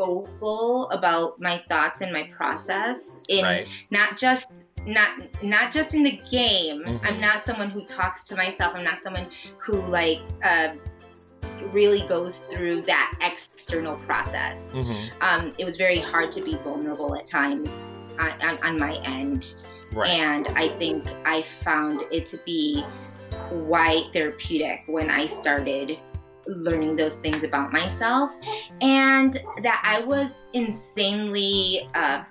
[0.00, 3.68] vocal about my thoughts and my process in right.
[3.90, 4.46] not just
[4.86, 5.10] not
[5.42, 7.06] not just in the game mm-hmm.
[7.06, 9.26] i'm not someone who talks to myself i'm not someone
[9.58, 10.72] who like uh,
[11.70, 15.10] really goes through that external process mm-hmm.
[15.20, 19.54] um, it was very hard to be vulnerable at times on, on, on my end
[19.92, 20.08] right.
[20.08, 22.82] and i think i found it to be
[23.66, 25.98] quite therapeutic when i started
[26.50, 28.32] learning those things about myself
[28.80, 32.24] and that I was insanely uh,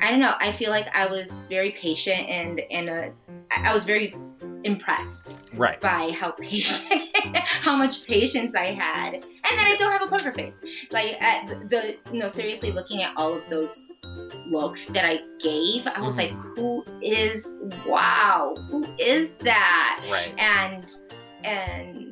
[0.00, 3.10] I don't know I feel like I was very patient and and uh,
[3.50, 4.14] I was very
[4.66, 5.80] impressed right.
[5.80, 6.92] by how patient
[7.44, 9.14] how much patience I had.
[9.14, 10.60] And that I don't have a poker face.
[10.90, 13.82] Like at the you know seriously looking at all of those
[14.48, 16.36] looks that I gave I was mm-hmm.
[16.36, 17.54] like who is
[17.86, 20.04] wow who is that?
[20.10, 20.34] Right.
[20.38, 20.92] And
[21.44, 22.05] and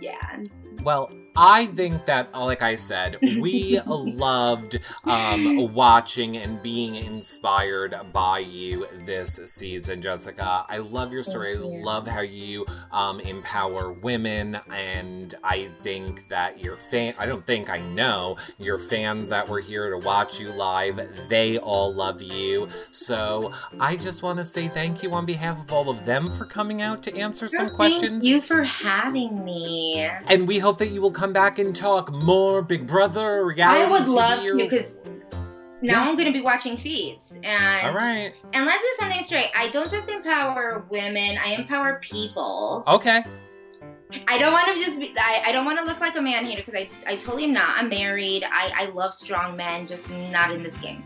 [0.00, 0.42] yeah.
[0.82, 8.40] Well, I think that, like I said, we loved um, watching and being inspired by
[8.40, 10.66] you this season, Jessica.
[10.68, 11.56] I love your story.
[11.56, 17.14] I love how you um, empower women, and I think that your fan.
[17.18, 21.00] I don't think I know your fans that were here to watch you live.
[21.28, 22.68] They all love you.
[22.90, 26.46] So I just want to say thank you on behalf of all of them for
[26.46, 28.24] coming out to answer some questions.
[28.24, 30.00] Thank you for having me.
[30.26, 33.90] And we hope that you will come back and talk more Big Brother reality I
[33.90, 34.94] would love to because
[35.80, 36.08] now yeah.
[36.08, 37.32] I'm going to be watching feeds.
[37.42, 38.32] And all right.
[38.52, 39.50] And let's do something straight.
[39.54, 41.38] I don't just empower women.
[41.38, 42.82] I empower people.
[42.86, 43.22] Okay.
[44.26, 45.14] I don't want to just be.
[45.18, 47.52] I, I don't want to look like a man hater because I I totally am
[47.52, 47.76] not.
[47.76, 48.42] I'm married.
[48.44, 51.04] I I love strong men, just not in this game.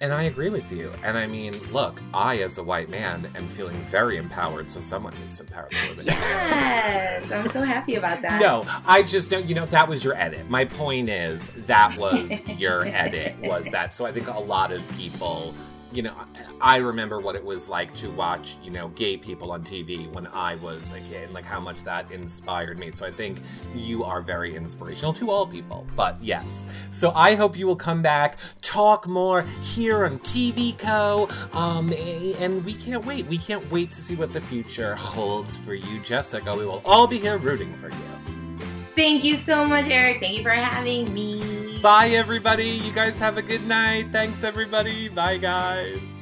[0.00, 0.92] And I agree with you.
[1.02, 5.12] And I mean, look, I, as a white man, am feeling very empowered, so someone
[5.20, 6.06] needs to empower the women.
[6.06, 8.40] Yes, I'm so happy about that.
[8.40, 10.48] No, I just don't, you know, that was your edit.
[10.48, 13.92] My point is, that was your edit, was that.
[13.92, 15.52] So I think a lot of people
[15.92, 16.14] you know,
[16.60, 20.26] I remember what it was like to watch, you know, gay people on TV when
[20.28, 22.90] I was a kid, like how much that inspired me.
[22.90, 23.40] So I think
[23.74, 25.86] you are very inspirational to all people.
[25.96, 26.66] But yes.
[26.90, 31.28] So I hope you will come back, talk more here on TV Co.
[31.52, 31.92] Um,
[32.38, 33.26] and we can't wait.
[33.26, 36.54] We can't wait to see what the future holds for you, Jessica.
[36.54, 37.96] We will all be here rooting for you.
[38.94, 40.20] Thank you so much, Eric.
[40.20, 41.57] Thank you for having me.
[41.82, 42.68] Bye, everybody.
[42.68, 44.08] You guys have a good night.
[44.10, 45.08] Thanks, everybody.
[45.08, 46.17] Bye, guys.